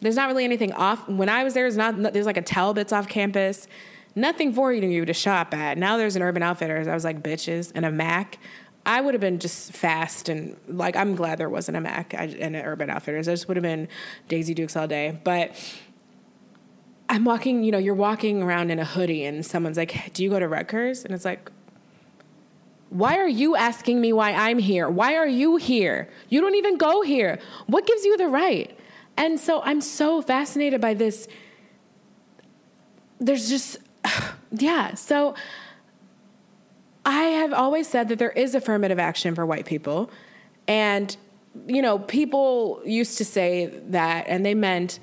There's 0.00 0.16
not 0.16 0.28
really 0.28 0.44
anything 0.44 0.72
off. 0.72 1.08
When 1.08 1.28
I 1.28 1.44
was 1.44 1.54
there, 1.54 1.64
there's 1.64 1.76
not. 1.76 2.12
There's 2.12 2.26
like 2.26 2.36
a 2.36 2.42
Talbots 2.42 2.92
off 2.92 3.08
campus. 3.08 3.68
Nothing 4.14 4.52
for 4.52 4.72
you 4.72 5.04
to 5.04 5.12
shop 5.12 5.54
at. 5.54 5.78
Now 5.78 5.96
there's 5.96 6.16
an 6.16 6.22
Urban 6.22 6.42
Outfitters. 6.42 6.88
I 6.88 6.94
was 6.94 7.04
like 7.04 7.22
bitches 7.22 7.70
and 7.74 7.84
a 7.84 7.92
Mac. 7.92 8.38
I 8.84 9.00
would 9.00 9.14
have 9.14 9.20
been 9.20 9.38
just 9.38 9.72
fast 9.72 10.28
and 10.28 10.56
like 10.66 10.96
I'm 10.96 11.14
glad 11.14 11.38
there 11.38 11.50
wasn't 11.50 11.76
a 11.76 11.80
Mac 11.80 12.14
and 12.14 12.34
an 12.34 12.56
Urban 12.56 12.90
Outfitters. 12.90 13.28
I 13.28 13.32
just 13.32 13.46
would 13.46 13.56
have 13.56 13.62
been 13.62 13.88
Daisy 14.28 14.54
Dukes 14.54 14.74
all 14.74 14.88
day. 14.88 15.20
But 15.22 15.54
I'm 17.08 17.24
walking, 17.24 17.62
you 17.62 17.72
know, 17.72 17.78
you're 17.78 17.94
walking 17.94 18.42
around 18.42 18.70
in 18.70 18.78
a 18.78 18.84
hoodie 18.84 19.24
and 19.24 19.44
someone's 19.44 19.76
like, 19.76 20.12
"Do 20.14 20.24
you 20.24 20.30
go 20.30 20.40
to 20.40 20.48
Rutgers?" 20.48 21.04
And 21.04 21.14
it's 21.14 21.24
like, 21.24 21.50
"Why 22.88 23.18
are 23.18 23.28
you 23.28 23.54
asking 23.54 24.00
me 24.00 24.12
why 24.12 24.32
I'm 24.32 24.58
here? 24.58 24.88
Why 24.88 25.14
are 25.14 25.28
you 25.28 25.56
here? 25.56 26.08
You 26.28 26.40
don't 26.40 26.54
even 26.54 26.78
go 26.78 27.02
here. 27.02 27.38
What 27.66 27.86
gives 27.86 28.04
you 28.04 28.16
the 28.16 28.28
right?" 28.28 28.76
And 29.20 29.38
so 29.38 29.60
I'm 29.62 29.82
so 29.82 30.22
fascinated 30.22 30.80
by 30.80 30.94
this 30.94 31.28
there's 33.20 33.50
just 33.50 33.76
yeah, 34.50 34.94
so 34.94 35.34
I 37.04 37.24
have 37.24 37.52
always 37.52 37.86
said 37.86 38.08
that 38.08 38.18
there 38.18 38.30
is 38.30 38.54
affirmative 38.54 38.98
action 38.98 39.34
for 39.34 39.44
white 39.44 39.66
people. 39.66 40.10
And, 40.66 41.14
you 41.66 41.82
know, 41.82 41.98
people 41.98 42.80
used 42.84 43.18
to 43.18 43.24
say 43.24 43.66
that, 43.88 44.26
and 44.26 44.44
they 44.44 44.54
meant 44.54 45.00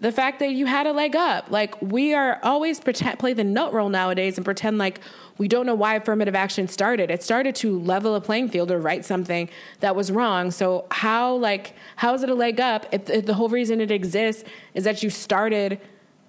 the 0.00 0.10
fact 0.10 0.38
that 0.38 0.52
you 0.52 0.64
had 0.64 0.86
a 0.86 0.92
leg 0.92 1.14
up. 1.14 1.50
Like, 1.50 1.80
we 1.82 2.14
are 2.14 2.40
always 2.42 2.80
pretend, 2.80 3.18
play 3.18 3.34
the 3.34 3.44
nut 3.44 3.72
role 3.72 3.90
nowadays 3.90 4.38
and 4.38 4.44
pretend 4.44 4.78
like 4.78 5.00
we 5.36 5.46
don't 5.46 5.66
know 5.66 5.74
why 5.74 5.94
affirmative 5.94 6.34
action 6.34 6.68
started. 6.68 7.10
It 7.10 7.22
started 7.22 7.54
to 7.56 7.78
level 7.78 8.14
a 8.14 8.20
playing 8.20 8.48
field 8.48 8.70
or 8.70 8.78
right 8.78 9.04
something 9.04 9.50
that 9.80 9.94
was 9.94 10.10
wrong. 10.10 10.50
So, 10.50 10.86
how, 10.90 11.34
like, 11.34 11.74
how 11.96 12.14
is 12.14 12.22
it 12.22 12.30
a 12.30 12.34
leg 12.34 12.60
up 12.60 12.86
if, 12.92 13.08
if 13.10 13.26
the 13.26 13.34
whole 13.34 13.50
reason 13.50 13.80
it 13.80 13.90
exists 13.90 14.44
is 14.74 14.84
that 14.84 15.02
you 15.02 15.10
started 15.10 15.80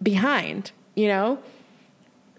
behind, 0.04 0.72
you 0.96 1.08
know? 1.08 1.40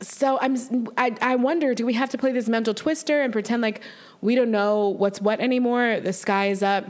so 0.02 0.36
I'm 0.40 0.56
I, 0.98 1.16
I 1.22 1.36
wonder 1.36 1.74
do 1.74 1.86
we 1.86 1.92
have 1.92 2.10
to 2.10 2.18
play 2.18 2.32
this 2.32 2.48
mental 2.48 2.74
twister 2.74 3.22
and 3.22 3.32
pretend 3.32 3.62
like 3.62 3.82
we 4.20 4.34
don't 4.34 4.50
know 4.50 4.88
what's 4.88 5.20
what 5.20 5.38
anymore 5.40 6.00
the 6.00 6.12
sky 6.12 6.46
is 6.46 6.60
up 6.60 6.86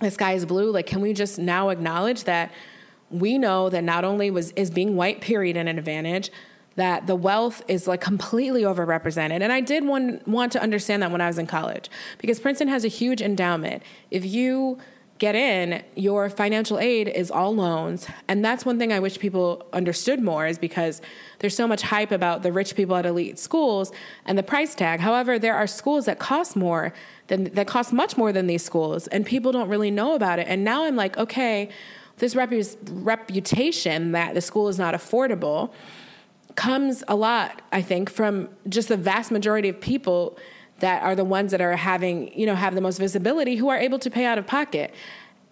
the 0.00 0.10
sky 0.10 0.32
is 0.32 0.46
blue 0.46 0.70
like 0.70 0.86
can 0.86 1.00
we 1.00 1.12
just 1.12 1.38
now 1.38 1.68
acknowledge 1.68 2.24
that 2.24 2.50
we 3.10 3.38
know 3.38 3.68
that 3.68 3.84
not 3.84 4.04
only 4.04 4.30
was 4.30 4.52
is 4.52 4.70
being 4.70 4.96
white 4.96 5.20
period 5.20 5.56
an 5.56 5.68
advantage 5.68 6.30
that 6.76 7.06
the 7.06 7.16
wealth 7.16 7.62
is 7.68 7.86
like 7.88 8.00
completely 8.00 8.62
overrepresented 8.62 9.42
and 9.42 9.52
i 9.52 9.60
did 9.60 9.84
want, 9.84 10.26
want 10.26 10.52
to 10.52 10.62
understand 10.62 11.02
that 11.02 11.10
when 11.10 11.20
i 11.20 11.26
was 11.26 11.38
in 11.38 11.46
college 11.46 11.90
because 12.18 12.38
princeton 12.40 12.68
has 12.68 12.84
a 12.84 12.88
huge 12.88 13.20
endowment 13.20 13.82
if 14.10 14.24
you 14.24 14.78
get 15.20 15.34
in, 15.34 15.82
your 15.94 16.30
financial 16.30 16.78
aid 16.78 17.06
is 17.06 17.30
all 17.30 17.54
loans. 17.54 18.08
And 18.26 18.42
that's 18.42 18.64
one 18.64 18.78
thing 18.78 18.90
I 18.90 18.98
wish 18.98 19.18
people 19.18 19.66
understood 19.72 20.20
more 20.20 20.46
is 20.46 20.58
because 20.58 21.02
there's 21.38 21.54
so 21.54 21.68
much 21.68 21.82
hype 21.82 22.10
about 22.10 22.42
the 22.42 22.50
rich 22.50 22.74
people 22.74 22.96
at 22.96 23.04
elite 23.04 23.38
schools 23.38 23.92
and 24.24 24.36
the 24.38 24.42
price 24.42 24.74
tag. 24.74 25.00
However, 25.00 25.38
there 25.38 25.54
are 25.54 25.66
schools 25.66 26.06
that 26.06 26.18
cost 26.18 26.56
more 26.56 26.94
than 27.28 27.44
that 27.44 27.66
cost 27.66 27.92
much 27.92 28.16
more 28.16 28.32
than 28.32 28.46
these 28.46 28.64
schools 28.64 29.06
and 29.08 29.24
people 29.24 29.52
don't 29.52 29.68
really 29.68 29.90
know 29.90 30.14
about 30.14 30.38
it. 30.38 30.48
And 30.48 30.64
now 30.64 30.84
I'm 30.84 30.96
like, 30.96 31.16
okay, 31.18 31.68
this 32.20 32.34
repu- 32.34 32.76
reputation 32.90 34.12
that 34.12 34.34
the 34.34 34.40
school 34.40 34.68
is 34.68 34.78
not 34.78 34.94
affordable 34.94 35.72
comes 36.54 37.02
a 37.08 37.16
lot, 37.16 37.62
I 37.72 37.82
think, 37.82 38.10
from 38.10 38.48
just 38.68 38.88
the 38.88 38.96
vast 38.96 39.30
majority 39.30 39.68
of 39.68 39.80
people 39.80 40.38
that 40.80 41.02
are 41.02 41.14
the 41.14 41.24
ones 41.24 41.50
that 41.50 41.60
are 41.60 41.76
having, 41.76 42.36
you 42.38 42.46
know, 42.46 42.54
have 42.54 42.74
the 42.74 42.80
most 42.80 42.98
visibility 42.98 43.56
who 43.56 43.68
are 43.68 43.78
able 43.78 43.98
to 43.98 44.10
pay 44.10 44.24
out 44.24 44.38
of 44.38 44.46
pocket. 44.46 44.94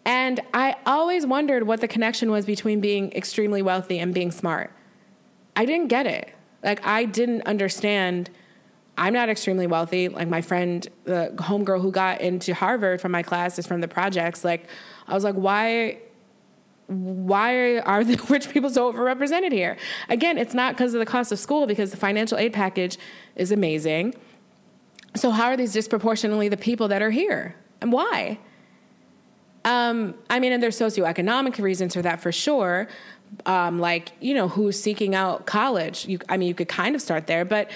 And 0.04 0.40
I 0.54 0.76
always 0.86 1.26
wondered 1.26 1.66
what 1.66 1.80
the 1.80 1.88
connection 1.88 2.30
was 2.30 2.46
between 2.46 2.80
being 2.80 3.12
extremely 3.12 3.62
wealthy 3.62 3.98
and 3.98 4.14
being 4.14 4.30
smart. 4.30 4.72
I 5.54 5.66
didn't 5.66 5.88
get 5.88 6.06
it. 6.06 6.32
Like, 6.62 6.84
I 6.86 7.04
didn't 7.04 7.42
understand. 7.42 8.30
I'm 8.96 9.12
not 9.12 9.28
extremely 9.28 9.66
wealthy. 9.66 10.08
Like, 10.08 10.28
my 10.28 10.40
friend, 10.40 10.86
the 11.04 11.32
homegirl 11.36 11.82
who 11.82 11.92
got 11.92 12.20
into 12.20 12.54
Harvard 12.54 13.00
from 13.00 13.12
my 13.12 13.22
class 13.22 13.58
is 13.58 13.66
from 13.66 13.80
the 13.80 13.88
projects. 13.88 14.44
Like, 14.44 14.66
I 15.06 15.14
was 15.14 15.24
like, 15.24 15.34
why? 15.34 15.98
Why 16.88 17.78
are 17.78 18.02
the 18.02 18.20
rich 18.28 18.50
people 18.50 18.70
so 18.70 18.92
overrepresented 18.92 19.52
here? 19.52 19.76
Again, 20.08 20.36
it's 20.38 20.54
not 20.54 20.74
because 20.74 20.94
of 20.94 21.00
the 21.00 21.06
cost 21.06 21.30
of 21.30 21.38
school, 21.38 21.66
because 21.66 21.90
the 21.90 21.96
financial 21.96 22.36
aid 22.38 22.52
package 22.52 22.98
is 23.36 23.52
amazing 23.52 24.14
so, 25.18 25.30
how 25.30 25.46
are 25.46 25.56
these 25.56 25.72
disproportionately 25.72 26.48
the 26.48 26.56
people 26.56 26.88
that 26.88 27.02
are 27.02 27.10
here? 27.10 27.56
And 27.80 27.92
why? 27.92 28.38
Um, 29.64 30.14
I 30.30 30.38
mean, 30.38 30.52
and 30.52 30.62
there's 30.62 30.78
socioeconomic 30.78 31.58
reasons 31.62 31.94
for 31.94 32.02
that 32.02 32.20
for 32.20 32.32
sure. 32.32 32.88
Um, 33.44 33.78
like, 33.78 34.12
you 34.20 34.34
know, 34.34 34.48
who's 34.48 34.80
seeking 34.80 35.14
out 35.14 35.46
college? 35.46 36.06
You, 36.06 36.18
I 36.28 36.36
mean, 36.36 36.48
you 36.48 36.54
could 36.54 36.68
kind 36.68 36.94
of 36.94 37.02
start 37.02 37.26
there, 37.26 37.44
but 37.44 37.70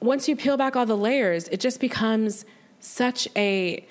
once 0.00 0.28
you 0.28 0.36
peel 0.36 0.56
back 0.56 0.76
all 0.76 0.86
the 0.86 0.96
layers, 0.96 1.48
it 1.48 1.60
just 1.60 1.80
becomes 1.80 2.44
such 2.80 3.28
a 3.36 3.86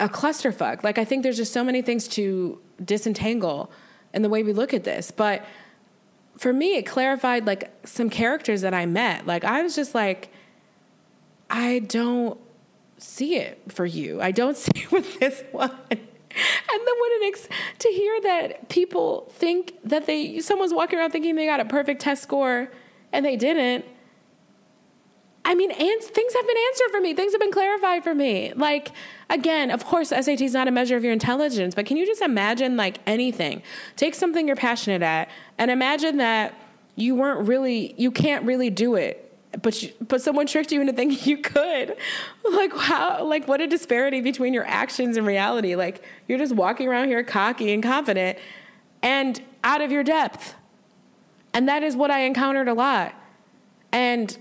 a 0.00 0.08
clusterfuck. 0.08 0.84
Like, 0.84 0.98
I 0.98 1.04
think 1.04 1.22
there's 1.22 1.36
just 1.36 1.52
so 1.52 1.64
many 1.64 1.82
things 1.82 2.08
to 2.08 2.60
disentangle 2.84 3.70
in 4.14 4.22
the 4.22 4.28
way 4.28 4.42
we 4.42 4.52
look 4.52 4.72
at 4.72 4.84
this. 4.84 5.10
But 5.10 5.44
for 6.36 6.52
me, 6.52 6.76
it 6.76 6.82
clarified 6.86 7.46
like 7.46 7.70
some 7.84 8.08
characters 8.08 8.60
that 8.62 8.74
I 8.74 8.86
met. 8.86 9.26
Like, 9.26 9.44
I 9.44 9.62
was 9.62 9.74
just 9.74 9.94
like, 9.94 10.32
I 11.50 11.80
don't 11.80 12.38
see 12.98 13.36
it 13.36 13.60
for 13.68 13.86
you. 13.86 14.20
I 14.20 14.30
don't 14.30 14.56
see 14.56 14.72
it 14.76 14.92
with 14.92 15.18
this 15.18 15.42
one. 15.52 15.70
And 15.90 16.80
then 16.86 16.94
when 17.00 17.10
it 17.12 17.28
ex- 17.28 17.48
to 17.80 17.88
hear 17.88 18.20
that 18.20 18.68
people 18.68 19.32
think 19.32 19.74
that 19.82 20.06
they 20.06 20.40
someone's 20.40 20.72
walking 20.72 20.98
around 20.98 21.10
thinking 21.10 21.34
they 21.34 21.46
got 21.46 21.58
a 21.58 21.64
perfect 21.64 22.00
test 22.00 22.22
score 22.22 22.70
and 23.12 23.24
they 23.24 23.36
didn't. 23.36 23.84
I 25.48 25.54
mean, 25.54 25.70
and 25.70 26.02
things 26.02 26.34
have 26.34 26.46
been 26.46 26.56
answered 26.68 26.90
for 26.90 27.00
me. 27.00 27.14
Things 27.14 27.32
have 27.32 27.40
been 27.40 27.50
clarified 27.50 28.04
for 28.04 28.14
me. 28.14 28.52
Like 28.52 28.92
again, 29.30 29.70
of 29.70 29.82
course, 29.86 30.10
SAT 30.10 30.42
is 30.42 30.52
not 30.52 30.68
a 30.68 30.70
measure 30.70 30.94
of 30.94 31.02
your 31.02 31.12
intelligence, 31.14 31.74
but 31.74 31.86
can 31.86 31.96
you 31.96 32.04
just 32.04 32.20
imagine 32.20 32.76
like 32.76 32.98
anything? 33.06 33.62
Take 33.96 34.14
something 34.14 34.46
you're 34.46 34.56
passionate 34.56 35.00
at 35.00 35.30
and 35.56 35.70
imagine 35.70 36.18
that 36.18 36.54
you 36.96 37.14
weren't 37.14 37.48
really 37.48 37.94
you 37.96 38.10
can't 38.10 38.44
really 38.44 38.68
do 38.68 38.94
it 38.94 39.24
but 39.62 39.82
you, 39.82 39.90
but 40.06 40.20
someone 40.20 40.46
tricked 40.46 40.70
you 40.70 40.82
into 40.82 40.92
thinking 40.92 41.18
you 41.26 41.38
could 41.38 41.96
like 42.52 42.76
how 42.76 43.24
like 43.24 43.48
what 43.48 43.62
a 43.62 43.66
disparity 43.66 44.20
between 44.20 44.52
your 44.52 44.66
actions 44.66 45.16
and 45.16 45.26
reality 45.26 45.74
like 45.76 46.02
you're 46.26 46.38
just 46.38 46.54
walking 46.54 46.88
around 46.88 47.06
here 47.06 47.22
cocky 47.24 47.72
and 47.72 47.82
confident 47.82 48.36
and 49.00 49.40
out 49.64 49.80
of 49.80 49.90
your 49.90 50.04
depth 50.04 50.56
and 51.54 51.68
that 51.68 51.82
is 51.82 51.96
what 51.96 52.10
i 52.10 52.20
encountered 52.20 52.68
a 52.68 52.74
lot 52.74 53.14
and 53.92 54.36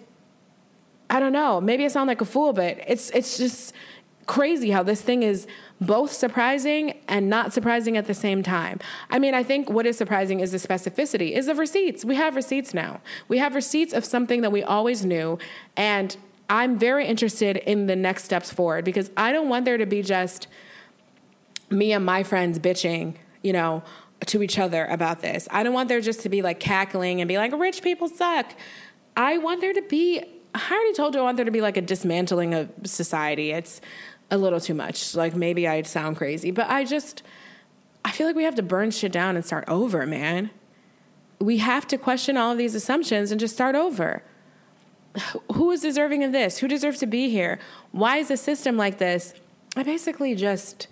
i 1.09 1.19
don't 1.19 1.33
know 1.33 1.59
maybe 1.61 1.85
i 1.85 1.87
sound 1.87 2.07
like 2.07 2.21
a 2.21 2.25
fool 2.25 2.53
but 2.53 2.77
it's 2.87 3.09
it's 3.11 3.37
just 3.37 3.73
crazy 4.27 4.71
how 4.71 4.83
this 4.83 5.01
thing 5.01 5.23
is 5.23 5.47
both 5.79 6.11
surprising 6.11 6.99
and 7.07 7.29
not 7.29 7.53
surprising 7.53 7.97
at 7.97 8.05
the 8.05 8.13
same 8.13 8.43
time. 8.43 8.79
I 9.09 9.19
mean, 9.19 9.33
I 9.33 9.41
think 9.41 9.69
what 9.69 9.85
is 9.85 9.97
surprising 9.97 10.41
is 10.41 10.51
the 10.51 10.57
specificity, 10.57 11.31
is 11.31 11.45
the 11.45 11.55
receipts. 11.55 12.03
We 12.03 12.15
have 12.15 12.35
receipts 12.35 12.73
now. 12.73 12.99
We 13.27 13.37
have 13.37 13.55
receipts 13.55 13.93
of 13.93 14.05
something 14.05 14.41
that 14.41 14.51
we 14.51 14.63
always 14.63 15.05
knew. 15.05 15.39
And 15.75 16.15
I'm 16.49 16.77
very 16.77 17.05
interested 17.05 17.57
in 17.57 17.87
the 17.87 17.95
next 17.95 18.25
steps 18.25 18.51
forward 18.51 18.85
because 18.85 19.09
I 19.17 19.31
don't 19.31 19.49
want 19.49 19.65
there 19.65 19.77
to 19.77 19.85
be 19.85 20.01
just 20.01 20.47
me 21.69 21.91
and 21.91 22.05
my 22.05 22.23
friends 22.23 22.59
bitching, 22.59 23.15
you 23.43 23.53
know, 23.53 23.83
to 24.25 24.41
each 24.41 24.57
other 24.57 24.85
about 24.85 25.21
this. 25.21 25.47
I 25.51 25.63
don't 25.63 25.73
want 25.73 25.89
there 25.89 26.01
just 26.01 26.21
to 26.21 26.29
be 26.29 26.41
like 26.41 26.59
cackling 26.59 27.21
and 27.21 27.27
be 27.27 27.37
like, 27.37 27.51
rich 27.53 27.81
people 27.81 28.07
suck. 28.07 28.53
I 29.15 29.37
want 29.37 29.61
there 29.61 29.73
to 29.73 29.81
be, 29.83 30.23
I 30.57 30.73
already 30.73 30.93
told 30.93 31.13
you 31.13 31.21
I 31.21 31.23
want 31.23 31.37
there 31.37 31.45
to 31.45 31.51
be 31.51 31.61
like 31.61 31.77
a 31.77 31.81
dismantling 31.81 32.53
of 32.53 32.69
society. 32.83 33.51
It's 33.51 33.79
a 34.31 34.37
little 34.37 34.59
too 34.59 34.73
much. 34.73 35.15
Like 35.15 35.35
maybe 35.35 35.67
I'd 35.67 35.87
sound 35.87 36.17
crazy, 36.17 36.51
but 36.51 36.69
I 36.69 36.83
just, 36.83 37.23
I 38.03 38.11
feel 38.11 38.27
like 38.27 38.35
we 38.35 38.43
have 38.43 38.55
to 38.55 38.63
burn 38.63 38.91
shit 38.91 39.11
down 39.11 39.35
and 39.35 39.45
start 39.45 39.65
over, 39.67 40.05
man. 40.05 40.49
We 41.39 41.59
have 41.59 41.87
to 41.87 41.97
question 41.97 42.37
all 42.37 42.51
of 42.51 42.57
these 42.57 42.75
assumptions 42.75 43.31
and 43.31 43.39
just 43.39 43.53
start 43.53 43.75
over. 43.75 44.23
Who 45.53 45.71
is 45.71 45.81
deserving 45.81 46.23
of 46.23 46.31
this? 46.31 46.59
Who 46.59 46.67
deserves 46.67 46.99
to 46.99 47.07
be 47.07 47.29
here? 47.29 47.59
Why 47.91 48.17
is 48.17 48.31
a 48.31 48.37
system 48.37 48.77
like 48.77 48.97
this? 48.97 49.33
I 49.75 49.83
basically 49.83 50.35
just, 50.35 50.87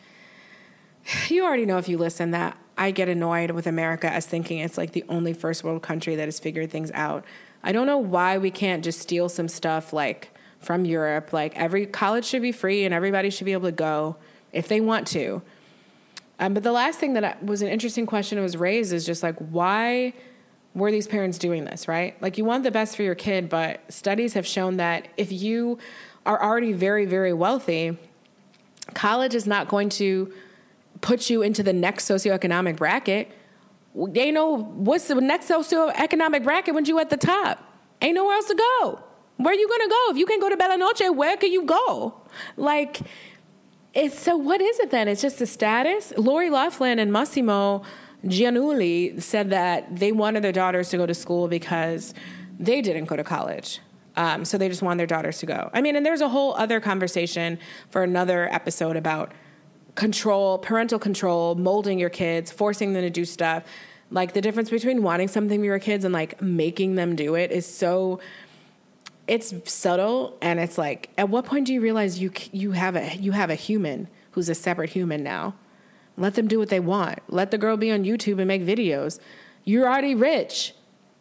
you 1.27 1.43
already 1.43 1.65
know 1.65 1.77
if 1.77 1.89
you 1.89 1.97
listen 1.97 2.31
that 2.31 2.57
I 2.77 2.91
get 2.91 3.07
annoyed 3.07 3.51
with 3.51 3.67
America 3.67 4.11
as 4.11 4.25
thinking 4.25 4.59
it's 4.59 4.77
like 4.77 4.91
the 4.91 5.05
only 5.07 5.33
first 5.33 5.63
world 5.63 5.81
country 5.81 6.15
that 6.15 6.25
has 6.25 6.39
figured 6.39 6.71
things 6.71 6.91
out. 6.93 7.23
I 7.63 7.71
don't 7.71 7.87
know 7.87 7.97
why 7.97 8.37
we 8.37 8.51
can't 8.51 8.83
just 8.83 8.99
steal 8.99 9.29
some 9.29 9.47
stuff 9.47 9.93
like 9.93 10.31
from 10.59 10.85
Europe. 10.85 11.31
Like 11.31 11.55
every 11.55 11.85
college 11.85 12.25
should 12.25 12.41
be 12.41 12.51
free 12.51 12.83
and 12.83 12.93
everybody 12.93 13.29
should 13.29 13.45
be 13.45 13.53
able 13.53 13.69
to 13.69 13.75
go 13.75 14.17
if 14.51 14.67
they 14.67 14.81
want 14.81 15.07
to. 15.07 15.41
Um, 16.39 16.53
but 16.53 16.63
the 16.63 16.71
last 16.71 16.99
thing 16.99 17.13
that 17.13 17.43
was 17.43 17.61
an 17.61 17.69
interesting 17.69 18.05
question 18.05 18.37
that 18.37 18.41
was 18.41 18.57
raised 18.57 18.91
is 18.91 19.05
just 19.05 19.23
like 19.23 19.37
why 19.37 20.13
were 20.73 20.91
these 20.91 21.07
parents 21.07 21.37
doing 21.37 21.63
this, 21.63 21.87
right? 21.87 22.21
Like 22.21 22.37
you 22.37 22.43
want 22.43 22.63
the 22.63 22.71
best 22.71 22.97
for 22.97 23.03
your 23.03 23.15
kid, 23.15 23.47
but 23.47 23.81
studies 23.91 24.33
have 24.33 24.45
shown 24.45 24.77
that 24.77 25.07
if 25.15 25.31
you 25.31 25.79
are 26.25 26.41
already 26.41 26.73
very, 26.73 27.05
very 27.05 27.31
wealthy, 27.31 27.97
college 28.93 29.33
is 29.33 29.47
not 29.47 29.69
going 29.69 29.87
to 29.89 30.33
put 31.01 31.29
you 31.29 31.41
into 31.41 31.63
the 31.63 31.73
next 31.73 32.09
socioeconomic 32.09 32.77
bracket. 32.77 33.31
They 33.95 34.31
know 34.31 34.57
what's 34.57 35.07
the 35.07 35.15
next 35.15 35.49
socioeconomic 35.49 36.43
bracket 36.43 36.73
when 36.73 36.85
you 36.85 36.99
at 36.99 37.09
the 37.09 37.17
top. 37.17 37.63
Ain't 38.01 38.15
nowhere 38.15 38.35
else 38.35 38.47
to 38.47 38.55
go. 38.55 39.03
Where 39.37 39.53
are 39.53 39.57
you 39.57 39.67
gonna 39.67 39.89
go? 39.89 40.11
If 40.11 40.17
you 40.17 40.25
can't 40.25 40.41
go 40.41 40.49
to 40.49 40.57
Bella 40.57 40.77
Noche, 40.77 41.09
where 41.13 41.35
can 41.37 41.51
you 41.51 41.63
go? 41.65 42.21
Like, 42.55 42.99
it's 43.93 44.19
so 44.19 44.35
what 44.35 44.61
is 44.61 44.79
it 44.79 44.91
then? 44.91 45.07
It's 45.07 45.21
just 45.21 45.39
the 45.39 45.45
status. 45.45 46.13
Lori 46.17 46.49
Loughlin 46.49 46.99
and 46.99 47.11
Mossimo 47.11 47.83
Giannulli 48.25 49.21
said 49.21 49.49
that 49.51 49.95
they 49.95 50.11
wanted 50.11 50.43
their 50.43 50.51
daughters 50.51 50.89
to 50.89 50.97
go 50.97 51.05
to 51.05 51.13
school 51.13 51.47
because 51.47 52.13
they 52.59 52.81
didn't 52.81 53.05
go 53.05 53.15
to 53.15 53.23
college. 53.23 53.79
Um, 54.17 54.45
so 54.45 54.57
they 54.57 54.69
just 54.69 54.81
wanted 54.81 54.99
their 54.99 55.07
daughters 55.07 55.39
to 55.39 55.45
go. 55.45 55.69
I 55.73 55.81
mean, 55.81 55.95
and 55.95 56.05
there's 56.05 56.21
a 56.21 56.29
whole 56.29 56.55
other 56.55 56.79
conversation 56.79 57.59
for 57.89 58.03
another 58.03 58.51
episode 58.53 58.95
about 58.95 59.33
control, 59.95 60.57
parental 60.57 60.99
control, 60.99 61.55
molding 61.55 61.97
your 61.97 62.09
kids, 62.09 62.51
forcing 62.51 62.93
them 62.93 63.01
to 63.01 63.09
do 63.09 63.25
stuff. 63.25 63.63
Like 64.11 64.33
the 64.33 64.41
difference 64.41 64.69
between 64.69 65.01
wanting 65.01 65.29
something 65.29 65.59
for 65.59 65.65
your 65.65 65.79
kids 65.79 66.05
and 66.05 66.13
like 66.13 66.41
making 66.41 66.95
them 66.95 67.15
do 67.15 67.35
it 67.35 67.51
is 67.51 67.65
so 67.65 68.19
it's 69.27 69.53
subtle 69.71 70.37
and 70.41 70.59
it's 70.59 70.77
like 70.77 71.09
at 71.17 71.29
what 71.29 71.45
point 71.45 71.65
do 71.65 71.73
you 71.73 71.81
realize 71.81 72.19
you 72.19 72.31
you 72.51 72.73
have 72.73 72.95
a 72.95 73.15
you 73.15 73.31
have 73.31 73.49
a 73.49 73.55
human 73.55 74.07
who's 74.31 74.49
a 74.49 74.55
separate 74.55 74.91
human 74.91 75.23
now? 75.23 75.55
Let 76.17 76.35
them 76.35 76.47
do 76.47 76.59
what 76.59 76.69
they 76.69 76.79
want. 76.79 77.19
Let 77.27 77.51
the 77.51 77.57
girl 77.57 77.77
be 77.77 77.91
on 77.91 78.03
YouTube 78.03 78.37
and 78.37 78.47
make 78.47 78.61
videos. 78.61 79.19
You're 79.63 79.87
already 79.87 80.15
rich. 80.15 80.73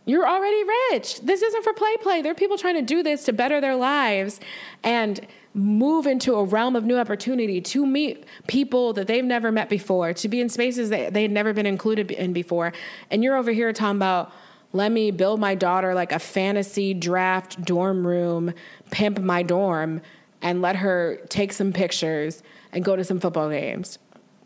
You're 0.05 0.29
already 0.29 0.63
rich. 0.93 1.21
This 1.23 1.41
isn't 1.41 1.65
for 1.65 1.73
play 1.73 1.97
play. 2.03 2.21
There 2.21 2.33
are 2.33 2.37
people 2.37 2.59
trying 2.59 2.75
to 2.75 2.83
do 2.83 3.03
this 3.03 3.25
to 3.25 3.33
better 3.33 3.61
their 3.61 3.75
lives 3.75 4.39
and 4.83 5.27
move 5.55 6.07
into 6.07 6.35
a 6.35 6.45
realm 6.45 6.75
of 6.75 6.85
new 6.85 6.99
opportunity 6.99 7.61
to 7.61 7.87
meet 7.87 8.25
people 8.49 8.93
that 8.93 9.07
they've 9.07 9.25
never 9.25 9.53
met 9.53 9.69
before, 9.69 10.13
to 10.13 10.29
be 10.29 10.41
in 10.41 10.49
spaces 10.49 10.91
that 10.91 11.15
they 11.15 11.23
had 11.23 11.31
never 11.31 11.53
been 11.53 11.67
included 11.67 12.11
in 12.11 12.33
before. 12.33 12.73
And 13.11 13.23
you're 13.23 13.37
over 13.37 13.53
here 13.53 13.73
talking 13.73 13.97
about, 13.97 14.33
let 14.73 14.91
me 14.91 15.13
build 15.13 15.39
my 15.39 15.55
daughter 15.55 15.95
like 15.95 16.11
a 16.11 16.19
fantasy 16.19 16.93
draft 16.93 17.65
dorm 17.65 18.05
room, 18.05 18.53
pimp 18.91 19.21
my 19.21 19.45
dorm, 19.45 20.03
and 20.43 20.61
let 20.61 20.77
her 20.77 21.21
take 21.29 21.53
some 21.53 21.73
pictures 21.73 22.43
and 22.73 22.85
go 22.85 22.97
to 22.97 23.05
some 23.05 23.21
football 23.21 23.49
games. 23.49 23.99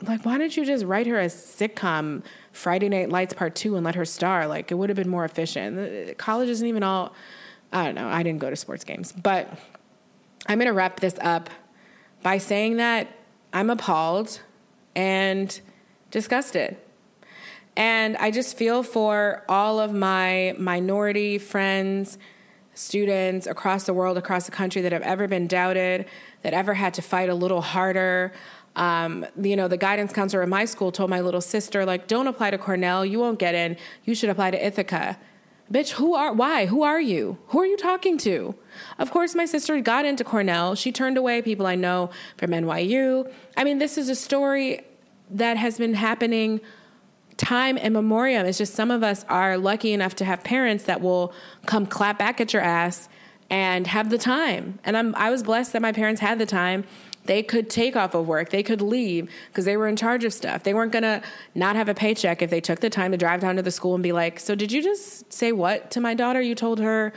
Like, 0.03 0.25
why 0.27 0.37
didn't 0.37 0.57
you 0.57 0.67
just 0.67 0.85
write 0.85 1.07
her 1.07 1.19
a 1.19 1.27
sitcom, 1.27 2.23
Friday 2.53 2.89
Night 2.91 3.09
Lights 3.09 3.33
Part 3.33 3.55
2, 3.57 3.75
and 3.75 3.85
let 3.85 3.95
her 3.95 4.05
star? 4.05 4.47
Like, 4.47 4.71
it 4.71 4.75
would 4.75 4.91
have 4.91 4.97
been 4.97 5.09
more 5.09 5.25
efficient. 5.25 6.11
Uh, 6.11 6.15
college 6.15 6.51
isn't 6.51 6.67
even 6.67 6.83
all, 6.83 7.15
I 7.73 7.87
don't 7.87 7.95
know, 7.95 8.07
I 8.07 8.23
didn't 8.23 8.39
go 8.39 8.51
to 8.51 8.55
sports 8.55 8.85
games. 8.85 9.11
But 9.11 9.59
I'm 10.49 10.59
going 10.59 10.67
to 10.67 10.73
wrap 10.73 11.01
this 11.01 11.15
up 11.21 11.51
by 12.23 12.39
saying 12.39 12.79
that 12.79 13.07
I'm 13.53 13.69
appalled 13.69 14.41
and 14.97 15.61
disgusted. 16.11 16.79
And 17.77 18.17
I 18.17 18.31
just 18.31 18.57
feel 18.57 18.83
for 18.83 19.45
all 19.49 19.79
of 19.79 19.93
my 19.93 20.55
minority 20.59 21.37
friends, 21.37 22.19
students 22.75 23.47
across 23.47 23.85
the 23.85 23.93
world, 23.93 24.17
across 24.17 24.47
the 24.47 24.51
country 24.53 24.81
that 24.83 24.91
have 24.91 25.03
ever 25.03 25.29
been 25.29 25.47
doubted, 25.47 26.07
that 26.43 26.55
ever 26.55 26.75
had 26.75 26.95
to 26.95 27.03
fight 27.03 27.29
a 27.29 27.35
little 27.35 27.61
harder. 27.61 28.33
Um, 28.75 29.27
you 29.41 29.55
know, 29.55 29.69
the 29.69 29.77
guidance 29.77 30.13
counselor 30.13 30.43
at 30.43 30.49
my 30.49 30.65
school 30.65 30.91
told 30.91 31.11
my 31.11 31.21
little 31.21 31.41
sister, 31.41 31.85
like, 31.85 32.09
don't 32.09 32.27
apply 32.27 32.53
to 32.53 32.59
Cornell. 32.59 33.05
You 33.05 33.21
won't 33.21 33.39
get 33.39 33.55
in. 33.55 33.77
You 34.05 34.15
should 34.15 34.31
apply 34.31 34.53
to 34.53 34.67
Ithaca. 34.67 35.19
Bitch, 35.71 35.91
who 35.93 36.15
are, 36.15 36.33
why? 36.33 36.67
Who 36.67 36.83
are 36.83 37.01
you? 37.01 37.39
Who 37.49 37.61
are 37.61 37.67
you 37.67 37.77
talking 37.77 38.17
to? 38.19 38.55
Of 38.99 39.11
course, 39.11 39.35
my 39.35 39.45
sister 39.45 39.79
got 39.81 40.07
into 40.07 40.25
Cornell. 40.25 40.75
She 40.75 40.93
turned 40.93 41.19
away 41.19 41.43
people 41.43 41.67
I 41.67 41.75
know 41.75 42.11
from 42.39 42.53
NYU. 42.53 43.31
I 43.57 43.65
mean, 43.65 43.79
this 43.79 43.99
is 43.99 44.09
a 44.09 44.15
story 44.15 44.81
that 45.31 45.59
has 45.59 45.77
been 45.77 45.95
happening 45.95 46.63
time 47.37 47.79
and 47.81 47.93
memoriam. 47.93 48.47
It's 48.47 48.59
just 48.59 48.75
some 48.75 48.91
of 48.91 49.03
us 49.03 49.25
are 49.29 49.59
lucky 49.59 49.93
enough 49.93 50.15
to 50.17 50.25
have 50.25 50.43
parents 50.43 50.85
that 50.85 51.03
will 51.03 51.33
come 51.67 51.87
clap 51.87 52.19
back 52.19 52.41
at 52.41 52.53
your 52.55 52.63
ass 52.63 53.09
and 53.51 53.87
have 53.87 54.11
the 54.11 54.19
time. 54.19 54.79
And 54.85 54.97
I'm, 54.97 55.15
I 55.15 55.31
was 55.31 55.43
blessed 55.43 55.73
that 55.75 55.83
my 55.83 55.93
parents 55.93 56.21
had 56.21 56.39
the 56.39 56.47
time 56.47 56.85
they 57.29 57.43
could 57.43 57.69
take 57.69 57.95
off 57.95 58.15
of 58.15 58.27
work. 58.27 58.49
They 58.49 58.63
could 58.63 58.81
leave 58.81 59.31
because 59.49 59.67
they 59.67 59.77
were 59.77 59.87
in 59.87 59.97
charge 59.97 60.25
of 60.25 60.33
stuff. 60.33 60.65
They 60.65 60.73
weren't 60.73 60.93
going 60.93 61.03
to 61.03 61.23
not 61.55 61.77
have 61.77 61.89
a 61.89 61.95
paycheck 61.95 62.41
if 62.41 62.49
they 62.49 62.61
took 62.61 62.81
the 62.81 62.89
time 62.89 63.13
to 63.13 63.19
drive 63.19 63.41
down 63.41 63.57
to 63.57 63.63
the 63.63 63.71
school 63.71 63.95
and 63.95 64.03
be 64.03 64.13
like, 64.13 64.41
So, 64.41 64.55
did 64.55 64.73
you 64.73 64.83
just 64.83 65.31
say 65.31 65.53
what 65.53 65.91
to 65.93 66.01
my 66.01 66.15
daughter? 66.15 66.41
You 66.41 66.55
told 66.55 66.81
her 66.81 67.13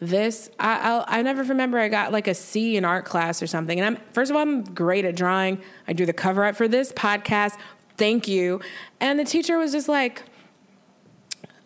this. 0.00 0.50
I, 0.58 0.80
I'll, 0.80 1.04
I 1.06 1.22
never 1.22 1.44
remember 1.44 1.78
I 1.78 1.88
got 1.88 2.10
like 2.10 2.26
a 2.26 2.34
C 2.34 2.76
in 2.76 2.84
art 2.84 3.04
class 3.04 3.40
or 3.40 3.46
something. 3.46 3.78
And 3.78 3.86
I'm, 3.96 4.02
first 4.12 4.32
of 4.32 4.36
all, 4.36 4.42
I'm 4.42 4.64
great 4.64 5.04
at 5.04 5.14
drawing. 5.14 5.62
I 5.86 5.92
do 5.92 6.04
the 6.04 6.12
cover 6.12 6.44
art 6.44 6.56
for 6.56 6.66
this 6.66 6.92
podcast. 6.92 7.56
Thank 7.96 8.26
you. 8.26 8.60
And 9.00 9.16
the 9.16 9.24
teacher 9.24 9.56
was 9.58 9.70
just 9.70 9.88
like, 9.88 10.24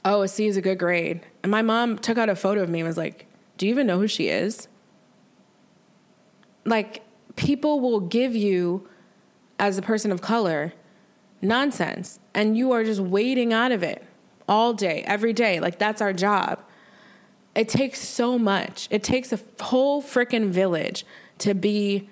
Oh, 0.04 0.20
a 0.20 0.28
C 0.28 0.46
is 0.46 0.58
a 0.58 0.60
good 0.60 0.78
grade. 0.78 1.22
And 1.42 1.50
my 1.50 1.62
mom 1.62 1.98
took 1.98 2.18
out 2.18 2.28
a 2.28 2.36
photo 2.36 2.62
of 2.62 2.68
me 2.68 2.80
and 2.80 2.86
was 2.86 2.98
like, 2.98 3.26
Do 3.56 3.64
you 3.64 3.70
even 3.70 3.86
know 3.86 3.98
who 3.98 4.06
she 4.06 4.28
is? 4.28 4.68
Like, 6.66 7.05
people 7.36 7.80
will 7.80 8.00
give 8.00 8.34
you, 8.34 8.88
as 9.58 9.78
a 9.78 9.82
person 9.82 10.10
of 10.10 10.20
color, 10.20 10.72
nonsense. 11.40 12.18
And 12.34 12.56
you 12.56 12.72
are 12.72 12.84
just 12.84 13.00
waiting 13.00 13.52
out 13.52 13.72
of 13.72 13.82
it 13.82 14.04
all 14.48 14.72
day, 14.72 15.02
every 15.06 15.32
day. 15.32 15.60
Like, 15.60 15.78
that's 15.78 16.00
our 16.00 16.12
job. 16.12 16.62
It 17.54 17.68
takes 17.68 18.00
so 18.00 18.38
much. 18.38 18.88
It 18.90 19.02
takes 19.02 19.32
a 19.32 19.40
whole 19.60 20.02
freaking 20.02 20.48
village 20.48 21.06
to 21.38 21.54
be 21.54 22.08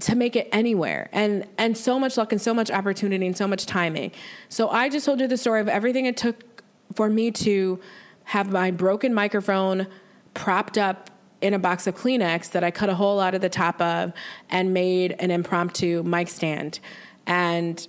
to 0.00 0.14
make 0.14 0.36
it 0.36 0.48
anywhere 0.52 1.08
and 1.12 1.46
and 1.56 1.76
so 1.76 1.98
much 1.98 2.18
luck 2.18 2.30
and 2.30 2.40
so 2.40 2.52
much 2.52 2.70
opportunity 2.70 3.26
and 3.26 3.34
so 3.34 3.48
much 3.48 3.64
timing 3.64 4.12
so 4.50 4.68
i 4.68 4.90
just 4.90 5.06
told 5.06 5.18
you 5.20 5.26
the 5.26 5.38
story 5.38 5.58
of 5.58 5.68
everything 5.68 6.04
it 6.04 6.18
took 6.18 6.62
for 6.94 7.08
me 7.08 7.30
to 7.30 7.80
have 8.24 8.52
my 8.52 8.70
broken 8.70 9.14
microphone 9.14 9.86
propped 10.34 10.76
up 10.76 11.10
in 11.40 11.54
a 11.54 11.58
box 11.58 11.86
of 11.86 11.94
Kleenex 11.94 12.50
that 12.52 12.64
I 12.64 12.70
cut 12.70 12.88
a 12.88 12.94
hole 12.94 13.20
out 13.20 13.34
of 13.34 13.40
the 13.40 13.48
top 13.48 13.80
of 13.80 14.12
and 14.48 14.72
made 14.72 15.12
an 15.18 15.30
impromptu 15.30 16.02
mic 16.02 16.28
stand. 16.28 16.80
And 17.26 17.86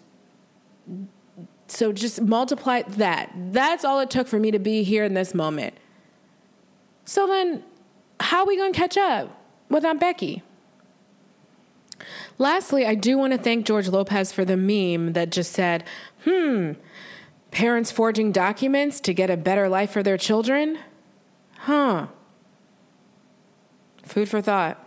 so 1.68 1.91
just 1.91 2.22
multiply 2.22 2.82
that. 2.84 3.32
That's 3.36 3.86
all 3.86 4.00
it 4.00 4.10
took 4.10 4.28
for 4.28 4.39
me 4.39 4.52
to 4.52 4.60
be 4.60 4.84
here 4.84 5.04
in 5.04 5.14
this 5.14 5.34
moment. 5.34 5.76
So 7.06 7.28
then, 7.28 7.64
how 8.20 8.41
are 8.41 8.45
we 8.45 8.58
going 8.58 8.74
to 8.74 8.78
catch 8.78 8.98
up 8.98 9.30
with 9.70 9.86
Aunt 9.86 10.00
Becky? 10.00 10.43
Lastly, 12.38 12.86
I 12.86 12.95
do 12.95 13.18
want 13.18 13.34
to 13.34 13.39
thank 13.39 13.66
George 13.66 13.88
Lopez 13.88 14.32
for 14.32 14.45
the 14.45 14.58
meme 14.58 15.14
that 15.14 15.32
just 15.32 15.54
said, 15.54 15.84
hmm, 16.24 16.74
parents 17.52 17.91
forging 17.91 18.32
documents 18.32 19.00
to 19.02 19.14
get 19.14 19.30
a 19.30 19.38
better 19.38 19.68
life 19.68 19.91
for 19.91 20.04
their 20.04 20.18
children? 20.18 20.80
Huh. 21.60 22.08
Food 24.08 24.30
for 24.30 24.41
thought. 24.41 24.84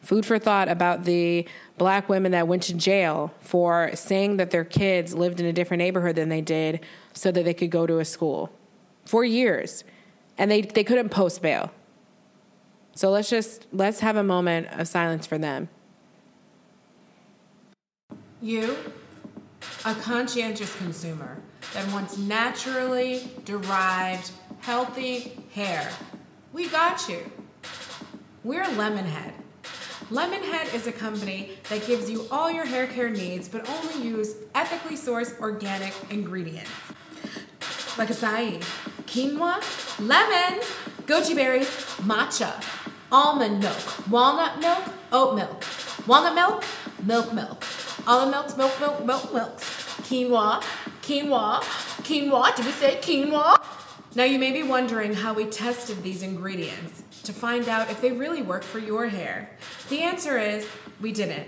Food 0.00 0.24
for 0.24 0.38
thought 0.38 0.68
about 0.68 1.04
the 1.04 1.46
black 1.76 2.08
women 2.08 2.32
that 2.32 2.48
went 2.48 2.62
to 2.64 2.74
jail 2.74 3.34
for 3.40 3.90
saying 3.94 4.38
that 4.38 4.50
their 4.50 4.64
kids 4.64 5.14
lived 5.14 5.38
in 5.38 5.46
a 5.46 5.52
different 5.52 5.80
neighborhood 5.80 6.16
than 6.16 6.30
they 6.30 6.40
did 6.40 6.80
so 7.12 7.30
that 7.30 7.44
they 7.44 7.52
could 7.52 7.70
go 7.70 7.86
to 7.86 7.98
a 7.98 8.04
school 8.04 8.50
for 9.04 9.24
years. 9.24 9.84
And 10.38 10.50
they, 10.50 10.62
they 10.62 10.84
couldn't 10.84 11.10
post 11.10 11.42
bail. 11.42 11.70
So 12.94 13.10
let's 13.10 13.28
just 13.28 13.66
let's 13.72 14.00
have 14.00 14.16
a 14.16 14.22
moment 14.22 14.68
of 14.72 14.88
silence 14.88 15.26
for 15.26 15.36
them. 15.36 15.68
You, 18.40 18.76
a 19.84 19.94
conscientious 19.94 20.74
consumer 20.76 21.36
that 21.74 21.90
wants 21.92 22.16
naturally 22.16 23.30
derived, 23.44 24.30
healthy 24.60 25.32
hair, 25.52 25.90
we 26.54 26.68
got 26.68 27.06
you. 27.08 27.30
We're 28.46 28.62
Lemonhead. 28.62 29.32
Lemonhead 30.08 30.72
is 30.72 30.86
a 30.86 30.92
company 30.92 31.58
that 31.68 31.84
gives 31.84 32.08
you 32.08 32.28
all 32.30 32.48
your 32.48 32.64
hair 32.64 32.86
care 32.86 33.10
needs, 33.10 33.48
but 33.48 33.68
only 33.68 34.06
use 34.06 34.36
ethically 34.54 34.94
sourced 34.94 35.36
organic 35.40 35.92
ingredients 36.10 36.70
like 37.98 38.08
acai, 38.08 38.62
quinoa, 39.08 39.58
lemons, 39.98 40.64
goji 41.06 41.34
berries, 41.34 41.66
matcha, 42.06 42.52
almond 43.10 43.58
milk, 43.58 44.08
walnut 44.08 44.60
milk, 44.60 44.84
oat 45.10 45.34
milk, 45.34 45.64
walnut 46.06 46.36
milk, 46.36 46.64
milk 47.02 47.34
milk, 47.34 47.64
almond 48.06 48.32
milk, 48.32 48.56
milk, 48.56 48.78
milk, 48.78 49.04
milk, 49.04 49.34
milk, 49.34 49.56
quinoa, 50.06 50.62
quinoa, 51.02 51.60
quinoa. 52.04 52.54
Did 52.54 52.64
we 52.64 52.70
say 52.70 53.00
quinoa? 53.02 53.60
Now 54.14 54.22
you 54.22 54.38
may 54.38 54.52
be 54.52 54.62
wondering 54.62 55.14
how 55.14 55.34
we 55.34 55.46
tested 55.46 56.04
these 56.04 56.22
ingredients 56.22 57.02
to 57.26 57.32
find 57.32 57.68
out 57.68 57.90
if 57.90 58.00
they 58.00 58.12
really 58.12 58.42
work 58.42 58.62
for 58.62 58.78
your 58.78 59.06
hair. 59.08 59.50
The 59.88 60.02
answer 60.02 60.38
is 60.38 60.66
we 61.00 61.12
didn't. 61.12 61.46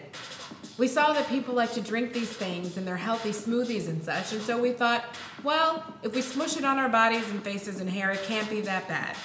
We 0.76 0.86
saw 0.86 1.12
that 1.12 1.28
people 1.28 1.54
like 1.54 1.72
to 1.72 1.80
drink 1.80 2.12
these 2.12 2.30
things 2.30 2.76
in 2.76 2.84
their 2.84 2.96
healthy 2.96 3.30
smoothies 3.30 3.88
and 3.88 4.02
such, 4.02 4.32
and 4.32 4.40
so 4.42 4.60
we 4.60 4.70
thought, 4.72 5.04
well, 5.42 5.82
if 6.02 6.14
we 6.14 6.22
smush 6.22 6.56
it 6.56 6.64
on 6.64 6.78
our 6.78 6.88
bodies 6.88 7.28
and 7.30 7.42
faces 7.42 7.80
and 7.80 7.90
hair, 7.90 8.10
it 8.10 8.22
can't 8.24 8.48
be 8.48 8.60
that 8.60 8.86
bad. 8.86 9.16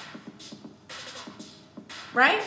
Right? 2.12 2.42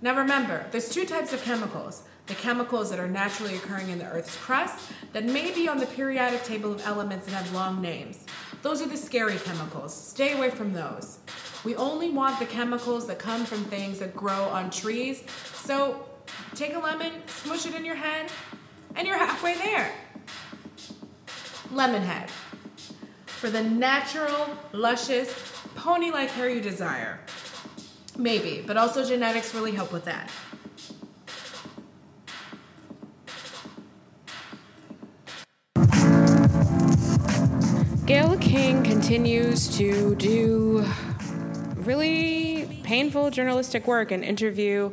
Now 0.00 0.16
remember, 0.16 0.66
there's 0.70 0.88
two 0.88 1.04
types 1.04 1.32
of 1.32 1.42
chemicals. 1.42 2.02
The 2.26 2.34
chemicals 2.34 2.88
that 2.90 2.98
are 2.98 3.08
naturally 3.08 3.56
occurring 3.56 3.90
in 3.90 3.98
the 3.98 4.06
Earth's 4.06 4.36
crust 4.36 4.90
that 5.12 5.24
may 5.24 5.52
be 5.52 5.68
on 5.68 5.78
the 5.78 5.86
periodic 5.86 6.44
table 6.44 6.72
of 6.72 6.86
elements 6.86 7.26
and 7.26 7.36
have 7.36 7.52
long 7.52 7.82
names. 7.82 8.24
Those 8.62 8.80
are 8.80 8.86
the 8.86 8.96
scary 8.96 9.36
chemicals. 9.36 9.94
Stay 9.94 10.32
away 10.32 10.50
from 10.50 10.72
those. 10.72 11.18
We 11.64 11.76
only 11.76 12.10
want 12.10 12.38
the 12.40 12.46
chemicals 12.46 13.06
that 13.06 13.18
come 13.18 13.44
from 13.44 13.64
things 13.64 14.00
that 14.00 14.16
grow 14.16 14.44
on 14.44 14.70
trees. 14.70 15.22
So 15.54 16.04
take 16.54 16.74
a 16.74 16.78
lemon, 16.78 17.12
smush 17.26 17.66
it 17.66 17.74
in 17.74 17.84
your 17.84 17.94
head, 17.94 18.30
and 18.96 19.06
you're 19.06 19.18
halfway 19.18 19.54
there. 19.54 19.92
Lemon 21.70 22.02
head. 22.02 22.30
For 23.26 23.48
the 23.48 23.62
natural, 23.62 24.48
luscious, 24.72 25.32
pony 25.76 26.10
like 26.10 26.30
hair 26.30 26.48
you 26.48 26.60
desire. 26.60 27.20
Maybe, 28.18 28.62
but 28.66 28.76
also 28.76 29.04
genetics 29.04 29.54
really 29.54 29.72
help 29.72 29.92
with 29.92 30.04
that. 30.04 30.30
Gayle 38.04 38.36
King 38.38 38.82
continues 38.82 39.74
to 39.78 40.14
do 40.16 40.84
really 41.82 42.80
painful 42.82 43.30
journalistic 43.30 43.86
work 43.86 44.10
and 44.10 44.24
interview 44.24 44.92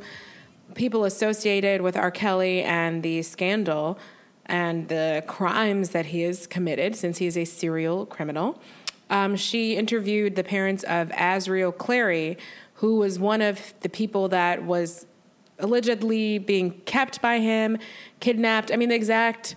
people 0.75 1.05
associated 1.05 1.81
with 1.81 1.95
R. 1.95 2.11
Kelly 2.11 2.61
and 2.63 3.03
the 3.03 3.21
scandal 3.21 3.97
and 4.45 4.87
the 4.87 5.23
crimes 5.27 5.89
that 5.89 6.07
he 6.07 6.21
has 6.21 6.47
committed 6.47 6.95
since 6.95 7.19
he 7.19 7.27
is 7.27 7.37
a 7.37 7.45
serial 7.45 8.05
criminal. 8.05 8.59
Um, 9.09 9.35
she 9.35 9.75
interviewed 9.75 10.35
the 10.35 10.43
parents 10.43 10.83
of 10.83 11.09
Azriel 11.09 11.75
Clary, 11.75 12.37
who 12.75 12.97
was 12.97 13.19
one 13.19 13.41
of 13.41 13.73
the 13.81 13.89
people 13.89 14.27
that 14.29 14.63
was 14.63 15.05
allegedly 15.59 16.39
being 16.39 16.71
kept 16.81 17.21
by 17.21 17.39
him, 17.39 17.77
kidnapped. 18.19 18.71
I 18.71 18.77
mean, 18.77 18.89
the 18.89 18.95
exact 18.95 19.55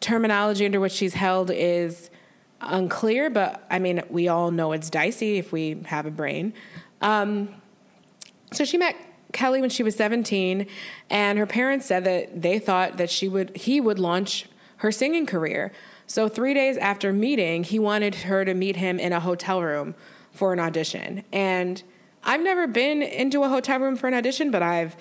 terminology 0.00 0.64
under 0.64 0.80
which 0.80 0.92
she's 0.92 1.14
held 1.14 1.50
is 1.50 2.10
unclear, 2.60 3.30
but 3.30 3.64
I 3.70 3.78
mean, 3.78 4.02
we 4.10 4.28
all 4.28 4.50
know 4.50 4.72
it's 4.72 4.90
dicey 4.90 5.38
if 5.38 5.52
we 5.52 5.82
have 5.86 6.06
a 6.06 6.10
brain. 6.10 6.54
Um, 7.00 7.54
so 8.52 8.64
she 8.64 8.78
met 8.78 8.96
Kelly 9.32 9.60
when 9.60 9.70
she 9.70 9.82
was 9.82 9.96
17, 9.96 10.66
and 11.10 11.38
her 11.38 11.46
parents 11.46 11.86
said 11.86 12.04
that 12.04 12.42
they 12.42 12.58
thought 12.58 12.96
that 12.96 13.10
she 13.10 13.28
would 13.28 13.56
he 13.56 13.80
would 13.80 13.98
launch 13.98 14.46
her 14.78 14.92
singing 14.92 15.26
career. 15.26 15.72
So 16.06 16.28
three 16.28 16.54
days 16.54 16.76
after 16.76 17.12
meeting, 17.12 17.64
he 17.64 17.78
wanted 17.78 18.14
her 18.16 18.44
to 18.44 18.54
meet 18.54 18.76
him 18.76 18.98
in 18.98 19.12
a 19.12 19.20
hotel 19.20 19.62
room 19.62 19.94
for 20.32 20.52
an 20.52 20.60
audition. 20.60 21.24
And 21.32 21.82
I've 22.22 22.42
never 22.42 22.66
been 22.66 23.02
into 23.02 23.42
a 23.42 23.48
hotel 23.48 23.80
room 23.80 23.96
for 23.96 24.06
an 24.06 24.14
audition, 24.14 24.50
but 24.50 24.62
I've 24.62 24.96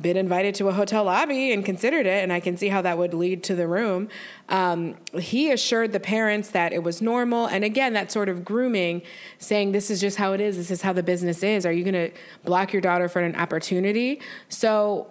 been 0.00 0.16
invited 0.16 0.54
to 0.56 0.68
a 0.68 0.72
hotel 0.72 1.04
lobby 1.04 1.52
and 1.52 1.64
considered 1.64 2.06
it, 2.06 2.22
and 2.22 2.32
I 2.32 2.40
can 2.40 2.56
see 2.56 2.68
how 2.68 2.82
that 2.82 2.98
would 2.98 3.14
lead 3.14 3.42
to 3.44 3.54
the 3.54 3.66
room. 3.66 4.08
Um, 4.48 4.96
he 5.18 5.50
assured 5.50 5.92
the 5.92 6.00
parents 6.00 6.50
that 6.50 6.72
it 6.72 6.82
was 6.82 7.00
normal. 7.00 7.46
And 7.46 7.64
again, 7.64 7.94
that 7.94 8.12
sort 8.12 8.28
of 8.28 8.44
grooming, 8.44 9.02
saying, 9.38 9.72
This 9.72 9.90
is 9.90 10.00
just 10.00 10.18
how 10.18 10.32
it 10.32 10.40
is, 10.40 10.56
this 10.56 10.70
is 10.70 10.82
how 10.82 10.92
the 10.92 11.02
business 11.02 11.42
is. 11.42 11.64
Are 11.64 11.72
you 11.72 11.82
going 11.82 12.10
to 12.10 12.16
block 12.44 12.72
your 12.72 12.82
daughter 12.82 13.08
for 13.08 13.20
an 13.20 13.36
opportunity? 13.36 14.20
So 14.48 15.08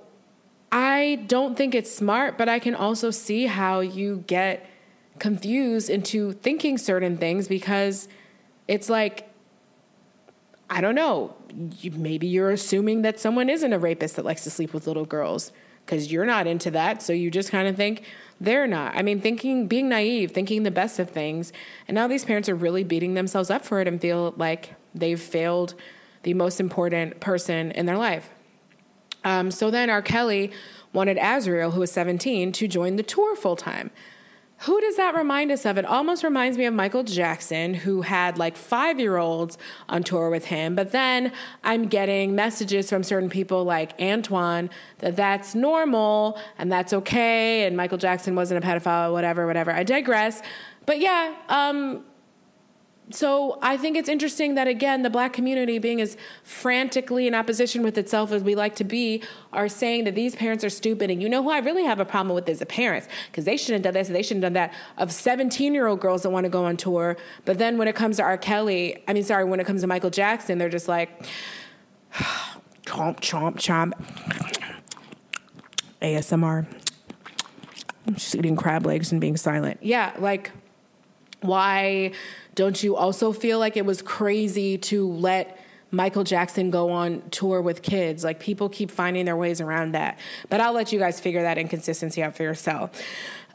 I 0.72 1.24
don't 1.28 1.56
think 1.56 1.74
it's 1.74 1.94
smart, 1.94 2.38
but 2.38 2.50
I 2.50 2.60
can 2.60 2.76
also 2.76 3.12
see 3.12 3.46
how 3.46 3.80
you 3.80 4.24
get 4.28 4.70
confused 5.20 5.90
into 5.90 6.34
thinking 6.34 6.78
certain 6.78 7.18
things 7.18 7.48
because 7.48 8.08
it's 8.68 8.90
like, 8.90 9.30
I 10.70 10.82
don't 10.82 10.96
know. 10.96 11.36
You, 11.80 11.92
maybe 11.92 12.28
you're 12.28 12.52
assuming 12.52 13.04
that 13.04 13.20
someone 13.20 13.50
isn't 13.50 13.72
a 13.72 13.80
rapist 13.80 14.16
that 14.16 14.26
likes 14.26 14.44
to 14.44 14.50
sleep 14.50 14.74
with 14.74 14.88
little 14.88 15.06
girls 15.06 15.52
because 15.86 16.12
you're 16.12 16.26
not 16.26 16.48
into 16.48 16.72
that. 16.72 17.02
So 17.02 17.14
you 17.14 17.30
just 17.30 17.52
kind 17.52 17.68
of 17.68 17.76
think 17.76 18.04
they're 18.42 18.68
not. 18.68 18.96
I 18.96 19.02
mean, 19.02 19.22
thinking, 19.22 19.68
being 19.68 19.88
naive, 19.88 20.32
thinking 20.32 20.64
the 20.64 20.72
best 20.72 21.00
of 21.00 21.10
things. 21.10 21.54
And 21.88 21.96
now 21.96 22.08
these 22.08 22.26
parents 22.26 22.50
are 22.50 22.56
really 22.56 22.84
beating 22.84 23.14
themselves 23.14 23.50
up 23.50 23.64
for 23.64 23.80
it 23.80 23.88
and 23.88 24.02
feel 24.02 24.34
like 24.38 24.74
they've 24.94 25.20
failed 25.20 25.76
the 26.24 26.34
most 26.34 26.60
important 26.60 27.20
person 27.20 27.72
in 27.72 27.86
their 27.86 27.98
life. 27.98 28.30
Um, 29.24 29.52
so 29.52 29.72
then 29.72 29.90
R. 29.90 30.02
Kelly 30.02 30.52
wanted 30.92 31.18
Azriel, 31.18 31.74
who 31.74 31.82
was 31.82 31.92
17, 31.92 32.52
to 32.54 32.68
join 32.68 32.96
the 32.96 33.04
tour 33.04 33.36
full 33.36 33.56
time. 33.56 33.92
Who 34.60 34.80
does 34.80 34.96
that 34.96 35.16
remind 35.16 35.52
us 35.52 35.66
of? 35.66 35.78
It 35.78 35.86
almost 35.86 36.24
reminds 36.24 36.58
me 36.58 36.66
of 36.66 36.74
Michael 36.74 37.04
Jackson, 37.04 37.74
who 37.74 38.02
had 38.02 38.38
like 38.38 38.56
five 38.56 39.00
year 39.00 39.18
olds 39.18 39.58
on 39.90 40.02
tour 40.02 40.30
with 40.30 40.46
him. 40.46 40.76
But 40.76 40.92
then 40.92 41.34
I'm 41.64 41.88
getting 41.88 42.36
messages 42.36 42.90
from 42.90 43.04
certain 43.04 43.30
people 43.30 43.66
like 43.66 44.00
Antoine 44.00 44.70
that 45.00 45.18
that's 45.18 45.56
normal 45.56 46.40
and 46.58 46.72
that's 46.72 46.94
okay. 46.94 47.66
And 47.66 47.76
Michael 47.76 47.98
Jackson 47.98 48.34
wasn't 48.34 48.64
a 48.64 48.68
pedophile, 48.68 49.12
whatever, 49.12 49.46
whatever. 49.46 49.72
I 49.72 49.84
digress. 49.84 50.42
But 50.86 51.00
yeah, 51.00 51.36
um, 51.50 52.06
so 53.12 53.60
I 53.62 53.78
think 53.78 53.98
it's 53.98 54.10
interesting 54.10 54.56
that 54.56 54.68
again 54.68 55.04
the 55.04 55.10
black 55.10 55.32
community 55.32 55.78
being 55.78 56.02
as 56.02 56.18
frantically 56.44 57.28
in 57.28 57.36
opposition 57.36 57.84
with 57.84 57.98
itself 57.98 58.32
as 58.32 58.44
we 58.44 58.56
like 58.56 58.76
to 58.76 58.84
be 58.84 59.22
are 59.54 59.70
saying 59.70 60.06
that 60.06 60.16
these 60.16 60.36
parents 60.36 60.64
are 60.64 60.70
stupid. 60.70 61.12
And 61.12 61.22
you 61.22 61.30
know 61.30 61.44
who 61.44 61.52
I 61.52 61.60
really 61.60 61.84
have 61.84 62.00
a 62.00 62.06
problem 62.06 62.34
with 62.34 62.50
is 62.50 62.60
the 62.60 62.66
parents 62.66 63.08
because 63.28 63.46
they 63.46 63.58
shouldn't 63.58 63.86
have 63.86 63.94
done 63.94 64.00
this. 64.00 64.08
They 64.10 64.24
shouldn't 64.24 64.44
have 64.44 64.54
done 64.54 64.70
that 64.70 64.74
of 64.98 65.12
17 65.12 65.74
year 65.74 65.88
old 65.88 66.00
girls 66.00 66.24
that 66.24 66.32
want 66.32 66.46
to 66.46 66.50
go 66.50 66.66
on 66.66 66.78
tour. 66.78 67.16
But 67.46 67.60
then 67.60 67.78
when 67.78 67.88
it 67.88 67.96
comes 67.96 68.18
to 68.18 68.24
R. 68.24 68.38
Kelly 68.38 69.04
I 69.08 69.14
mean 69.14 69.24
sorry 69.24 69.46
when 69.46 69.60
it 69.60 69.68
comes 69.68 69.82
to 69.82 69.88
Michael 69.88 70.10
Jackson 70.10 70.58
they're 70.58 70.70
just 70.70 70.88
like 70.88 71.10
chomp 72.14 73.20
chomp 73.20 73.58
chomp. 73.58 73.94
ASMR 76.02 76.66
I'm 78.08 78.16
just 78.16 78.36
eating 78.36 78.56
crab 78.56 78.86
legs 78.86 79.12
and 79.12 79.22
being 79.22 79.38
silent. 79.38 79.80
Yeah 79.84 80.14
like 80.18 80.52
why 81.48 82.12
don't 82.56 82.82
you 82.82 82.96
also 82.96 83.32
feel 83.34 83.60
like 83.60 83.78
it 83.78 83.86
was 83.86 84.02
crazy 84.02 84.78
to 84.78 85.08
let 85.08 85.60
Michael 85.92 86.24
Jackson 86.24 86.72
go 86.72 86.92
on 86.92 87.22
tour 87.30 87.62
with 87.62 87.82
kids? 87.82 88.24
Like 88.24 88.40
people 88.40 88.70
keep 88.70 88.92
finding 88.92 89.26
their 89.26 89.38
ways 89.38 89.62
around 89.62 89.94
that. 89.94 90.20
But 90.50 90.62
I'll 90.62 90.74
let 90.74 90.92
you 90.92 91.00
guys 91.00 91.20
figure 91.20 91.42
that 91.42 91.58
inconsistency 91.58 92.24
out 92.24 92.36
for 92.36 92.44
yourself. 92.44 93.02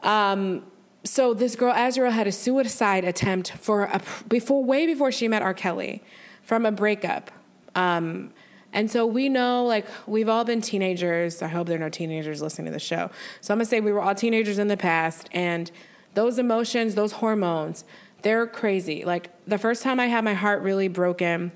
Um, 0.03 0.63
so 1.03 1.33
this 1.33 1.55
girl 1.55 1.73
Azriel 1.73 2.11
had 2.11 2.27
a 2.27 2.31
suicide 2.31 3.03
attempt 3.03 3.51
for 3.53 3.83
a, 3.83 4.01
before 4.27 4.63
way 4.63 4.85
before 4.85 5.11
she 5.11 5.27
met 5.27 5.41
R. 5.41 5.53
Kelly 5.53 6.03
from 6.43 6.65
a 6.65 6.71
breakup. 6.71 7.31
Um, 7.75 8.33
and 8.73 8.89
so 8.89 9.05
we 9.05 9.27
know, 9.27 9.65
like, 9.65 9.85
we've 10.07 10.29
all 10.29 10.45
been 10.45 10.61
teenagers. 10.61 11.41
I 11.41 11.47
hope 11.47 11.67
there 11.67 11.75
are 11.75 11.79
no 11.79 11.89
teenagers 11.89 12.41
listening 12.41 12.67
to 12.67 12.71
the 12.71 12.79
show. 12.79 13.09
So 13.41 13.53
I'm 13.53 13.57
gonna 13.57 13.65
say 13.65 13.81
we 13.81 13.91
were 13.91 14.01
all 14.01 14.15
teenagers 14.15 14.59
in 14.59 14.67
the 14.67 14.77
past, 14.77 15.27
and 15.33 15.69
those 16.13 16.39
emotions, 16.39 16.95
those 16.95 17.13
hormones, 17.13 17.83
they're 18.21 18.45
crazy. 18.47 19.03
Like 19.03 19.29
the 19.45 19.57
first 19.57 19.83
time 19.83 19.99
I 19.99 20.07
had 20.07 20.23
my 20.23 20.33
heart 20.33 20.61
really 20.61 20.87
broken, 20.87 21.51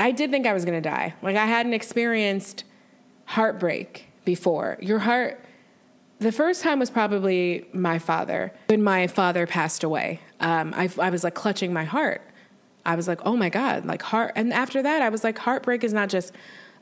I 0.00 0.10
did 0.10 0.30
think 0.30 0.46
I 0.46 0.52
was 0.52 0.64
gonna 0.64 0.80
die. 0.80 1.14
Like 1.22 1.36
I 1.36 1.46
hadn't 1.46 1.74
experienced 1.74 2.64
heartbreak 3.26 4.08
before. 4.24 4.78
Your 4.80 5.00
heart, 5.00 5.44
the 6.18 6.32
first 6.32 6.62
time 6.62 6.78
was 6.78 6.90
probably 6.90 7.66
my 7.72 7.98
father. 7.98 8.52
When 8.66 8.82
my 8.82 9.06
father 9.06 9.46
passed 9.46 9.84
away, 9.84 10.20
um, 10.40 10.74
I, 10.76 10.90
I 11.00 11.10
was 11.10 11.24
like 11.24 11.34
clutching 11.34 11.72
my 11.72 11.84
heart. 11.84 12.22
I 12.84 12.94
was 12.94 13.06
like, 13.06 13.20
oh 13.24 13.36
my 13.36 13.50
God, 13.50 13.84
like 13.84 14.02
heart. 14.02 14.32
And 14.34 14.52
after 14.52 14.82
that, 14.82 15.02
I 15.02 15.10
was 15.10 15.22
like, 15.22 15.38
heartbreak 15.38 15.84
is 15.84 15.92
not 15.92 16.08
just 16.08 16.32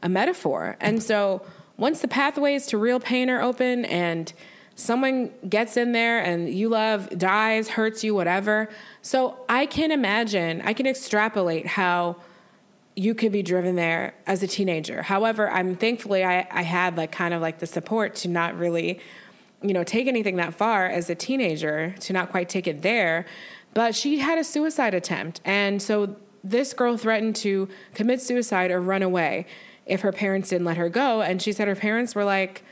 a 0.02 0.08
metaphor. 0.08 0.76
And 0.80 1.02
so 1.02 1.44
once 1.76 2.00
the 2.00 2.08
pathways 2.08 2.66
to 2.66 2.78
real 2.78 3.00
pain 3.00 3.28
are 3.28 3.42
open 3.42 3.84
and 3.86 4.32
someone 4.76 5.30
gets 5.48 5.76
in 5.76 5.92
there 5.92 6.20
and 6.20 6.48
you 6.48 6.68
love 6.68 7.08
dies, 7.18 7.70
hurts 7.70 8.04
you, 8.04 8.14
whatever. 8.14 8.68
So 9.02 9.38
I 9.48 9.66
can 9.66 9.90
imagine, 9.90 10.62
I 10.64 10.74
can 10.74 10.86
extrapolate 10.86 11.66
how 11.66 12.16
you 12.94 13.14
could 13.14 13.32
be 13.32 13.42
driven 13.42 13.74
there 13.74 14.14
as 14.26 14.42
a 14.42 14.46
teenager. 14.46 15.02
However, 15.02 15.50
I'm 15.50 15.76
thankfully 15.76 16.24
I, 16.24 16.46
I 16.50 16.62
had 16.62 16.96
like 16.96 17.10
kind 17.10 17.34
of 17.34 17.42
like 17.42 17.58
the 17.58 17.66
support 17.66 18.14
to 18.16 18.28
not 18.28 18.56
really, 18.56 19.00
you 19.62 19.72
know, 19.72 19.82
take 19.82 20.06
anything 20.06 20.36
that 20.36 20.54
far 20.54 20.86
as 20.86 21.10
a 21.10 21.14
teenager, 21.14 21.94
to 22.00 22.12
not 22.12 22.30
quite 22.30 22.48
take 22.48 22.66
it 22.66 22.82
there. 22.82 23.26
But 23.74 23.94
she 23.94 24.18
had 24.18 24.38
a 24.38 24.44
suicide 24.44 24.94
attempt. 24.94 25.40
And 25.44 25.80
so 25.82 26.16
this 26.44 26.72
girl 26.74 26.96
threatened 26.96 27.36
to 27.36 27.68
commit 27.94 28.20
suicide 28.20 28.70
or 28.70 28.80
run 28.80 29.02
away 29.02 29.46
if 29.86 30.02
her 30.02 30.12
parents 30.12 30.50
didn't 30.50 30.66
let 30.66 30.76
her 30.76 30.88
go. 30.88 31.22
And 31.22 31.40
she 31.40 31.52
said 31.52 31.66
her 31.66 31.74
parents 31.74 32.14
were 32.14 32.24
like, 32.24 32.62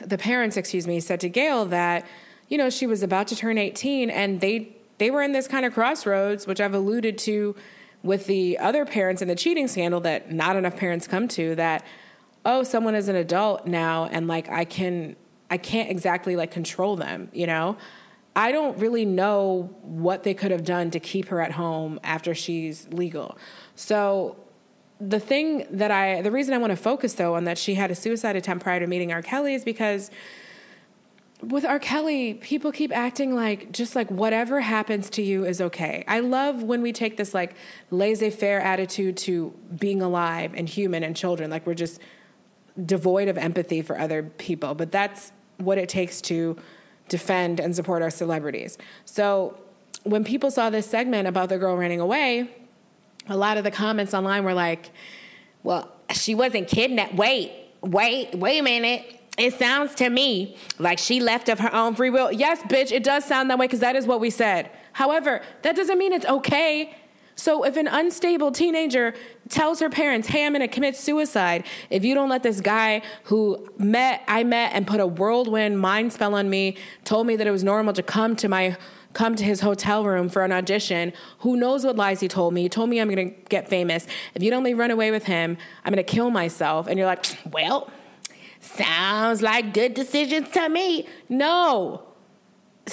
the 0.00 0.18
parents, 0.18 0.56
excuse 0.56 0.86
me, 0.86 1.00
said 1.00 1.20
to 1.20 1.28
Gayle 1.28 1.66
that, 1.66 2.06
you 2.48 2.58
know, 2.58 2.70
she 2.70 2.86
was 2.86 3.02
about 3.02 3.28
to 3.28 3.36
turn 3.36 3.58
18 3.58 4.10
and 4.10 4.40
they 4.40 4.76
they 4.98 5.10
were 5.10 5.22
in 5.22 5.32
this 5.32 5.48
kind 5.48 5.66
of 5.66 5.74
crossroads, 5.74 6.46
which 6.46 6.60
I've 6.60 6.74
alluded 6.74 7.18
to 7.18 7.56
with 8.04 8.26
the 8.26 8.58
other 8.58 8.84
parents 8.84 9.22
in 9.22 9.28
the 9.28 9.34
cheating 9.34 9.66
scandal 9.66 10.00
that 10.00 10.30
not 10.30 10.56
enough 10.56 10.76
parents 10.76 11.08
come 11.08 11.26
to 11.28 11.54
that 11.56 11.84
oh, 12.46 12.62
someone 12.62 12.94
is 12.94 13.08
an 13.08 13.16
adult 13.16 13.66
now 13.66 14.04
and 14.04 14.28
like 14.28 14.48
I 14.50 14.64
can 14.64 15.16
I 15.50 15.56
can't 15.56 15.90
exactly 15.90 16.36
like 16.36 16.50
control 16.50 16.96
them, 16.96 17.28
you 17.32 17.46
know? 17.46 17.76
I 18.36 18.50
don't 18.50 18.76
really 18.78 19.04
know 19.04 19.74
what 19.82 20.24
they 20.24 20.34
could 20.34 20.50
have 20.50 20.64
done 20.64 20.90
to 20.90 21.00
keep 21.00 21.28
her 21.28 21.40
at 21.40 21.52
home 21.52 22.00
after 22.02 22.34
she's 22.34 22.88
legal. 22.88 23.38
So 23.76 24.36
the 25.08 25.20
thing 25.20 25.66
that 25.70 25.90
I, 25.90 26.22
the 26.22 26.30
reason 26.30 26.54
I 26.54 26.58
want 26.58 26.70
to 26.70 26.76
focus 26.76 27.14
though 27.14 27.34
on 27.34 27.44
that 27.44 27.58
she 27.58 27.74
had 27.74 27.90
a 27.90 27.94
suicide 27.94 28.36
attempt 28.36 28.64
prior 28.64 28.80
to 28.80 28.86
meeting 28.86 29.12
R. 29.12 29.22
Kelly 29.22 29.54
is 29.54 29.64
because 29.64 30.10
with 31.42 31.64
R. 31.64 31.78
Kelly, 31.78 32.34
people 32.34 32.72
keep 32.72 32.94
acting 32.96 33.34
like 33.34 33.70
just 33.72 33.94
like 33.94 34.10
whatever 34.10 34.60
happens 34.60 35.10
to 35.10 35.22
you 35.22 35.44
is 35.44 35.60
okay. 35.60 36.04
I 36.08 36.20
love 36.20 36.62
when 36.62 36.80
we 36.80 36.92
take 36.92 37.16
this 37.16 37.34
like 37.34 37.54
laissez 37.90 38.30
faire 38.30 38.60
attitude 38.60 39.16
to 39.18 39.52
being 39.78 40.00
alive 40.00 40.54
and 40.54 40.68
human 40.68 41.02
and 41.02 41.14
children. 41.16 41.50
Like 41.50 41.66
we're 41.66 41.74
just 41.74 42.00
devoid 42.82 43.28
of 43.28 43.36
empathy 43.36 43.82
for 43.82 43.98
other 43.98 44.22
people. 44.22 44.74
But 44.74 44.90
that's 44.90 45.32
what 45.58 45.78
it 45.78 45.88
takes 45.88 46.20
to 46.22 46.56
defend 47.08 47.60
and 47.60 47.76
support 47.76 48.02
our 48.02 48.10
celebrities. 48.10 48.78
So 49.04 49.58
when 50.04 50.24
people 50.24 50.50
saw 50.50 50.70
this 50.70 50.86
segment 50.86 51.28
about 51.28 51.48
the 51.48 51.58
girl 51.58 51.76
running 51.76 52.00
away, 52.00 52.50
a 53.28 53.36
lot 53.36 53.56
of 53.56 53.64
the 53.64 53.70
comments 53.70 54.14
online 54.14 54.44
were 54.44 54.54
like, 54.54 54.90
well, 55.62 55.90
she 56.12 56.34
wasn't 56.34 56.68
kidnapped. 56.68 57.14
Wait, 57.14 57.52
wait, 57.80 58.34
wait 58.34 58.58
a 58.58 58.62
minute. 58.62 59.20
It 59.36 59.54
sounds 59.54 59.94
to 59.96 60.08
me 60.10 60.56
like 60.78 60.98
she 60.98 61.20
left 61.20 61.48
of 61.48 61.58
her 61.58 61.74
own 61.74 61.94
free 61.94 62.10
will. 62.10 62.30
Yes, 62.30 62.62
bitch, 62.62 62.92
it 62.92 63.02
does 63.02 63.24
sound 63.24 63.50
that 63.50 63.58
way 63.58 63.66
because 63.66 63.80
that 63.80 63.96
is 63.96 64.06
what 64.06 64.20
we 64.20 64.30
said. 64.30 64.70
However, 64.92 65.42
that 65.62 65.74
doesn't 65.74 65.98
mean 65.98 66.12
it's 66.12 66.26
okay. 66.26 66.94
So 67.36 67.64
if 67.64 67.76
an 67.76 67.88
unstable 67.88 68.52
teenager 68.52 69.12
tells 69.48 69.80
her 69.80 69.90
parents, 69.90 70.28
"Hey, 70.28 70.46
I'm 70.46 70.52
going 70.52 70.60
to 70.60 70.68
commit 70.68 70.94
suicide 70.94 71.64
if 71.90 72.04
you 72.04 72.14
don't 72.14 72.28
let 72.28 72.44
this 72.44 72.60
guy 72.60 73.02
who 73.24 73.68
met 73.76 74.22
I 74.28 74.44
met 74.44 74.72
and 74.72 74.86
put 74.86 75.00
a 75.00 75.06
whirlwind 75.06 75.80
mind 75.80 76.12
spell 76.12 76.36
on 76.36 76.48
me, 76.48 76.76
told 77.02 77.26
me 77.26 77.34
that 77.34 77.46
it 77.46 77.50
was 77.50 77.64
normal 77.64 77.92
to 77.94 78.04
come 78.04 78.36
to 78.36 78.48
my 78.48 78.76
come 79.14 79.34
to 79.36 79.44
his 79.44 79.60
hotel 79.60 80.04
room 80.04 80.28
for 80.28 80.44
an 80.44 80.52
audition. 80.52 81.12
Who 81.38 81.56
knows 81.56 81.84
what 81.84 81.96
lies 81.96 82.20
he 82.20 82.28
told 82.28 82.52
me? 82.52 82.62
He 82.62 82.68
told 82.68 82.90
me 82.90 83.00
I'm 83.00 83.08
going 83.08 83.30
to 83.30 83.36
get 83.48 83.68
famous. 83.68 84.06
If 84.34 84.42
you 84.42 84.50
don't 84.50 84.64
run 84.76 84.90
away 84.90 85.10
with 85.10 85.24
him, 85.24 85.56
I'm 85.84 85.92
going 85.92 86.04
to 86.04 86.12
kill 86.12 86.30
myself." 86.30 86.86
And 86.86 86.98
you're 86.98 87.06
like, 87.06 87.24
"Well, 87.52 87.90
sounds 88.60 89.40
like 89.40 89.72
good 89.72 89.94
decisions 89.94 90.50
to 90.50 90.68
me." 90.68 91.08
No. 91.28 92.02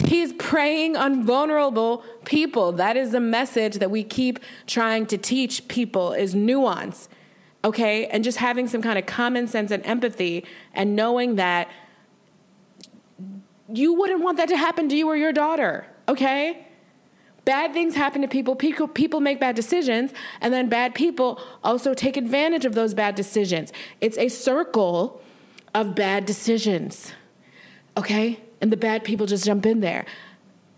He's 0.05 0.32
preying 0.34 0.95
on 0.95 1.26
vulnerable 1.26 2.05
people. 2.24 2.72
That 2.72 2.95
is 2.95 3.11
the 3.11 3.19
message 3.19 3.76
that 3.80 3.91
we 3.91 4.05
keep 4.05 4.39
trying 4.65 5.05
to 5.07 5.17
teach 5.17 5.67
people 5.67 6.13
is 6.13 6.34
nuance. 6.34 7.09
Okay? 7.65 8.07
And 8.07 8.24
just 8.24 8.38
having 8.38 8.69
some 8.69 8.82
kind 8.82 8.97
of 8.97 9.05
common 9.05 9.47
sense 9.47 9.69
and 9.69 9.86
empathy 9.86 10.45
and 10.74 10.95
knowing 10.95 11.36
that 11.36 11.69
you 13.67 13.93
wouldn't 13.93 14.22
want 14.22 14.38
that 14.38 14.49
to 14.49 14.57
happen 14.57 14.89
to 14.89 14.95
you 14.95 15.07
or 15.07 15.17
your 15.17 15.34
daughter. 15.34 15.86
Okay? 16.12 16.68
Bad 17.43 17.74
things 17.74 17.95
happen 17.95 18.22
to 18.22 18.28
people. 18.28 18.55
People, 18.55 18.88
people 18.88 19.20
make 19.20 19.39
bad 19.39 19.55
decisions, 19.55 20.12
and 20.41 20.53
then 20.53 20.70
bad 20.70 20.93
people 20.93 21.41
also 21.64 21.95
take 21.95 22.16
advantage 22.16 22.66
of 22.66 22.76
those 22.76 22.93
bad 22.93 23.16
decisions. 23.16 23.74
It's 23.99 24.18
a 24.18 24.28
circle 24.30 25.22
of 25.74 25.95
bad 25.95 26.28
decisions. 26.28 27.14
Okay? 27.97 28.39
and 28.62 28.72
the 28.72 28.78
bad 28.78 29.03
people 29.03 29.26
just 29.26 29.43
jump 29.43 29.66
in 29.66 29.82
there. 29.82 30.05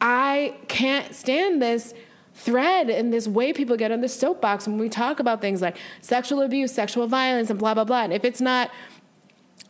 I 0.02 0.56
can't 0.68 1.14
stand 1.14 1.62
this 1.62 1.94
thread 2.34 2.90
and 2.90 3.14
this 3.14 3.28
way 3.28 3.54
people 3.54 3.78
get 3.78 3.92
on 3.92 4.02
the 4.02 4.10
soapbox 4.10 4.68
when 4.68 4.80
we 4.80 4.90
talk 4.90 5.20
about 5.20 5.40
things 5.40 5.62
like 5.62 5.78
sexual 6.02 6.42
abuse, 6.42 6.74
sexual 6.74 7.06
violence, 7.06 7.50
and 7.50 7.60
blah, 7.60 7.74
blah, 7.74 7.84
blah. 7.84 8.04
And 8.04 8.14
if 8.14 8.26
it's 8.26 8.42
not 8.42 8.72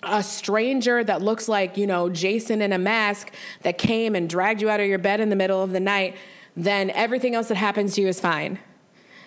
a 0.06 0.24
stranger 0.24 1.04
that 1.04 1.22
looks 1.22 1.48
like, 1.48 1.78
you 1.78 1.88
know, 1.88 2.10
Jason 2.10 2.62
in 2.62 2.74
a 2.74 2.78
mask 2.78 3.32
that 3.62 3.78
came 3.78 4.16
and 4.16 4.30
dragged 4.30 4.62
you 4.62 4.70
out 4.70 4.80
of 4.80 4.88
your 4.88 5.00
bed 5.00 5.20
in 5.20 5.30
the 5.30 5.36
middle 5.36 5.62
of 5.62 5.72
the 5.72 5.80
night, 5.80 6.16
then 6.56 6.90
everything 6.92 7.36
else 7.36 7.48
that 7.48 7.56
happens 7.56 7.96
to 7.96 8.02
you 8.02 8.08
is 8.08 8.20
fine. 8.20 8.60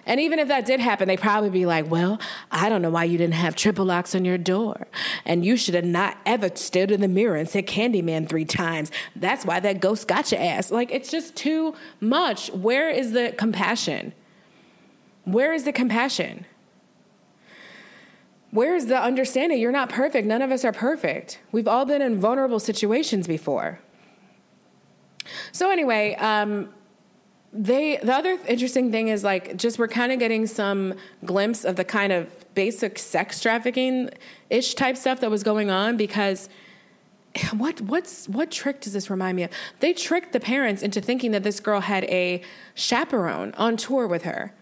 And 0.09 0.21
even 0.21 0.39
if 0.39 0.47
that 0.49 0.65
did 0.65 0.79
happen, 0.79 1.09
they'd 1.09 1.21
probably 1.21 1.51
be 1.51 1.67
like, 1.67 1.91
well, 1.91 2.21
I 2.51 2.69
don't 2.69 2.81
know 2.81 2.91
why 2.91 3.05
you 3.05 3.19
didn't 3.19 3.35
have 3.35 3.57
triple 3.57 3.85
locks 3.85 4.15
on 4.15 4.25
your 4.25 4.39
door. 4.39 4.87
And 5.25 5.45
you 5.45 5.57
should 5.57 5.75
have 5.75 5.85
not 5.85 6.17
ever 6.25 6.49
stood 6.55 6.93
in 6.93 7.01
the 7.01 7.09
mirror 7.09 7.35
and 7.35 7.49
said 7.49 7.67
Candyman 7.67 8.29
three 8.29 8.45
times. 8.45 8.93
That's 9.17 9.45
why 9.45 9.59
that 9.59 9.81
ghost 9.81 10.07
got 10.07 10.31
your 10.31 10.41
ass. 10.41 10.71
Like, 10.71 10.93
it's 10.93 11.11
just 11.11 11.35
too 11.35 11.75
much. 12.01 12.53
Where 12.53 12.89
is 12.89 13.13
the 13.13 13.35
compassion? 13.37 14.13
Where 15.25 15.53
is 15.53 15.65
the 15.65 15.73
compassion? 15.73 16.47
Where's 18.51 18.87
the 18.87 19.01
understanding? 19.01 19.59
You're 19.59 19.73
not 19.73 19.89
perfect. 19.89 20.27
None 20.27 20.43
of 20.43 20.51
us 20.51 20.65
are 20.65 20.73
perfect. 20.73 21.41
We've 21.53 21.69
all 21.69 21.85
been 21.85 22.01
in 22.01 22.21
vulnerable 22.21 22.61
situations 22.61 23.27
before. 23.27 23.81
So, 25.53 25.71
anyway, 25.71 26.15
um, 26.15 26.71
they 27.53 27.97
the 28.03 28.15
other 28.15 28.39
interesting 28.47 28.91
thing 28.91 29.09
is 29.09 29.25
like 29.25 29.57
just 29.57 29.79
we're 29.79 29.89
kind 29.89 30.13
of 30.13 30.19
getting 30.19 30.47
some 30.47 30.95
glimpse 31.25 31.65
of 31.65 31.77
the 31.77 31.85
kind 31.85 32.13
of 32.13 32.55
basic 32.55 32.99
sex 32.99 33.41
trafficking 33.41 34.11
ish 34.51 34.75
type 34.75 34.97
stuff 34.97 35.21
that 35.21 35.31
was 35.31 35.43
going 35.43 35.71
on 35.71 35.97
because 35.97 36.49
what 37.53 37.81
what's 37.81 38.29
what 38.29 38.51
trick 38.51 38.81
does 38.81 38.93
this 38.93 39.11
remind 39.11 39.37
me 39.37 39.45
of? 39.45 39.51
They 39.81 39.93
tricked 39.93 40.33
the 40.33 40.41
parents 40.41 40.83
into 40.83 41.01
thinking 41.01 41.33
that 41.33 41.43
this 41.43 41.61
girl 41.61 41.81
had 41.81 42.05
a 42.05 42.43
chaperone 42.75 43.55
on 43.57 43.77
tour 43.77 44.07
with 44.07 44.23
her. 44.23 44.53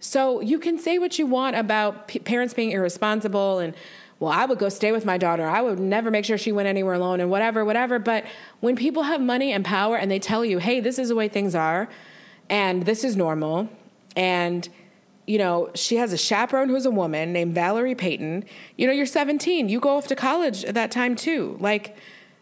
So 0.00 0.40
you 0.40 0.58
can 0.58 0.78
say 0.78 0.98
what 0.98 1.18
you 1.18 1.26
want 1.26 1.56
about 1.56 2.08
p- 2.08 2.18
parents 2.20 2.54
being 2.54 2.70
irresponsible 2.70 3.58
and 3.58 3.74
well, 4.20 4.32
I 4.32 4.46
would 4.46 4.58
go 4.58 4.68
stay 4.68 4.90
with 4.90 5.04
my 5.04 5.16
daughter. 5.16 5.46
I 5.46 5.62
would 5.62 5.78
never 5.78 6.10
make 6.10 6.24
sure 6.24 6.36
she 6.36 6.50
went 6.50 6.66
anywhere 6.66 6.94
alone 6.94 7.20
and 7.20 7.30
whatever, 7.30 7.64
whatever. 7.64 7.98
But 8.00 8.24
when 8.60 8.74
people 8.74 9.04
have 9.04 9.20
money 9.20 9.52
and 9.52 9.64
power 9.64 9.96
and 9.96 10.10
they 10.10 10.18
tell 10.18 10.44
you, 10.44 10.58
hey, 10.58 10.80
this 10.80 10.98
is 10.98 11.08
the 11.08 11.14
way 11.14 11.28
things 11.28 11.54
are, 11.54 11.88
and 12.50 12.84
this 12.84 13.04
is 13.04 13.16
normal. 13.16 13.68
And, 14.16 14.68
you 15.26 15.38
know, 15.38 15.70
she 15.74 15.96
has 15.96 16.12
a 16.12 16.18
chaperone 16.18 16.68
who's 16.68 16.84
a 16.84 16.90
woman 16.90 17.32
named 17.32 17.54
Valerie 17.54 17.94
Payton. 17.94 18.44
You 18.76 18.88
know, 18.88 18.92
you're 18.92 19.06
17. 19.06 19.68
You 19.68 19.78
go 19.78 19.96
off 19.96 20.08
to 20.08 20.16
college 20.16 20.64
at 20.64 20.74
that 20.74 20.90
time 20.90 21.14
too. 21.14 21.56
Like, 21.60 21.96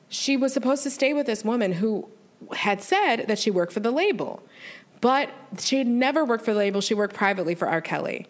she 0.09 0.37
was 0.37 0.55
supposed 0.55 0.83
to 0.85 0.91
stay 0.91 1.13
with 1.13 1.27
this 1.27 1.45
woman 1.45 1.73
who 1.73 2.09
had 2.55 2.83
said 2.83 3.27
that 3.29 3.39
she 3.39 3.51
worked 3.51 3.73
for 3.73 3.81
the 3.81 3.91
label, 3.91 4.43
but 5.07 5.31
she 5.61 5.79
had 5.79 5.87
never 5.87 6.25
worked 6.25 6.45
for 6.45 6.53
the 6.53 6.59
label. 6.59 6.81
She 6.81 6.93
worked 6.93 7.15
privately 7.15 7.55
for 7.55 7.69
R. 7.69 7.81
Kelly. 7.81 8.27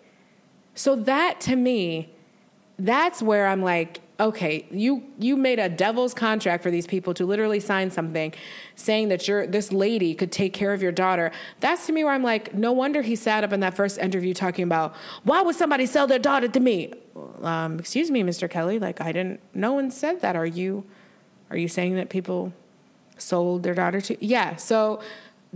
So 0.74 0.94
that 0.94 1.40
to 1.40 1.56
me, 1.56 2.12
that's 2.78 3.22
where 3.22 3.46
I'm 3.46 3.62
like, 3.62 4.02
okay, 4.20 4.66
you 4.70 5.04
you 5.18 5.38
made 5.38 5.58
a 5.58 5.70
devil's 5.70 6.12
contract 6.12 6.62
for 6.62 6.70
these 6.70 6.86
people 6.86 7.14
to 7.14 7.24
literally 7.24 7.60
sign 7.60 7.90
something 7.90 8.34
saying 8.74 9.08
that 9.08 9.26
you're 9.26 9.46
this 9.46 9.72
lady 9.72 10.14
could 10.14 10.30
take 10.30 10.52
care 10.52 10.74
of 10.74 10.82
your 10.82 10.92
daughter. 10.92 11.32
That's 11.60 11.86
to 11.86 11.94
me 11.94 12.04
where 12.04 12.12
I'm 12.12 12.22
like, 12.22 12.52
no 12.52 12.72
wonder 12.72 13.00
he 13.00 13.16
sat 13.16 13.42
up 13.42 13.54
in 13.54 13.60
that 13.60 13.72
first 13.74 13.96
interview 13.96 14.34
talking 14.34 14.64
about 14.64 14.94
why 15.24 15.40
would 15.40 15.56
somebody 15.56 15.86
sell 15.86 16.06
their 16.06 16.18
daughter 16.18 16.46
to 16.46 16.60
me? 16.60 16.92
Um, 17.40 17.78
excuse 17.78 18.10
me, 18.10 18.22
Mr. 18.22 18.50
Kelly, 18.50 18.78
like 18.78 19.00
I 19.00 19.12
didn't. 19.12 19.40
No 19.54 19.72
one 19.72 19.90
said 19.90 20.20
that. 20.20 20.36
Are 20.36 20.44
you 20.44 20.84
are 21.50 21.56
you 21.56 21.68
saying 21.68 21.94
that 21.96 22.10
people 22.10 22.52
sold 23.16 23.62
their 23.62 23.72
daughter 23.72 24.02
to? 24.02 24.22
Yeah. 24.22 24.56
So 24.56 25.00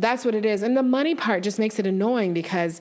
that's 0.01 0.25
what 0.25 0.35
it 0.35 0.45
is, 0.45 0.63
and 0.63 0.77
the 0.77 0.83
money 0.83 1.15
part 1.15 1.43
just 1.43 1.59
makes 1.59 1.79
it 1.79 1.87
annoying 1.87 2.33
because 2.33 2.81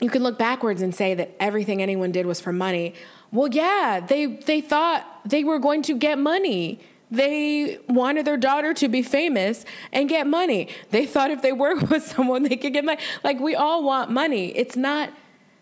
you 0.00 0.08
can 0.08 0.22
look 0.22 0.38
backwards 0.38 0.82
and 0.82 0.94
say 0.94 1.14
that 1.14 1.34
everything 1.38 1.82
anyone 1.82 2.12
did 2.12 2.26
was 2.26 2.40
for 2.40 2.52
money. 2.52 2.94
Well, 3.32 3.48
yeah, 3.48 4.00
they 4.06 4.26
they 4.26 4.60
thought 4.60 5.06
they 5.24 5.44
were 5.44 5.58
going 5.58 5.82
to 5.82 5.94
get 5.94 6.18
money. 6.18 6.80
They 7.10 7.78
wanted 7.88 8.24
their 8.24 8.36
daughter 8.36 8.72
to 8.74 8.88
be 8.88 9.02
famous 9.02 9.64
and 9.92 10.08
get 10.08 10.26
money. 10.26 10.68
They 10.90 11.06
thought 11.06 11.30
if 11.30 11.42
they 11.42 11.52
work 11.52 11.80
with 11.90 12.04
someone, 12.04 12.44
they 12.44 12.56
could 12.56 12.72
get 12.72 12.84
money. 12.84 13.00
Like 13.22 13.40
we 13.40 13.54
all 13.54 13.82
want 13.82 14.10
money. 14.10 14.56
It's 14.56 14.76
not 14.76 15.10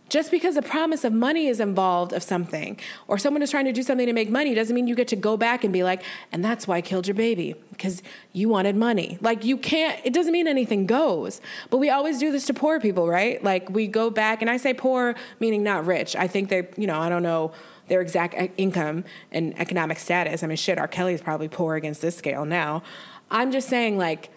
just 0.08 0.30
because 0.30 0.56
a 0.56 0.62
promise 0.62 1.04
of 1.04 1.12
money 1.12 1.46
is 1.46 1.60
involved 1.60 2.12
of 2.12 2.22
something 2.22 2.78
or 3.06 3.18
someone 3.18 3.42
is 3.42 3.50
trying 3.50 3.64
to 3.66 3.72
do 3.72 3.82
something 3.82 4.06
to 4.06 4.12
make 4.12 4.30
money 4.30 4.54
doesn't 4.54 4.74
mean 4.74 4.86
you 4.86 4.94
get 4.94 5.08
to 5.08 5.16
go 5.16 5.36
back 5.36 5.64
and 5.64 5.72
be 5.72 5.82
like, 5.82 6.02
and 6.32 6.44
that's 6.44 6.66
why 6.66 6.76
I 6.76 6.80
killed 6.80 7.06
your 7.06 7.14
baby 7.14 7.54
because 7.70 8.02
you 8.32 8.48
wanted 8.48 8.76
money. 8.76 9.18
Like 9.20 9.44
you 9.44 9.56
can't, 9.56 10.00
it 10.04 10.12
doesn't 10.12 10.32
mean 10.32 10.48
anything 10.48 10.86
goes. 10.86 11.40
But 11.70 11.78
we 11.78 11.90
always 11.90 12.18
do 12.18 12.32
this 12.32 12.46
to 12.46 12.54
poor 12.54 12.80
people, 12.80 13.08
right? 13.08 13.42
Like 13.42 13.70
we 13.70 13.86
go 13.86 14.10
back, 14.10 14.40
and 14.40 14.50
I 14.50 14.56
say 14.56 14.74
poor 14.74 15.14
meaning 15.40 15.62
not 15.62 15.86
rich. 15.86 16.16
I 16.16 16.26
think 16.26 16.48
they, 16.48 16.68
you 16.76 16.86
know, 16.86 16.98
I 16.98 17.08
don't 17.08 17.22
know 17.22 17.52
their 17.88 18.00
exact 18.00 18.34
uh, 18.34 18.48
income 18.56 19.04
and 19.32 19.58
economic 19.58 19.98
status. 19.98 20.42
I 20.42 20.46
mean, 20.46 20.56
shit, 20.56 20.78
R. 20.78 20.88
Kelly's 20.88 21.22
probably 21.22 21.48
poor 21.48 21.74
against 21.76 22.02
this 22.02 22.16
scale 22.16 22.44
now. 22.44 22.82
I'm 23.30 23.52
just 23.52 23.68
saying, 23.68 23.98
like, 23.98 24.30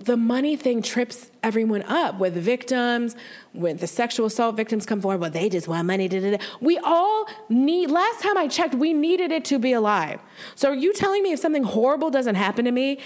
the 0.00 0.16
money 0.16 0.56
thing 0.56 0.80
trips 0.80 1.30
everyone 1.42 1.82
up 1.82 2.18
with 2.18 2.34
victims, 2.34 3.14
when 3.52 3.76
the 3.76 3.86
sexual 3.86 4.26
assault 4.26 4.56
victims 4.56 4.86
come 4.86 5.00
forward, 5.00 5.20
well, 5.20 5.30
they 5.30 5.48
just 5.48 5.68
want 5.68 5.86
money. 5.86 6.08
Da, 6.08 6.20
da, 6.20 6.36
da. 6.36 6.44
We 6.60 6.78
all 6.78 7.28
need, 7.48 7.90
last 7.90 8.22
time 8.22 8.38
I 8.38 8.48
checked, 8.48 8.74
we 8.74 8.94
needed 8.94 9.30
it 9.30 9.44
to 9.46 9.58
be 9.58 9.72
alive. 9.72 10.20
So 10.54 10.70
are 10.70 10.74
you 10.74 10.94
telling 10.94 11.22
me 11.22 11.32
if 11.32 11.40
something 11.40 11.64
horrible 11.64 12.10
doesn't 12.10 12.36
happen 12.36 12.64
to 12.64 12.72
me, 12.72 12.98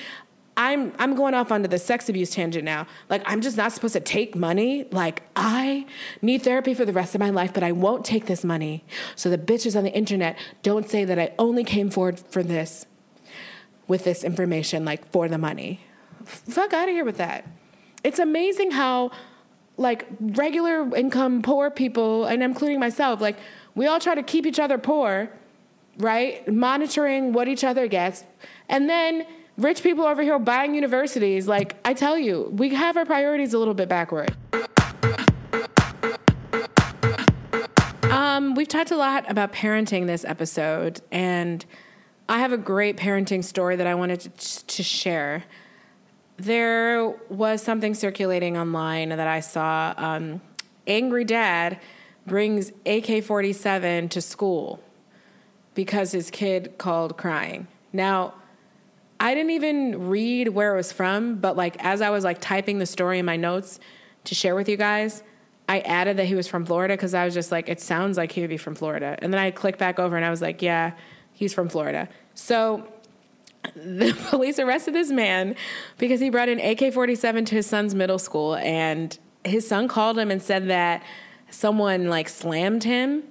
I'm 0.57 0.92
I'm 1.01 1.16
going 1.16 1.34
off 1.34 1.51
onto 1.51 1.66
the 1.66 1.80
sex 1.80 2.09
abuse 2.09 2.30
tangent 2.30 2.64
now. 2.64 2.86
Like 3.11 3.22
I'm 3.26 3.40
just 3.40 3.57
not 3.57 3.72
supposed 3.72 3.95
to 3.95 4.01
take 4.01 4.36
money. 4.36 4.86
Like 4.92 5.24
I 5.34 5.84
need 6.22 6.42
therapy 6.42 6.74
for 6.74 6.84
the 6.84 6.92
rest 6.92 7.12
of 7.16 7.20
my 7.20 7.30
life, 7.30 7.53
but 7.53 7.64
I 7.64 7.72
won't 7.72 8.05
take 8.05 8.26
this 8.26 8.45
money. 8.45 8.84
So 9.16 9.30
the 9.30 9.36
bitches 9.36 9.76
on 9.76 9.82
the 9.82 9.90
internet 9.90 10.38
don't 10.62 10.88
say 10.88 11.05
that 11.05 11.18
I 11.18 11.32
only 11.40 11.64
came 11.64 11.90
forward 11.90 12.20
for 12.20 12.45
this 12.45 12.86
with 13.88 14.05
this 14.05 14.22
information, 14.22 14.84
like 14.84 15.11
for 15.11 15.28
the 15.28 15.38
money 15.38 15.80
fuck 16.25 16.72
out 16.72 16.89
of 16.89 16.95
here 16.95 17.05
with 17.05 17.18
that. 17.18 17.47
It's 18.03 18.18
amazing 18.18 18.72
how 18.72 19.11
like 19.77 20.07
regular 20.20 20.95
income 20.97 21.43
poor 21.43 21.70
people 21.70 22.27
and 22.27 22.43
including 22.43 22.79
myself 22.79 23.20
like 23.20 23.37
we 23.75 23.87
all 23.87 23.99
try 23.99 24.14
to 24.14 24.22
keep 24.22 24.47
each 24.47 24.61
other 24.61 24.79
poor 24.79 25.31
right? 25.99 26.47
Monitoring 26.53 27.33
what 27.33 27.49
each 27.49 27.64
other 27.64 27.87
gets. 27.87 28.25
And 28.68 28.89
then 28.89 29.27
rich 29.57 29.83
people 29.83 30.05
over 30.05 30.22
here 30.22 30.37
buying 30.37 30.75
universities 30.75 31.47
like 31.47 31.77
i 31.85 31.95
tell 31.95 32.18
you 32.18 32.51
we 32.57 32.75
have 32.75 32.97
our 32.97 33.05
priorities 33.05 33.55
a 33.55 33.59
little 33.59 33.75
bit 33.75 33.89
backward. 33.89 34.35
Um, 38.11 38.57
we've 38.57 38.66
talked 38.66 38.91
a 38.91 38.97
lot 38.97 39.31
about 39.31 39.53
parenting 39.53 40.09
this 40.09 40.25
episode 40.25 41.01
and 41.12 41.64
i 42.29 42.41
have 42.41 42.51
a 42.51 42.59
great 42.59 42.97
parenting 42.97 43.45
story 43.45 43.77
that 43.77 43.87
i 43.87 43.95
wanted 43.95 44.20
to, 44.22 44.66
to 44.66 44.83
share 44.83 45.45
there 46.37 47.11
was 47.28 47.62
something 47.62 47.95
circulating 47.95 48.57
online 48.57 49.11
that 49.11 49.26
I 49.26 49.41
saw. 49.41 49.95
Um, 49.97 50.41
angry 50.87 51.24
dad 51.24 51.80
brings 52.26 52.72
AK 52.87 53.22
47 53.22 54.09
to 54.11 54.20
school 54.20 54.80
because 55.74 56.12
his 56.12 56.30
kid 56.30 56.78
called 56.78 57.16
crying. 57.16 57.66
Now, 57.93 58.35
I 59.20 59.35
didn't 59.35 59.53
even 59.53 60.09
read 60.09 60.49
where 60.49 60.74
it 60.74 60.76
was 60.76 60.93
from, 60.93 61.37
but 61.37 61.57
like 61.57 61.76
as 61.85 62.01
I 62.01 62.11
was 62.11 62.24
like 62.24 62.41
typing 62.41 62.78
the 62.78 62.87
story 62.87 63.18
in 63.18 63.24
my 63.24 63.37
notes 63.37 63.78
to 64.24 64.35
share 64.35 64.55
with 64.55 64.68
you 64.68 64.76
guys, 64.76 65.22
I 65.68 65.80
added 65.80 66.16
that 66.18 66.26
he 66.26 66.35
was 66.35 66.47
from 66.47 66.66
Florida 66.66 66.95
because 66.95 67.14
I 67.14 67.24
was 67.24 67.32
just 67.32 67.51
like, 67.51 67.68
it 67.68 67.80
sounds 67.80 68.16
like 68.16 68.32
he 68.32 68.41
would 68.41 68.51
be 68.51 68.57
from 68.57 68.74
Florida. 68.74 69.16
And 69.20 69.32
then 69.32 69.41
I 69.41 69.51
clicked 69.51 69.78
back 69.78 69.99
over 69.99 70.16
and 70.16 70.24
I 70.24 70.30
was 70.30 70.43
like, 70.43 70.61
yeah, 70.61 70.93
he's 71.32 71.55
from 71.55 71.68
Florida. 71.68 72.09
So 72.35 72.87
the 73.77 74.17
police 74.29 74.59
arrested 74.59 74.95
this 74.95 75.11
man 75.11 75.57
because 75.99 76.21
he 76.21 76.31
brought 76.31 76.49
an 76.49 76.61
AK 76.61 76.93
47 76.93 77.45
to 77.47 77.55
his 77.55 77.67
son's 77.67 77.95
middle 77.95 78.19
school. 78.19 78.57
And 78.57 79.17
his 79.45 79.67
son 79.67 79.89
called 79.89 80.19
him 80.19 80.31
and 80.31 80.43
said 80.43 80.69
that 80.69 81.03
someone 81.51 82.09
like 82.09 82.29
slammed 82.29 82.85
him 82.85 83.25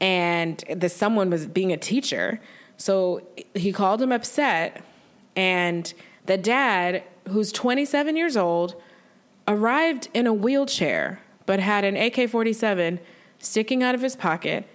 and 0.00 0.62
the 0.74 0.88
someone 0.88 1.30
was 1.30 1.46
being 1.46 1.72
a 1.72 1.76
teacher. 1.76 2.40
So 2.76 3.26
he 3.54 3.72
called 3.72 4.02
him 4.02 4.12
upset. 4.12 4.84
And 5.36 5.92
the 6.26 6.36
dad, 6.36 7.04
who's 7.28 7.52
27 7.52 8.16
years 8.16 8.36
old, 8.36 8.80
arrived 9.46 10.08
in 10.12 10.26
a 10.26 10.32
wheelchair 10.32 11.20
but 11.46 11.60
had 11.60 11.84
an 11.84 11.96
AK 11.96 12.30
47 12.30 13.00
sticking 13.38 13.82
out 13.82 13.94
of 13.94 14.00
his 14.00 14.14
pocket 14.14 14.68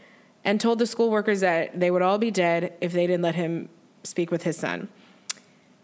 and 0.44 0.60
told 0.60 0.80
the 0.80 0.86
school 0.86 1.10
workers 1.10 1.42
that 1.42 1.80
they 1.80 1.92
would 1.92 2.02
all 2.02 2.18
be 2.18 2.32
dead 2.32 2.74
if 2.82 2.92
they 2.92 3.08
didn't 3.08 3.22
let 3.22 3.36
him 3.36 3.70
speak 4.08 4.32
with 4.32 4.44
his 4.44 4.58
son. 4.58 4.90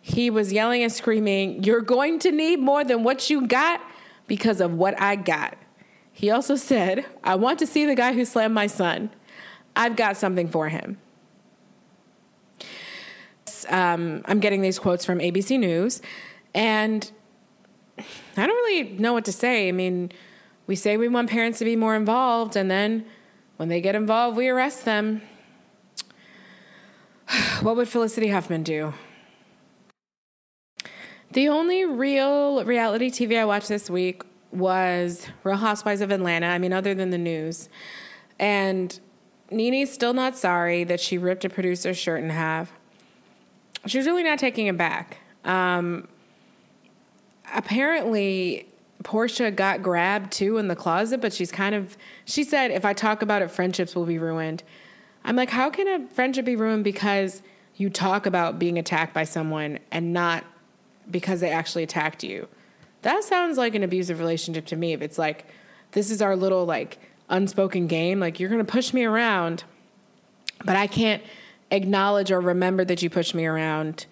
He 0.01 0.29
was 0.29 0.51
yelling 0.51 0.83
and 0.83 0.91
screaming, 0.91 1.63
You're 1.63 1.81
going 1.81 2.19
to 2.19 2.31
need 2.31 2.59
more 2.59 2.83
than 2.83 3.03
what 3.03 3.29
you 3.29 3.47
got 3.47 3.81
because 4.27 4.59
of 4.59 4.73
what 4.73 4.99
I 4.99 5.15
got. 5.15 5.57
He 6.11 6.29
also 6.29 6.55
said, 6.55 7.05
I 7.23 7.35
want 7.35 7.59
to 7.59 7.67
see 7.67 7.85
the 7.85 7.95
guy 7.95 8.13
who 8.13 8.25
slammed 8.25 8.53
my 8.53 8.67
son. 8.67 9.09
I've 9.75 9.95
got 9.95 10.17
something 10.17 10.47
for 10.47 10.69
him. 10.69 10.97
Um, 13.69 14.23
I'm 14.25 14.39
getting 14.39 14.61
these 14.61 14.77
quotes 14.77 15.05
from 15.05 15.19
ABC 15.19 15.57
News, 15.57 16.01
and 16.53 17.09
I 17.97 18.45
don't 18.45 18.49
really 18.49 18.89
know 18.97 19.13
what 19.13 19.25
to 19.25 19.31
say. 19.31 19.69
I 19.69 19.71
mean, 19.71 20.11
we 20.67 20.75
say 20.75 20.97
we 20.97 21.07
want 21.07 21.29
parents 21.29 21.59
to 21.59 21.65
be 21.65 21.75
more 21.75 21.95
involved, 21.95 22.55
and 22.55 22.69
then 22.69 23.05
when 23.57 23.69
they 23.69 23.79
get 23.81 23.95
involved, 23.95 24.35
we 24.37 24.49
arrest 24.49 24.85
them. 24.85 25.21
What 27.61 27.75
would 27.75 27.87
Felicity 27.87 28.29
Huffman 28.29 28.63
do? 28.63 28.93
The 31.31 31.47
only 31.47 31.85
real 31.85 32.63
reality 32.63 33.09
TV 33.09 33.39
I 33.39 33.45
watched 33.45 33.69
this 33.69 33.89
week 33.89 34.23
was 34.51 35.27
Real 35.43 35.57
Housewives 35.57 36.01
of 36.01 36.11
Atlanta. 36.11 36.47
I 36.47 36.59
mean, 36.59 36.73
other 36.73 36.93
than 36.93 37.09
the 37.09 37.17
news. 37.17 37.69
And 38.39 38.99
NeNe's 39.49 39.91
still 39.91 40.13
not 40.13 40.37
sorry 40.37 40.83
that 40.83 40.99
she 40.99 41.17
ripped 41.17 41.43
a 41.43 41.49
producer's 41.49 41.97
shirt 41.97 42.23
in 42.23 42.29
half. 42.29 42.71
She's 43.87 44.05
really 44.05 44.23
not 44.23 44.37
taking 44.37 44.67
it 44.67 44.77
back. 44.77 45.17
Um, 45.43 46.07
apparently, 47.53 48.67
Porsha 49.03 49.53
got 49.53 49.81
grabbed 49.81 50.31
too 50.31 50.57
in 50.57 50.67
the 50.67 50.75
closet, 50.75 51.19
but 51.19 51.33
she's 51.33 51.51
kind 51.51 51.73
of, 51.73 51.97
she 52.25 52.43
said, 52.43 52.69
if 52.69 52.85
I 52.85 52.93
talk 52.93 53.21
about 53.21 53.41
it, 53.41 53.49
friendships 53.49 53.95
will 53.95 54.05
be 54.05 54.19
ruined. 54.19 54.63
I'm 55.25 55.35
like, 55.35 55.49
how 55.49 55.69
can 55.69 55.87
a 55.87 56.07
friendship 56.09 56.45
be 56.45 56.55
ruined 56.55 56.83
because 56.83 57.41
you 57.75 57.89
talk 57.89 58.25
about 58.25 58.59
being 58.59 58.77
attacked 58.77 59.13
by 59.13 59.23
someone 59.23 59.79
and 59.91 60.13
not 60.13 60.43
because 61.09 61.39
they 61.39 61.51
actually 61.51 61.83
attacked 61.83 62.23
you? 62.23 62.47
That 63.03 63.23
sounds 63.23 63.57
like 63.57 63.75
an 63.75 63.83
abusive 63.83 64.19
relationship 64.19 64.65
to 64.67 64.75
me. 64.75 64.93
If 64.93 65.01
it's 65.01 65.17
like, 65.17 65.45
this 65.91 66.11
is 66.11 66.21
our 66.21 66.35
little 66.35 66.65
like 66.65 66.99
unspoken 67.29 67.87
game, 67.87 68.19
like 68.19 68.39
you're 68.39 68.49
gonna 68.49 68.63
push 68.63 68.93
me 68.93 69.03
around, 69.03 69.63
but 70.65 70.75
I 70.75 70.87
can't 70.87 71.23
acknowledge 71.71 72.31
or 72.31 72.39
remember 72.39 72.85
that 72.85 73.01
you 73.01 73.09
pushed 73.09 73.33
me 73.33 73.45
around 73.45 74.05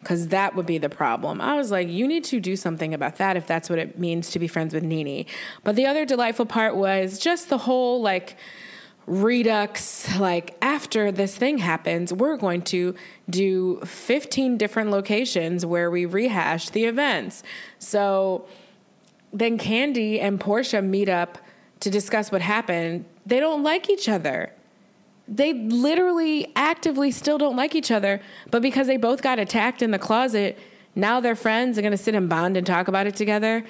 because 0.00 0.28
that 0.28 0.54
would 0.56 0.66
be 0.66 0.78
the 0.78 0.88
problem. 0.88 1.40
I 1.40 1.56
was 1.56 1.70
like, 1.70 1.88
you 1.88 2.08
need 2.08 2.24
to 2.24 2.40
do 2.40 2.56
something 2.56 2.94
about 2.94 3.16
that 3.16 3.36
if 3.36 3.46
that's 3.46 3.68
what 3.68 3.78
it 3.78 3.98
means 3.98 4.30
to 4.30 4.38
be 4.38 4.48
friends 4.48 4.72
with 4.72 4.82
NeNe. 4.82 5.26
But 5.62 5.76
the 5.76 5.86
other 5.86 6.06
delightful 6.06 6.46
part 6.46 6.74
was 6.74 7.18
just 7.18 7.50
the 7.50 7.58
whole 7.58 8.00
like, 8.00 8.36
redux 9.06 10.18
like 10.18 10.56
after 10.62 11.10
this 11.10 11.36
thing 11.36 11.58
happens 11.58 12.12
we're 12.12 12.36
going 12.36 12.62
to 12.62 12.94
do 13.28 13.80
15 13.80 14.56
different 14.56 14.90
locations 14.90 15.66
where 15.66 15.90
we 15.90 16.06
rehash 16.06 16.70
the 16.70 16.84
events. 16.84 17.42
So 17.78 18.46
then 19.32 19.58
Kandi 19.58 20.20
and 20.20 20.38
Porsha 20.40 20.84
meet 20.84 21.08
up 21.08 21.38
to 21.80 21.90
discuss 21.90 22.30
what 22.30 22.42
happened. 22.42 23.04
They 23.24 23.40
don't 23.40 23.62
like 23.62 23.88
each 23.88 24.08
other. 24.08 24.52
They 25.26 25.52
literally 25.54 26.52
actively 26.56 27.10
still 27.10 27.38
don't 27.38 27.56
like 27.56 27.74
each 27.74 27.90
other 27.90 28.20
but 28.50 28.62
because 28.62 28.86
they 28.86 28.96
both 28.96 29.22
got 29.22 29.38
attacked 29.38 29.82
in 29.82 29.90
the 29.90 29.98
closet 29.98 30.58
now 30.94 31.20
they're 31.20 31.36
friends 31.36 31.78
and 31.78 31.84
going 31.84 31.96
to 31.96 32.02
sit 32.02 32.14
and 32.14 32.28
bond 32.28 32.56
and 32.56 32.66
talk 32.66 32.88
about 32.88 33.06
it 33.06 33.14
together. 33.14 33.64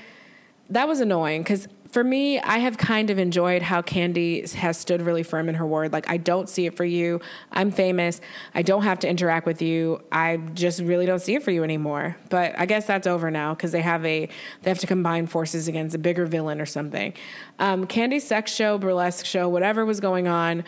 That 0.69 0.89
was 0.89 1.01
annoying 1.01 1.43
because 1.43 1.69
for 1.91 2.05
me, 2.05 2.39
I 2.39 2.59
have 2.59 2.79
kind 2.79 3.11
of 3.11 3.19
enjoyed 3.19 3.63
how 3.63 3.83
Kandi 3.83 4.51
has 4.53 4.77
stood 4.77 5.03
really 5.03 5.25
firm 5.25 5.49
in 5.49 5.57
her 5.57 5.67
word. 5.67 5.93
Like, 5.93 6.09
I 6.09 6.19
don't 6.19 6.49
see 6.49 6.67
it 6.67 6.77
for 6.77 6.85
you. 6.85 7.21
I'm 7.51 7.73
famous. 7.73 8.21
I 8.55 8.63
don't 8.63 8.83
have 8.83 9.01
to 9.01 9.09
interact 9.09 9.45
with 9.45 9.61
you. 9.61 10.01
I 10.13 10.37
just 10.37 10.81
really 10.81 11.05
don't 11.05 11.19
see 11.19 11.35
it 11.35 11.43
for 11.43 11.51
you 11.51 11.65
anymore. 11.65 12.17
But 12.29 12.57
I 12.57 12.67
guess 12.67 12.87
that's 12.87 13.09
over 13.09 13.31
now 13.31 13.55
because 13.55 13.73
they 13.73 13.83
have 13.83 14.05
a 14.07 14.29
they 14.63 14.71
have 14.71 14.79
to 14.81 14.87
combine 14.87 15.27
forces 15.27 15.67
against 15.67 15.95
a 15.95 15.99
bigger 15.99 16.27
villain 16.27 16.61
or 16.61 16.67
something. 16.67 17.13
Um, 17.59 17.87
Kandi's 17.87 18.25
sex 18.25 18.55
show, 18.55 18.79
burlesque 18.79 19.27
show, 19.27 19.49
whatever 19.49 19.85
was 19.85 19.99
going 19.99 20.29
on, 20.29 20.65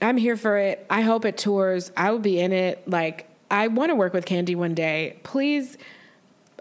I'm 0.00 0.16
here 0.16 0.36
for 0.36 0.56
it. 0.56 0.84
I 0.88 1.02
hope 1.02 1.24
it 1.24 1.36
tours. 1.36 1.92
I 1.96 2.10
will 2.10 2.18
be 2.18 2.40
in 2.40 2.52
it. 2.52 2.88
Like, 2.88 3.28
I 3.50 3.68
want 3.68 3.90
to 3.90 3.94
work 3.94 4.12
with 4.12 4.24
Kandi 4.24 4.56
one 4.56 4.74
day. 4.74 5.18
Please 5.22 5.76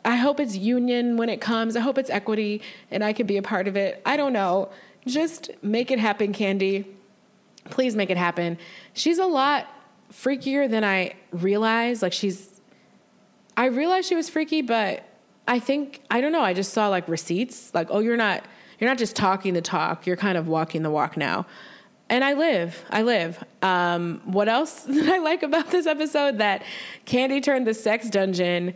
I 0.06 0.16
hope 0.18 0.40
it's 0.40 0.56
union 0.56 1.18
when 1.18 1.30
it 1.30 1.40
comes. 1.40 1.76
I 1.76 1.80
hope 1.80 1.98
it's 1.98 2.10
equity 2.10 2.62
and 2.92 3.04
I 3.04 3.14
can 3.14 3.26
be 3.26 3.38
a 3.38 3.42
part 3.42 3.68
of 3.68 3.78
it. 3.78 4.02
I 4.06 4.18
don't 4.18 4.34
know. 4.34 4.70
just 5.06 5.50
make 5.62 5.92
it 5.92 6.00
happen, 6.00 6.34
Kandi. 6.34 6.86
Please 7.66 7.96
make 7.96 8.10
it 8.10 8.18
happen. 8.18 8.58
She's 8.94 9.18
a 9.18 9.26
lot 9.26 9.68
freakier 10.12 10.70
than 10.70 10.84
I 10.84 11.14
realized. 11.32 12.02
Like 12.02 12.14
she's, 12.14 12.62
I 13.56 13.66
realized 13.66 14.10
she 14.10 14.16
was 14.16 14.30
freaky, 14.30 14.62
but 14.62 15.06
I 15.48 15.60
think 15.60 16.02
I 16.10 16.22
don't 16.22 16.32
know. 16.32 16.42
I 16.42 16.54
just 16.54 16.74
saw 16.74 16.88
like 16.90 17.08
receipts. 17.08 17.74
Like, 17.74 17.88
oh, 17.90 18.00
you're 18.00 18.18
not, 18.18 18.44
you're 18.80 18.90
not 18.90 18.98
just 18.98 19.16
talking 19.16 19.54
the 19.54 19.62
talk. 19.62 20.06
You're 20.06 20.18
kind 20.18 20.38
of 20.38 20.48
walking 20.48 20.84
the 20.84 20.92
walk 20.92 21.16
now. 21.16 21.46
And 22.10 22.24
I 22.24 22.34
live. 22.34 22.84
I 22.90 23.02
live. 23.02 23.44
Um, 23.62 24.22
what 24.26 24.50
else 24.50 24.86
did 24.86 25.10
I 25.10 25.20
like 25.20 25.44
about 25.44 25.72
this 25.72 25.88
episode? 25.88 26.40
That 26.40 26.64
Kandi 27.06 27.42
turned 27.42 27.66
the 27.66 27.74
sex 27.74 28.10
dungeon 28.10 28.74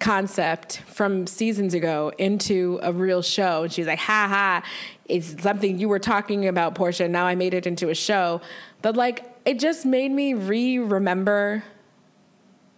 concept 0.00 0.80
from 0.86 1.26
seasons 1.26 1.74
ago 1.74 2.12
into 2.18 2.78
a 2.82 2.92
real 2.92 3.22
show. 3.22 3.64
And 3.64 3.72
she's 3.72 3.86
like, 3.86 3.98
ha 3.98 4.26
ha, 4.28 4.64
it's 5.06 5.40
something 5.42 5.78
you 5.78 5.88
were 5.88 5.98
talking 5.98 6.46
about, 6.48 6.74
Porsha. 6.74 7.08
Now 7.08 7.26
I 7.26 7.34
made 7.34 7.54
it 7.54 7.66
into 7.66 7.90
a 7.90 7.94
show. 7.94 8.40
But 8.82 8.96
like, 8.96 9.24
it 9.44 9.58
just 9.58 9.86
made 9.86 10.10
me 10.10 10.34
re 10.34 10.78
remember. 10.78 11.64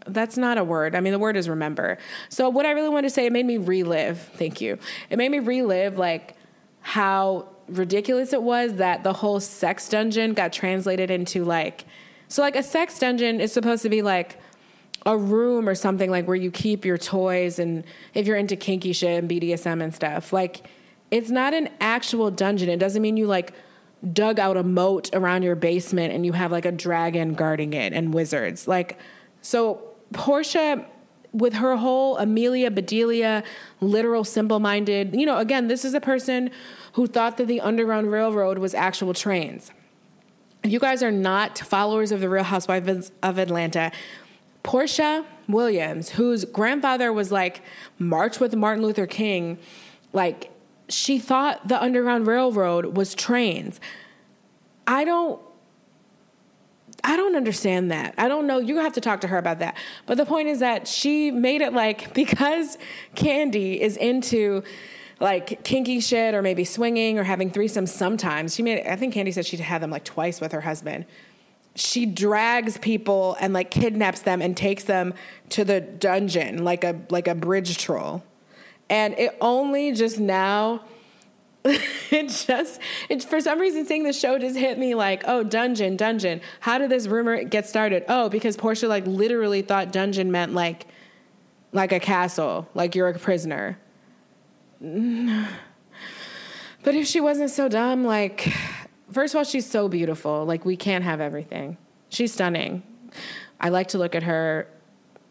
That's 0.06 0.36
not 0.36 0.56
a 0.56 0.62
word. 0.62 0.94
I 0.94 1.00
mean, 1.00 1.12
the 1.12 1.18
word 1.18 1.36
is 1.36 1.48
remember. 1.48 1.98
So, 2.28 2.48
what 2.48 2.64
I 2.64 2.70
really 2.72 2.88
wanted 2.88 3.08
to 3.08 3.14
say, 3.14 3.26
it 3.26 3.32
made 3.32 3.46
me 3.46 3.58
relive. 3.58 4.20
Thank 4.34 4.60
you. 4.60 4.78
It 5.10 5.16
made 5.18 5.30
me 5.30 5.40
relive, 5.40 5.98
like, 5.98 6.36
how 6.80 7.48
ridiculous 7.66 8.32
it 8.32 8.40
was 8.40 8.74
that 8.74 9.02
the 9.02 9.12
whole 9.12 9.40
sex 9.40 9.88
dungeon 9.88 10.32
got 10.32 10.52
translated 10.52 11.10
into, 11.10 11.44
like, 11.44 11.86
so, 12.28 12.40
like, 12.40 12.54
a 12.54 12.62
sex 12.62 13.00
dungeon 13.00 13.40
is 13.40 13.52
supposed 13.52 13.82
to 13.82 13.88
be 13.88 14.02
like, 14.02 14.38
a 15.06 15.16
room 15.16 15.68
or 15.68 15.74
something 15.74 16.10
like 16.10 16.26
where 16.26 16.36
you 16.36 16.50
keep 16.50 16.84
your 16.84 16.98
toys 16.98 17.58
and 17.58 17.84
if 18.12 18.26
you're 18.26 18.36
into 18.36 18.56
kinky 18.56 18.92
shit 18.92 19.18
and 19.18 19.30
BDSM 19.30 19.82
and 19.82 19.94
stuff. 19.94 20.32
Like 20.32 20.68
it's 21.10 21.30
not 21.30 21.54
an 21.54 21.70
actual 21.80 22.30
dungeon. 22.30 22.68
It 22.68 22.78
doesn't 22.78 23.00
mean 23.00 23.16
you 23.16 23.26
like 23.26 23.54
dug 24.12 24.38
out 24.38 24.56
a 24.56 24.62
moat 24.62 25.08
around 25.14 25.44
your 25.44 25.54
basement 25.54 26.12
and 26.12 26.26
you 26.26 26.32
have 26.32 26.52
like 26.52 26.66
a 26.66 26.72
dragon 26.72 27.34
guarding 27.34 27.72
it 27.72 27.92
and 27.92 28.12
wizards. 28.12 28.66
Like 28.66 28.98
so 29.40 29.80
Porsha 30.12 30.84
with 31.32 31.54
her 31.54 31.76
whole 31.76 32.16
Amelia 32.18 32.70
Bedelia 32.70 33.44
literal 33.80 34.24
simple-minded, 34.24 35.14
you 35.14 35.26
know, 35.26 35.38
again, 35.38 35.68
this 35.68 35.84
is 35.84 35.92
a 35.92 36.00
person 36.00 36.50
who 36.94 37.06
thought 37.06 37.36
that 37.36 37.46
the 37.46 37.60
Underground 37.60 38.10
Railroad 38.10 38.58
was 38.58 38.74
actual 38.74 39.12
trains. 39.12 39.70
If 40.64 40.72
you 40.72 40.78
guys 40.78 41.02
are 41.02 41.12
not 41.12 41.58
followers 41.58 42.10
of 42.10 42.20
the 42.20 42.28
Real 42.28 42.42
Housewives 42.42 43.12
of 43.22 43.38
Atlanta, 43.38 43.92
Porsha 44.66 45.24
Williams, 45.48 46.10
whose 46.10 46.44
grandfather 46.44 47.12
was 47.12 47.30
like 47.30 47.62
March 48.00 48.40
with 48.40 48.54
Martin 48.56 48.82
Luther 48.82 49.06
King, 49.06 49.58
like 50.12 50.50
she 50.88 51.20
thought 51.20 51.68
the 51.68 51.80
Underground 51.80 52.26
Railroad 52.26 52.96
was 52.96 53.14
trains. 53.14 53.80
I 54.86 55.04
don't 55.04 55.40
I 57.04 57.16
don't 57.16 57.36
understand 57.36 57.92
that. 57.92 58.14
I 58.18 58.26
don't 58.26 58.48
know. 58.48 58.58
You 58.58 58.78
have 58.78 58.92
to 58.94 59.00
talk 59.00 59.20
to 59.20 59.28
her 59.28 59.38
about 59.38 59.60
that. 59.60 59.76
But 60.06 60.16
the 60.16 60.26
point 60.26 60.48
is 60.48 60.58
that 60.58 60.88
she 60.88 61.30
made 61.30 61.60
it 61.60 61.72
like 61.72 62.12
because 62.22 62.76
Kandi 63.14 63.78
is 63.78 63.96
into 63.96 64.64
like 65.20 65.62
kinky 65.62 66.00
shit 66.00 66.34
or 66.34 66.42
maybe 66.42 66.64
swinging 66.64 67.20
or 67.20 67.22
having 67.22 67.52
threesomes 67.52 67.88
sometimes. 67.88 68.56
She 68.56 68.62
made 68.64 68.78
it, 68.78 68.86
I 68.88 68.96
think 68.96 69.14
Kandi 69.14 69.32
said 69.32 69.46
she'd 69.46 69.60
had 69.60 69.80
them 69.80 69.90
like 69.90 70.04
twice 70.04 70.40
with 70.40 70.50
her 70.50 70.62
husband 70.62 71.06
she 71.76 72.06
drags 72.06 72.78
people 72.78 73.36
and 73.38 73.52
like 73.52 73.70
kidnaps 73.70 74.22
them 74.22 74.40
and 74.40 74.56
takes 74.56 74.84
them 74.84 75.14
to 75.50 75.64
the 75.64 75.80
dungeon 75.80 76.64
like 76.64 76.82
a 76.82 76.98
like 77.10 77.28
a 77.28 77.34
bridge 77.34 77.78
troll. 77.78 78.24
And 78.88 79.16
it 79.18 79.36
only 79.40 79.92
just 79.92 80.18
now 80.18 80.82
it 81.64 82.28
just 82.28 82.80
it's 83.08 83.24
for 83.24 83.40
some 83.40 83.58
reason 83.58 83.84
seeing 83.84 84.04
the 84.04 84.12
show 84.12 84.38
just 84.38 84.56
hit 84.56 84.78
me 84.78 84.94
like 84.94 85.22
oh 85.26 85.42
dungeon 85.42 85.96
dungeon. 85.96 86.40
How 86.60 86.78
did 86.78 86.90
this 86.90 87.06
rumor 87.06 87.44
get 87.44 87.66
started? 87.66 88.04
Oh 88.08 88.30
because 88.30 88.56
porsha 88.56 88.88
like 88.88 89.06
literally 89.06 89.62
thought 89.62 89.92
dungeon 89.92 90.32
meant 90.32 90.54
like 90.54 90.86
like 91.72 91.92
a 91.92 92.00
castle 92.00 92.68
like 92.74 92.94
you're 92.94 93.08
a 93.08 93.18
prisoner. 93.18 93.78
But 96.82 96.94
if 96.94 97.08
she 97.08 97.20
wasn't 97.20 97.50
so 97.50 97.68
dumb 97.68 98.04
like 98.04 98.54
first 99.10 99.34
of 99.34 99.38
all, 99.38 99.44
she's 99.44 99.68
so 99.68 99.88
beautiful. 99.88 100.44
Like 100.44 100.64
we 100.64 100.76
can't 100.76 101.04
have 101.04 101.20
everything. 101.20 101.76
She's 102.08 102.32
stunning. 102.32 102.82
I 103.60 103.68
like 103.70 103.88
to 103.88 103.98
look 103.98 104.14
at 104.14 104.24
her. 104.24 104.68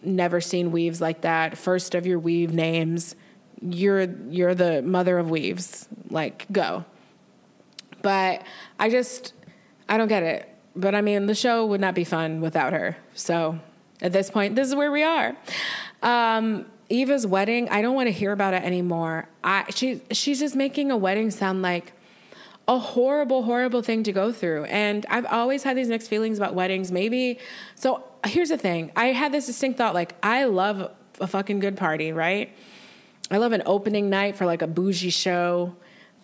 Never 0.01 0.41
seen 0.41 0.71
weaves 0.71 1.01
like 1.01 1.21
that. 1.21 1.57
First 1.57 1.95
of 1.95 2.05
your 2.05 2.19
weave 2.19 2.53
names. 2.53 3.15
You're 3.61 4.03
you're 4.30 4.55
the 4.55 4.82
mother 4.82 5.17
of 5.17 5.30
weaves. 5.30 5.88
Like 6.09 6.45
go. 6.51 6.86
But 8.01 8.43
I 8.80 8.89
just 8.89 9.34
I 9.89 9.97
don't 9.97 10.07
get 10.07 10.23
it. 10.23 10.49
But 10.76 10.93
I 10.93 11.01
mean, 11.01 11.26
the 11.26 11.36
show 11.36 11.65
would 11.65 11.82
not 11.82 11.95
be 11.95 12.03
fun 12.03 12.41
without 12.41 12.73
her. 12.73 12.97
So 13.13 13.59
at 14.01 14.11
this 14.11 14.30
point, 14.30 14.55
this 14.55 14.67
is 14.67 14.76
where 14.76 14.91
we 14.91 15.03
are. 15.03 15.36
Um, 16.03 16.65
Eva's 16.89 17.26
wedding, 17.26 17.69
I 17.69 17.82
don't 17.82 17.95
want 17.95 18.07
to 18.07 18.11
hear 18.11 18.32
about 18.32 18.53
it 18.53 18.63
anymore. 18.63 19.28
I 19.43 19.65
she 19.73 20.01
she's 20.11 20.39
just 20.39 20.55
making 20.55 20.91
a 20.91 20.97
wedding 20.97 21.32
sound 21.32 21.61
like 21.61 21.93
a 22.68 22.80
horrible, 22.80 23.43
horrible 23.43 23.82
thing 23.82 24.03
to 24.03 24.11
go 24.11 24.32
through. 24.32 24.66
And 24.66 25.05
I've 25.09 25.26
always 25.26 25.63
had 25.63 25.78
these 25.78 25.88
mixed 25.88 26.09
feelings 26.09 26.38
about 26.38 26.55
weddings. 26.55 26.91
Maybe, 26.91 27.39
so 27.76 28.03
here's 28.26 28.49
the 28.49 28.57
thing 28.57 28.91
I 28.95 29.07
had 29.07 29.32
this 29.32 29.45
distinct 29.45 29.78
thought 29.78 29.93
like, 29.93 30.16
I 30.24 30.45
love 30.45 30.91
a 31.20 31.28
fucking 31.28 31.59
good 31.59 31.78
party, 31.78 32.11
right? 32.11 32.53
I 33.32 33.38
love 33.38 33.51
an 33.51 33.63
opening 33.66 34.09
night 34.09 34.36
for 34.36 34.45
like 34.45 34.61
a 34.61 34.68
bougie 34.68 35.09
show, 35.09 35.76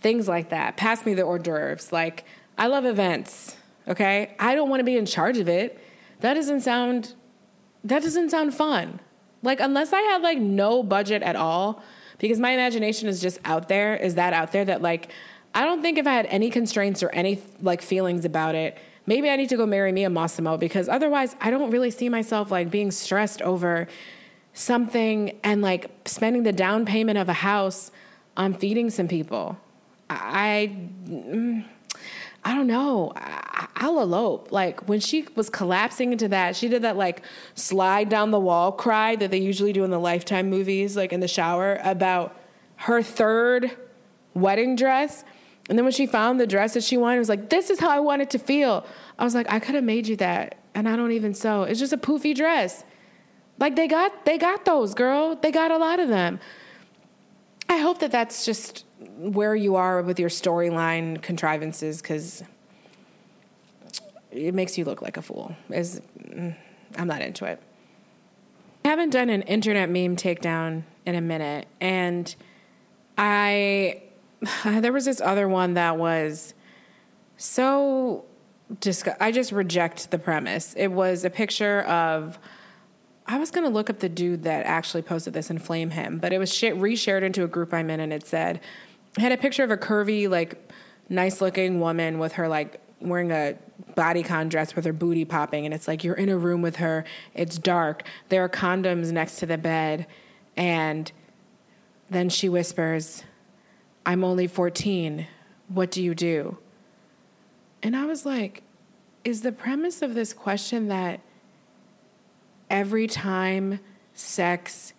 things 0.01 0.27
like 0.27 0.49
that. 0.49 0.77
Pass 0.77 1.05
me 1.05 1.13
the 1.13 1.23
hors 1.23 1.39
d'oeuvres. 1.39 1.91
Like, 1.91 2.25
I 2.57 2.67
love 2.67 2.85
events, 2.85 3.55
okay? 3.87 4.35
I 4.39 4.55
don't 4.55 4.69
want 4.69 4.79
to 4.81 4.83
be 4.83 4.97
in 4.97 5.05
charge 5.05 5.37
of 5.37 5.47
it. 5.47 5.79
That 6.19 6.35
doesn't 6.35 6.61
sound, 6.61 7.13
that 7.83 8.03
doesn't 8.03 8.29
sound 8.29 8.53
fun. 8.53 8.99
Like, 9.41 9.59
unless 9.59 9.93
I 9.93 10.01
have 10.01 10.21
like 10.21 10.37
no 10.37 10.83
budget 10.83 11.23
at 11.23 11.35
all, 11.35 11.81
because 12.19 12.39
my 12.39 12.51
imagination 12.51 13.07
is 13.07 13.19
just 13.19 13.39
out 13.45 13.67
there, 13.67 13.95
is 13.95 14.15
that 14.15 14.33
out 14.33 14.51
there 14.51 14.65
that 14.65 14.83
like, 14.83 15.09
I 15.53 15.65
don't 15.65 15.81
think 15.81 15.97
if 15.97 16.07
I 16.07 16.13
had 16.13 16.25
any 16.27 16.49
constraints 16.49 17.03
or 17.03 17.09
any 17.09 17.41
like 17.61 17.81
feelings 17.81 18.25
about 18.25 18.55
it, 18.55 18.77
maybe 19.05 19.29
I 19.29 19.35
need 19.35 19.49
to 19.49 19.57
go 19.57 19.65
marry 19.65 19.91
me 19.91 20.05
a 20.05 20.09
Mossimo 20.09 20.59
because 20.59 20.87
otherwise 20.87 21.35
I 21.41 21.51
don't 21.51 21.71
really 21.71 21.91
see 21.91 22.09
myself 22.09 22.51
like 22.51 22.71
being 22.71 22.91
stressed 22.91 23.41
over 23.41 23.87
something 24.53 25.39
and 25.43 25.61
like 25.61 25.89
spending 26.05 26.43
the 26.43 26.53
down 26.53 26.85
payment 26.85 27.17
of 27.17 27.29
a 27.29 27.33
house 27.33 27.91
on 28.37 28.53
feeding 28.53 28.89
some 28.89 29.07
people. 29.07 29.57
I 30.09 30.71
mm, 31.05 31.65
I 32.43 32.55
don't 32.55 32.67
know. 32.67 33.13
I, 33.15 33.87
will 33.87 34.01
elope. 34.01 34.51
Like 34.51 34.87
when 34.87 34.99
she 34.99 35.27
was 35.35 35.49
collapsing 35.49 36.11
into 36.11 36.27
that, 36.29 36.55
she 36.55 36.67
did 36.67 36.81
that 36.81 36.97
like 36.97 37.21
slide 37.53 38.09
down 38.09 38.31
the 38.31 38.39
wall 38.39 38.71
cry 38.71 39.15
that 39.15 39.31
they 39.31 39.37
usually 39.37 39.73
do 39.73 39.83
in 39.83 39.91
the 39.91 39.99
Lifetime 39.99 40.49
movies, 40.49 40.97
like 40.97 41.13
in 41.13 41.19
the 41.19 41.27
shower, 41.27 41.79
about 41.83 42.35
her 42.77 43.03
third 43.03 43.71
wedding 44.33 44.75
dress. 44.75 45.23
And 45.71 45.77
then 45.77 45.85
when 45.85 45.93
she 45.93 46.05
found 46.05 46.37
the 46.37 46.45
dress 46.45 46.73
that 46.73 46.83
she 46.83 46.97
wanted, 46.97 47.15
it 47.15 47.19
was 47.19 47.29
like, 47.29 47.49
this 47.49 47.69
is 47.69 47.79
how 47.79 47.89
I 47.89 48.01
want 48.01 48.21
it 48.21 48.29
to 48.31 48.39
feel. 48.39 48.85
I 49.17 49.23
was 49.23 49.33
like, 49.33 49.49
I 49.49 49.57
could 49.57 49.73
have 49.73 49.85
made 49.85 50.05
you 50.05 50.17
that. 50.17 50.57
And 50.75 50.89
I 50.89 50.97
don't 50.97 51.13
even 51.13 51.33
sew. 51.33 51.63
It's 51.63 51.79
just 51.79 51.93
a 51.93 51.97
poofy 51.97 52.35
dress. 52.35 52.83
Like 53.57 53.77
they 53.77 53.87
got 53.87 54.25
they 54.25 54.37
got 54.37 54.65
those, 54.65 54.93
girl. 54.93 55.37
They 55.37 55.49
got 55.49 55.71
a 55.71 55.77
lot 55.77 56.01
of 56.01 56.09
them. 56.09 56.41
I 57.69 57.77
hope 57.77 57.99
that 57.99 58.11
that's 58.11 58.43
just 58.43 58.83
where 59.17 59.55
you 59.55 59.77
are 59.77 60.01
with 60.01 60.19
your 60.19 60.27
storyline 60.27 61.21
contrivances 61.21 62.01
cuz 62.01 62.43
it 64.29 64.53
makes 64.53 64.77
you 64.77 64.83
look 64.83 65.01
like 65.01 65.15
a 65.15 65.21
fool. 65.21 65.55
Is 65.69 66.01
mm, 66.21 66.53
I'm 66.97 67.07
not 67.07 67.21
into 67.21 67.45
it. 67.45 67.61
I 68.83 68.89
haven't 68.89 69.11
done 69.11 69.29
an 69.29 69.43
internet 69.43 69.89
meme 69.89 70.17
takedown 70.17 70.83
in 71.05 71.15
a 71.15 71.21
minute 71.21 71.65
and 71.79 72.35
I 73.17 74.01
there 74.63 74.91
was 74.91 75.05
this 75.05 75.21
other 75.21 75.47
one 75.47 75.75
that 75.75 75.97
was 75.97 76.53
so 77.37 78.25
I 79.19 79.31
just 79.31 79.51
reject 79.51 80.11
the 80.11 80.19
premise. 80.19 80.73
It 80.77 80.87
was 80.87 81.25
a 81.25 81.29
picture 81.29 81.81
of 81.81 82.39
I 83.27 83.37
was 83.37 83.51
going 83.51 83.65
to 83.65 83.69
look 83.69 83.89
up 83.89 83.99
the 83.99 84.09
dude 84.09 84.43
that 84.43 84.65
actually 84.65 85.03
posted 85.03 85.33
this 85.33 85.49
and 85.49 85.61
flame 85.61 85.91
him, 85.91 86.19
but 86.19 86.33
it 86.33 86.37
was 86.37 86.53
sh- 86.53 86.63
reshared 86.63 87.21
into 87.21 87.43
a 87.43 87.47
group 87.47 87.73
I'm 87.73 87.89
in 87.89 87.99
and 87.99 88.11
it 88.11 88.25
said 88.25 88.59
it 89.17 89.21
had 89.21 89.31
a 89.31 89.37
picture 89.37 89.63
of 89.63 89.71
a 89.71 89.77
curvy 89.77 90.29
like 90.29 90.71
nice 91.09 91.41
looking 91.41 91.79
woman 91.79 92.19
with 92.19 92.33
her 92.33 92.47
like 92.47 92.79
wearing 92.99 93.31
a 93.31 93.57
bodycon 93.95 94.47
dress 94.47 94.75
with 94.75 94.85
her 94.85 94.93
booty 94.93 95.25
popping 95.25 95.65
and 95.65 95.73
it's 95.73 95.87
like 95.87 96.03
you're 96.03 96.15
in 96.15 96.29
a 96.29 96.37
room 96.37 96.61
with 96.61 96.77
her, 96.77 97.03
it's 97.33 97.57
dark, 97.57 98.03
there 98.29 98.43
are 98.43 98.49
condoms 98.49 99.11
next 99.11 99.37
to 99.37 99.45
the 99.45 99.57
bed 99.57 100.07
and 100.55 101.11
then 102.09 102.29
she 102.29 102.47
whispers 102.47 103.23
I'm 104.05 104.23
only 104.23 104.47
14. 104.47 105.27
What 105.67 105.91
do 105.91 106.01
you 106.01 106.15
do? 106.15 106.57
And 107.83 107.95
I 107.95 108.05
was 108.05 108.25
like, 108.25 108.63
is 109.23 109.41
the 109.41 109.51
premise 109.51 110.01
of 110.01 110.15
this 110.15 110.33
question 110.33 110.87
that 110.87 111.19
every 112.69 113.07
time 113.07 113.79
sex 114.13 114.93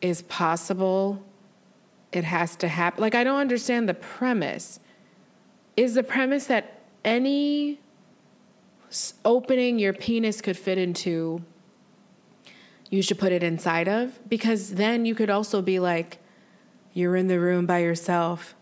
is 0.00 0.22
possible, 0.22 1.22
it 2.12 2.24
has 2.24 2.56
to 2.56 2.68
happen? 2.68 3.00
Like, 3.00 3.14
I 3.14 3.24
don't 3.24 3.40
understand 3.40 3.88
the 3.88 3.94
premise. 3.94 4.80
is 5.76 5.94
the 5.94 6.02
premise 6.02 6.46
that 6.46 6.80
any 7.04 7.78
opening 9.24 9.78
your 9.78 9.92
penis 9.92 10.40
could 10.40 10.56
fit 10.56 10.78
into, 10.78 11.42
you 12.90 13.02
should 13.02 13.18
put 13.18 13.32
it 13.32 13.42
inside 13.42 13.88
of. 13.88 14.18
Because 14.28 14.74
then 14.74 15.06
you 15.06 15.14
could 15.14 15.30
also 15.30 15.62
be 15.62 15.78
like, 15.78 16.18
you're 16.92 17.16
in 17.16 17.28
the 17.28 17.40
room 17.40 17.66
by 17.66 17.78
yourself, 17.78 18.54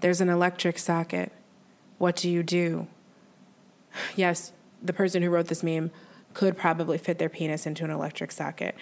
there's 0.00 0.20
an 0.20 0.28
electric 0.28 0.78
socket. 0.78 1.32
What 1.98 2.16
do 2.16 2.30
you 2.30 2.42
do? 2.42 2.86
Yes, 4.16 4.52
the 4.82 4.92
person 4.92 5.22
who 5.22 5.30
wrote 5.30 5.48
this 5.48 5.62
meme 5.62 5.90
could 6.34 6.56
probably 6.56 6.98
fit 6.98 7.18
their 7.18 7.28
penis 7.28 7.66
into 7.66 7.84
an 7.84 7.90
electric 7.90 8.30
socket. 8.30 8.76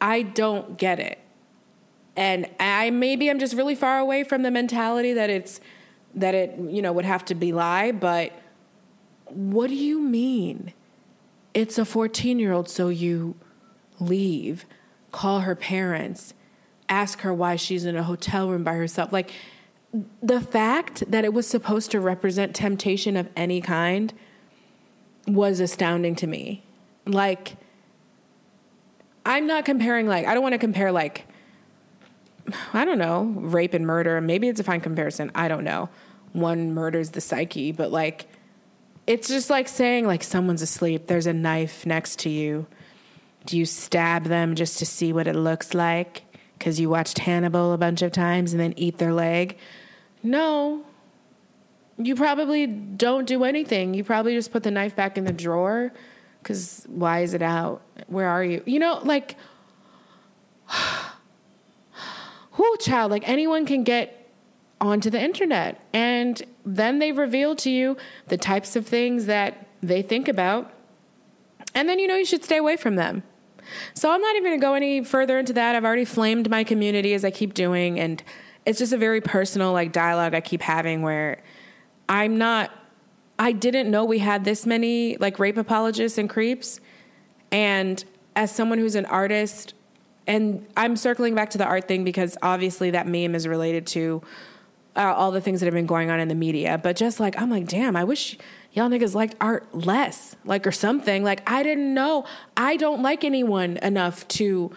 I 0.00 0.22
don't 0.22 0.78
get 0.78 1.00
it. 1.00 1.18
And 2.16 2.48
I 2.60 2.90
maybe 2.90 3.28
I'm 3.28 3.38
just 3.38 3.54
really 3.54 3.74
far 3.74 3.98
away 3.98 4.24
from 4.24 4.42
the 4.42 4.50
mentality 4.50 5.12
that 5.12 5.28
it's 5.28 5.60
that 6.14 6.34
it, 6.34 6.58
you 6.58 6.80
know, 6.80 6.92
would 6.92 7.04
have 7.04 7.24
to 7.26 7.34
be 7.34 7.52
lie, 7.52 7.92
but 7.92 8.32
what 9.26 9.68
do 9.68 9.74
you 9.74 10.00
mean? 10.00 10.72
It's 11.52 11.78
a 11.78 11.82
14-year-old 11.82 12.70
so 12.70 12.88
you 12.88 13.36
leave, 13.98 14.64
call 15.12 15.40
her 15.40 15.54
parents, 15.54 16.32
ask 16.88 17.20
her 17.20 17.32
why 17.32 17.56
she's 17.56 17.84
in 17.84 17.96
a 17.96 18.02
hotel 18.02 18.48
room 18.48 18.64
by 18.64 18.74
herself. 18.74 19.12
Like 19.12 19.32
the 20.22 20.40
fact 20.40 21.10
that 21.10 21.24
it 21.24 21.32
was 21.32 21.46
supposed 21.46 21.90
to 21.92 22.00
represent 22.00 22.54
temptation 22.54 23.16
of 23.16 23.28
any 23.36 23.60
kind 23.60 24.12
was 25.26 25.60
astounding 25.60 26.14
to 26.16 26.26
me. 26.26 26.62
Like, 27.06 27.56
I'm 29.24 29.46
not 29.46 29.64
comparing, 29.64 30.06
like, 30.06 30.26
I 30.26 30.34
don't 30.34 30.42
want 30.42 30.52
to 30.52 30.58
compare, 30.58 30.92
like, 30.92 31.26
I 32.72 32.84
don't 32.84 32.98
know, 32.98 33.22
rape 33.22 33.74
and 33.74 33.86
murder. 33.86 34.20
Maybe 34.20 34.48
it's 34.48 34.60
a 34.60 34.64
fine 34.64 34.80
comparison. 34.80 35.32
I 35.34 35.48
don't 35.48 35.64
know. 35.64 35.88
One 36.32 36.74
murders 36.74 37.10
the 37.10 37.20
psyche, 37.20 37.72
but 37.72 37.90
like, 37.90 38.26
it's 39.06 39.28
just 39.28 39.50
like 39.50 39.68
saying, 39.68 40.06
like, 40.06 40.22
someone's 40.22 40.62
asleep, 40.62 41.06
there's 41.06 41.26
a 41.26 41.32
knife 41.32 41.86
next 41.86 42.18
to 42.20 42.28
you. 42.28 42.66
Do 43.46 43.56
you 43.56 43.64
stab 43.64 44.24
them 44.24 44.56
just 44.56 44.78
to 44.78 44.86
see 44.86 45.12
what 45.12 45.28
it 45.28 45.34
looks 45.34 45.74
like? 45.74 46.22
Because 46.58 46.80
you 46.80 46.88
watched 46.88 47.18
Hannibal 47.18 47.72
a 47.72 47.78
bunch 47.78 48.02
of 48.02 48.12
times 48.12 48.52
and 48.52 48.60
then 48.60 48.74
eat 48.76 48.98
their 48.98 49.12
leg? 49.12 49.58
No. 50.22 50.84
You 51.98 52.14
probably 52.14 52.66
don't 52.66 53.26
do 53.26 53.44
anything. 53.44 53.94
You 53.94 54.04
probably 54.04 54.34
just 54.34 54.52
put 54.52 54.62
the 54.62 54.70
knife 54.70 54.96
back 54.96 55.16
in 55.16 55.24
the 55.24 55.32
drawer 55.32 55.92
because 56.42 56.86
why 56.88 57.20
is 57.20 57.34
it 57.34 57.42
out? 57.42 57.82
Where 58.06 58.28
are 58.28 58.44
you? 58.44 58.62
You 58.66 58.78
know, 58.78 59.00
like, 59.02 59.36
whoo, 62.56 62.76
child, 62.78 63.10
like 63.10 63.28
anyone 63.28 63.66
can 63.66 63.82
get 63.82 64.30
onto 64.80 65.10
the 65.10 65.20
internet. 65.20 65.82
And 65.92 66.40
then 66.64 66.98
they 66.98 67.12
reveal 67.12 67.56
to 67.56 67.70
you 67.70 67.96
the 68.28 68.36
types 68.36 68.76
of 68.76 68.86
things 68.86 69.26
that 69.26 69.66
they 69.82 70.02
think 70.02 70.28
about. 70.28 70.72
And 71.74 71.88
then 71.88 71.98
you 71.98 72.06
know 72.06 72.16
you 72.16 72.24
should 72.24 72.44
stay 72.44 72.58
away 72.58 72.76
from 72.76 72.96
them. 72.96 73.22
So 73.94 74.10
I'm 74.10 74.20
not 74.20 74.36
even 74.36 74.50
going 74.50 74.60
to 74.60 74.64
go 74.64 74.74
any 74.74 75.04
further 75.04 75.38
into 75.38 75.52
that. 75.54 75.74
I've 75.74 75.84
already 75.84 76.04
flamed 76.04 76.50
my 76.50 76.64
community 76.64 77.14
as 77.14 77.24
I 77.24 77.30
keep 77.30 77.54
doing. 77.54 77.98
And 77.98 78.22
it's 78.64 78.78
just 78.78 78.92
a 78.92 78.98
very 78.98 79.20
personal 79.20 79.72
like 79.72 79.92
dialogue 79.92 80.34
I 80.34 80.40
keep 80.40 80.62
having 80.62 81.02
where 81.02 81.42
I'm 82.08 82.38
not 82.38 82.70
I 83.38 83.52
didn't 83.52 83.90
know 83.90 84.04
we 84.04 84.18
had 84.18 84.44
this 84.44 84.64
many 84.64 85.16
like 85.18 85.38
rape 85.38 85.56
apologists 85.58 86.18
and 86.18 86.28
creeps. 86.28 86.80
And 87.52 88.02
as 88.34 88.50
someone 88.50 88.78
who's 88.78 88.94
an 88.94 89.06
artist, 89.06 89.74
and 90.26 90.66
I'm 90.76 90.96
circling 90.96 91.34
back 91.34 91.50
to 91.50 91.58
the 91.58 91.64
art 91.64 91.86
thing 91.86 92.02
because 92.02 92.36
obviously 92.42 92.90
that 92.90 93.06
meme 93.06 93.34
is 93.34 93.46
related 93.46 93.86
to 93.88 94.22
uh, 94.96 95.12
all 95.14 95.30
the 95.30 95.40
things 95.40 95.60
that 95.60 95.66
have 95.66 95.74
been 95.74 95.86
going 95.86 96.10
on 96.10 96.18
in 96.18 96.28
the 96.28 96.34
media. 96.34 96.78
But 96.82 96.96
just 96.96 97.20
like, 97.20 97.40
I'm 97.40 97.50
like, 97.50 97.68
damn, 97.68 97.94
I 97.94 98.04
wish 98.04 98.38
y'all 98.76 98.88
niggas 98.88 99.14
liked 99.14 99.34
art 99.40 99.74
less, 99.74 100.36
like, 100.44 100.66
or 100.66 100.72
something. 100.72 101.24
Like, 101.24 101.48
I 101.50 101.64
didn't 101.64 101.92
know. 101.92 102.24
I 102.56 102.76
don't 102.76 103.02
like 103.02 103.24
anyone 103.24 103.78
enough 103.78 104.28
to 104.28 104.70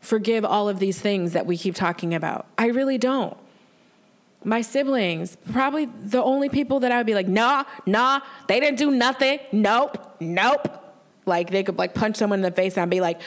forgive 0.00 0.44
all 0.44 0.68
of 0.68 0.78
these 0.78 1.00
things 1.00 1.32
that 1.32 1.46
we 1.46 1.56
keep 1.56 1.74
talking 1.74 2.14
about. 2.14 2.46
I 2.56 2.66
really 2.66 2.98
don't 2.98 3.36
my 4.46 4.60
siblings, 4.60 5.36
probably 5.50 5.86
the 5.86 6.22
only 6.22 6.48
people 6.48 6.78
that 6.78 6.92
I 6.92 6.98
would 6.98 7.06
be 7.06 7.14
like, 7.14 7.26
nah, 7.26 7.64
nah, 7.84 8.20
they 8.46 8.60
didn't 8.60 8.78
do 8.78 8.92
nothing. 8.92 9.40
Nope, 9.50 9.98
nope. 10.20 10.68
Like 11.26 11.50
they 11.50 11.64
could 11.64 11.76
like 11.78 11.94
punch 11.94 12.14
someone 12.14 12.38
in 12.38 12.42
the 12.44 12.52
face 12.52 12.78
and 12.78 12.88
be 12.88 13.00
like, 13.00 13.20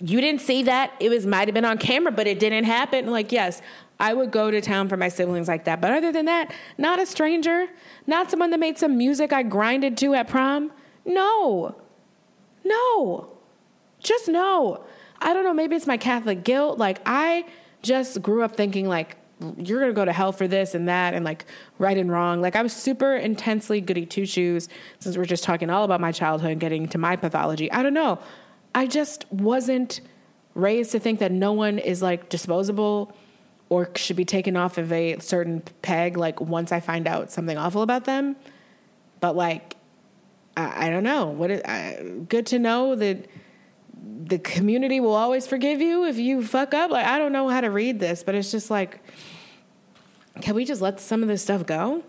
you 0.00 0.18
didn't 0.22 0.40
see 0.40 0.62
that. 0.62 0.94
It 0.98 1.10
was 1.10 1.26
might 1.26 1.46
have 1.46 1.54
been 1.54 1.66
on 1.66 1.76
camera, 1.76 2.10
but 2.10 2.26
it 2.26 2.38
didn't 2.38 2.64
happen. 2.64 3.10
Like, 3.10 3.32
yes, 3.32 3.60
I 4.00 4.14
would 4.14 4.30
go 4.30 4.50
to 4.50 4.62
town 4.62 4.88
for 4.88 4.96
my 4.96 5.08
siblings 5.08 5.46
like 5.46 5.64
that. 5.64 5.82
But 5.82 5.92
other 5.92 6.10
than 6.10 6.24
that, 6.24 6.54
not 6.78 6.98
a 6.98 7.04
stranger, 7.04 7.66
not 8.06 8.30
someone 8.30 8.50
that 8.50 8.60
made 8.60 8.78
some 8.78 8.96
music 8.96 9.32
I 9.32 9.42
grinded 9.42 9.96
to 9.98 10.14
at 10.14 10.28
prom. 10.28 10.72
No. 11.04 11.74
No. 12.64 13.30
Just 14.00 14.28
no. 14.28 14.84
I 15.20 15.32
don't 15.32 15.44
know, 15.44 15.54
maybe 15.54 15.76
it's 15.76 15.86
my 15.86 15.96
Catholic 15.96 16.44
guilt. 16.44 16.78
Like 16.78 17.00
I 17.06 17.46
just 17.82 18.22
grew 18.22 18.42
up 18.42 18.56
thinking 18.56 18.88
like 18.88 19.16
you're 19.58 19.80
gonna 19.80 19.92
go 19.92 20.04
to 20.04 20.12
hell 20.12 20.32
for 20.32 20.48
this 20.48 20.74
and 20.74 20.88
that 20.88 21.14
and 21.14 21.24
like 21.24 21.46
right 21.78 21.96
and 21.96 22.10
wrong. 22.10 22.40
Like 22.40 22.56
I 22.56 22.62
was 22.62 22.72
super 22.72 23.16
intensely 23.16 23.80
goody 23.80 24.06
two 24.06 24.26
shoes 24.26 24.68
since 24.98 25.16
we're 25.16 25.24
just 25.24 25.44
talking 25.44 25.70
all 25.70 25.84
about 25.84 26.00
my 26.00 26.12
childhood 26.12 26.52
and 26.52 26.60
getting 26.60 26.88
to 26.88 26.98
my 26.98 27.16
pathology. 27.16 27.70
I 27.70 27.82
don't 27.82 27.94
know. 27.94 28.18
I 28.74 28.86
just 28.86 29.30
wasn't 29.30 30.00
raised 30.54 30.92
to 30.92 30.98
think 30.98 31.20
that 31.20 31.32
no 31.32 31.52
one 31.52 31.78
is 31.78 32.02
like 32.02 32.28
disposable 32.28 33.14
or 33.68 33.90
should 33.96 34.16
be 34.16 34.24
taken 34.24 34.56
off 34.56 34.78
of 34.78 34.92
a 34.92 35.18
certain 35.18 35.62
peg 35.82 36.16
like 36.16 36.40
once 36.40 36.72
I 36.72 36.80
find 36.80 37.06
out 37.06 37.30
something 37.30 37.56
awful 37.56 37.82
about 37.82 38.04
them. 38.04 38.36
But 39.20 39.36
like 39.36 39.76
I, 40.56 40.86
I 40.86 40.90
don't 40.90 41.04
know. 41.04 41.26
What 41.26 41.50
is, 41.50 41.62
I, 41.62 42.02
good 42.28 42.46
to 42.46 42.58
know 42.58 42.94
that 42.94 43.26
the 44.24 44.38
community 44.38 45.00
will 45.00 45.14
always 45.14 45.46
forgive 45.46 45.80
you 45.80 46.04
if 46.04 46.16
you 46.16 46.44
fuck 46.44 46.74
up. 46.74 46.90
Like 46.90 47.06
I 47.06 47.18
don't 47.18 47.32
know 47.32 47.48
how 47.48 47.60
to 47.60 47.70
read 47.70 47.98
this, 48.00 48.22
but 48.22 48.34
it's 48.34 48.50
just 48.50 48.70
like 48.70 49.00
can 50.40 50.54
we 50.54 50.64
just 50.64 50.82
let 50.82 51.00
some 51.00 51.22
of 51.22 51.28
this 51.28 51.42
stuff 51.42 51.66
go? 51.66 52.02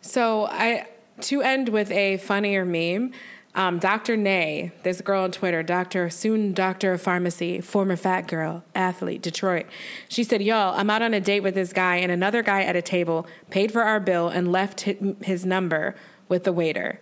So 0.00 0.46
I 0.46 0.86
to 1.22 1.42
end 1.42 1.68
with 1.68 1.90
a 1.90 2.16
funnier 2.18 2.64
meme. 2.64 3.12
Um, 3.54 3.80
Dr. 3.80 4.16
Nay, 4.16 4.70
this 4.84 5.00
girl 5.00 5.24
on 5.24 5.32
Twitter, 5.32 5.62
Doctor, 5.62 6.08
soon 6.08 6.52
Doctor 6.52 6.92
of 6.92 7.02
Pharmacy, 7.02 7.60
former 7.60 7.96
fat 7.96 8.28
girl, 8.28 8.62
athlete, 8.76 9.22
Detroit. 9.22 9.66
She 10.08 10.22
said, 10.22 10.40
"Y'all, 10.40 10.78
I'm 10.78 10.88
out 10.88 11.02
on 11.02 11.14
a 11.14 11.20
date 11.20 11.40
with 11.40 11.56
this 11.56 11.72
guy 11.72 11.96
and 11.96 12.12
another 12.12 12.42
guy 12.42 12.62
at 12.62 12.76
a 12.76 12.82
table, 12.82 13.26
paid 13.50 13.72
for 13.72 13.82
our 13.82 13.98
bill 13.98 14.28
and 14.28 14.52
left 14.52 14.82
his 14.82 15.44
number 15.44 15.96
with 16.28 16.44
the 16.44 16.52
waiter. 16.52 17.00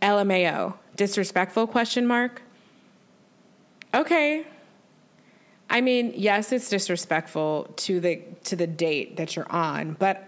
LMAO, 0.00 0.74
disrespectful? 0.94 1.66
Question 1.66 2.06
mark. 2.06 2.42
Okay. 3.92 4.46
I 5.68 5.80
mean, 5.80 6.12
yes, 6.14 6.52
it's 6.52 6.70
disrespectful 6.70 7.72
to 7.76 8.00
the 8.00 8.22
to 8.44 8.54
the 8.54 8.66
date 8.68 9.16
that 9.16 9.34
you're 9.34 9.50
on, 9.50 9.96
but 9.98 10.24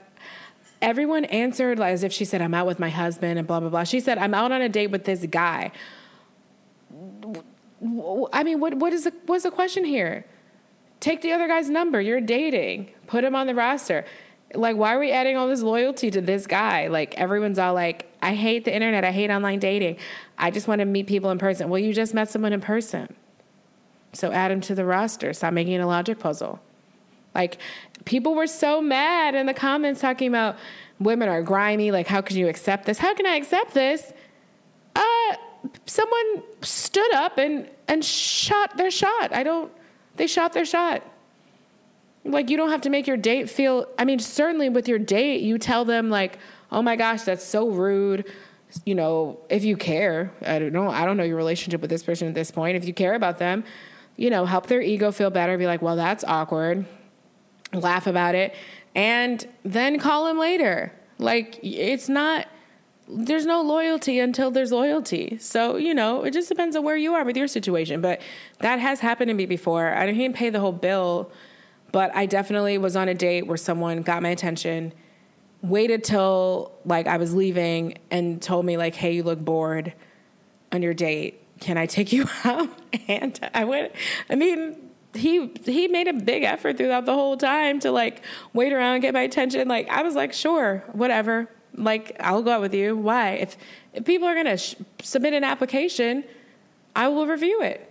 everyone 0.83 1.25
answered 1.27 1.79
like, 1.79 1.93
as 1.93 2.03
if 2.03 2.13
she 2.13 2.25
said, 2.25 2.41
"I'm 2.43 2.55
out 2.55 2.67
with 2.67 2.79
my 2.79 2.91
husband," 2.91 3.39
and 3.39 3.47
blah 3.47 3.61
blah 3.61 3.69
blah. 3.69 3.85
She 3.85 4.01
said, 4.01 4.19
"I'm 4.19 4.35
out 4.35 4.53
on 4.53 4.63
a 4.63 4.69
date 4.69 4.89
with 4.89 5.05
this 5.05 5.25
guy." 5.27 5.73
I 8.33 8.45
mean, 8.45 8.61
what 8.61 8.75
what 8.75 8.93
is 8.93 9.05
the 9.05 9.13
what's 9.27 9.45
the 9.45 9.51
question 9.51 9.85
here? 9.85 10.25
Take 11.01 11.23
the 11.23 11.33
other 11.33 11.49
guy's 11.49 11.71
number. 11.71 12.01
You're 12.01 12.21
dating. 12.21 12.91
Put 13.07 13.25
him 13.25 13.35
on 13.35 13.47
the 13.47 13.55
roster. 13.55 14.05
Like, 14.53 14.77
why 14.77 14.95
are 14.95 14.99
we 14.99 15.13
adding 15.13 15.37
all 15.37 15.47
this 15.47 15.63
loyalty 15.63 16.11
to 16.11 16.21
this 16.21 16.47
guy? 16.47 16.89
Like, 16.89 17.15
everyone's 17.17 17.59
all 17.59 17.73
like, 17.73 18.07
"I 18.21 18.35
hate 18.35 18.65
the 18.65 18.75
internet. 18.75 19.05
I 19.05 19.13
hate 19.13 19.31
online 19.31 19.61
dating. 19.61 19.97
I 20.37 20.51
just 20.51 20.69
want 20.69 20.81
to 20.81 20.85
meet 20.85 21.07
people 21.07 21.31
in 21.31 21.39
person." 21.39 21.69
Well, 21.69 21.81
you 21.81 21.93
just 21.93 22.15
met 22.15 22.29
someone 22.29 22.53
in 22.53 22.61
person. 22.61 23.15
So 24.13 24.33
add 24.33 24.51
him 24.51 24.61
to 24.63 24.75
the 24.75 24.85
roster. 24.85 25.33
Stop 25.33 25.55
making 25.55 25.75
it 25.75 25.79
a 25.81 25.87
logic 25.87 26.19
puzzle. 26.19 26.61
Like 27.35 27.59
people 28.05 28.35
were 28.35 28.47
so 28.47 28.81
mad 28.81 29.35
in 29.35 29.47
the 29.47 29.55
comments 29.55 30.01
talking 30.01 30.29
about 30.29 30.57
women 30.99 31.29
are 31.29 31.43
grimy. 31.43 31.91
Like, 31.91 32.07
how 32.07 32.21
can 32.21 32.37
you 32.37 32.49
accept 32.49 32.87
this? 32.87 32.99
How 32.99 33.15
can 33.15 33.27
I 33.27 33.37
accept 33.37 33.75
this? 33.75 34.13
Uh, 34.95 35.37
someone 35.87 36.43
stood 36.63 37.15
up 37.15 37.39
and 37.39 37.69
and 37.89 38.05
shot 38.05 38.77
their 38.77 38.91
shot. 38.91 39.33
I 39.33 39.43
don't. 39.43 39.73
They 40.17 40.27
shot 40.27 40.53
their 40.53 40.65
shot. 40.65 41.03
Like 42.25 42.51
you 42.51 42.57
don't 42.57 42.71
have 42.71 42.83
to 42.83 42.91
make 42.91 43.07
your 43.07 43.17
date 43.17 43.49
feel. 43.49 43.87
I 43.99 44.05
mean, 44.05 44.19
certainly 44.19 44.69
with 44.69 44.89
your 44.89 44.99
date, 44.99 45.41
you 45.41 45.59
tell 45.59 45.85
them 45.85 46.11
like, 46.11 46.39
"Oh 46.71 46.83
my 46.83 46.97
gosh, 46.97 47.23
that's 47.23 47.45
so 47.45 47.69
rude." 47.69 48.31
You 48.85 48.95
know, 48.95 49.41
if 49.49 49.65
you 49.65 49.77
care, 49.77 50.31
I 50.43 50.61
don't 50.61 50.73
know. 50.73 50.91
I 50.91 51.05
don't 51.05 51.17
know 51.17 51.25
your 51.25 51.37
relationship 51.37 51.81
with 51.81 51.91
this 51.91 52.05
person 52.05 52.29
at 52.29 52.35
this 52.35 52.53
point. 52.53 52.77
If 52.77 52.85
you 52.85 52.95
care 52.95 53.15
about 53.15 53.39
them, 53.39 53.65
you 54.17 54.31
know, 54.31 54.45
help 54.45 54.67
their 54.67 54.81
ego 54.81 55.11
feel 55.11 55.31
better, 55.31 55.59
be 55.59 55.67
like, 55.67 55.83
well, 55.83 55.97
that's 55.97 56.23
awkward, 56.25 56.87
laugh 57.73 58.07
about 58.07 58.35
it, 58.35 58.55
and 58.95 59.47
then 59.65 59.99
call 59.99 60.27
him 60.27 60.39
later. 60.39 60.93
Like, 61.19 61.59
it's 61.63 62.09
not, 62.09 62.49
there's 63.09 63.47
no 63.47 63.63
loyalty 63.63 64.19
until 64.19 64.51
there's 64.51 64.73
loyalty. 64.73 65.37
So, 65.39 65.77
you 65.77 65.95
know, 65.95 66.25
it 66.25 66.33
just 66.33 66.49
depends 66.49 66.77
on 66.77 66.85
where 66.85 66.97
you 66.97 67.15
are 67.15 67.25
with 67.25 67.37
your 67.37 67.49
situation. 67.49 68.01
But 68.01 68.23
that 68.61 68.79
has 68.79 69.01
happened 69.01 69.29
to 69.29 69.35
me 69.35 69.47
before. 69.47 69.95
I 69.95 70.07
didn't 70.07 70.35
pay 70.35 70.51
the 70.51 70.61
whole 70.61 70.73
bill, 70.73 71.31
but 71.93 72.15
I 72.15 72.27
definitely 72.27 72.79
was 72.79 72.97
on 72.97 73.09
a 73.09 73.15
date 73.15 73.47
where 73.47 73.57
someone 73.57 74.03
got 74.03 74.23
my 74.23 74.31
attention 74.31 74.93
waited 75.63 76.05
till 76.05 76.73
like 76.85 77.07
I 77.07 77.17
was 77.17 77.35
leaving 77.35 77.99
and 78.11 78.41
told 78.41 78.65
me 78.65 78.77
like, 78.77 78.95
"Hey, 78.95 79.13
you 79.13 79.23
look 79.23 79.39
bored 79.39 79.93
on 80.73 80.83
your 80.83 80.95
date. 80.95 81.43
Can 81.61 81.77
I 81.77 81.87
take 81.87 82.13
you 82.13 82.27
out?" 82.45 82.69
And 83.09 83.39
I 83.55 83.65
went. 83.65 83.93
I 84.29 84.35
mean, 84.35 84.90
he 85.15 85.51
he 85.65 85.89
made 85.89 86.09
a 86.09 86.13
big 86.13 86.43
effort 86.43 86.77
throughout 86.77 87.07
the 87.07 87.15
whole 87.15 87.37
time 87.37 87.81
to 87.81 87.91
like 87.91 88.23
wait 88.53 88.73
around 88.73 88.95
and 88.95 89.03
get 89.03 89.15
my 89.15 89.23
attention. 89.23 89.67
Like 89.69 89.89
I 89.89 90.03
was 90.03 90.15
like, 90.15 90.33
"Sure, 90.33 90.85
whatever. 90.93 91.49
Like 91.75 92.17
I'll 92.21 92.43
go 92.43 92.53
out 92.53 92.61
with 92.61 92.75
you. 92.75 92.97
Why? 92.97 93.33
If 93.33 93.57
if 93.93 94.05
people 94.05 94.29
are 94.29 94.35
gonna 94.35 94.57
sh- 94.57 94.77
submit 95.03 95.35
an 95.35 95.45
application, 95.45 96.25
I 96.95 97.09
will 97.09 97.27
review 97.27 97.63
it. 97.63 97.91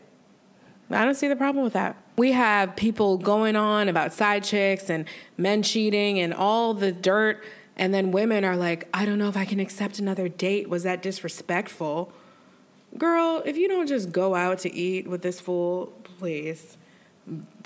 I 0.92 1.06
don't 1.06 1.16
see 1.16 1.28
the 1.28 1.36
problem 1.36 1.64
with 1.64 1.74
that. 1.74 1.96
We 2.18 2.32
have 2.32 2.76
people 2.76 3.18
going 3.18 3.56
on 3.56 3.88
about 3.88 4.12
side 4.12 4.44
chicks 4.44 4.90
and 4.90 5.06
men 5.38 5.62
cheating 5.62 6.20
and 6.20 6.34
all 6.34 6.74
the 6.74 6.92
dirt 6.92 7.44
and 7.80 7.94
then 7.94 8.12
women 8.12 8.44
are 8.44 8.58
like, 8.58 8.90
I 8.94 9.06
don't 9.06 9.18
know 9.18 9.30
if 9.30 9.38
I 9.38 9.46
can 9.46 9.62
accept 9.62 10.00
another 10.00 10.28
date. 10.28 10.70
Was 10.70 10.84
that 10.84 11.02
disrespectful? 11.02 12.12
Girl, 12.98 13.42
if 13.46 13.56
you 13.56 13.70
don't 13.70 13.88
just 13.88 14.12
go 14.12 14.36
out 14.36 14.60
to 14.60 14.76
eat 14.76 15.08
with 15.08 15.22
this 15.22 15.40
fool, 15.40 15.94
please. 16.04 16.76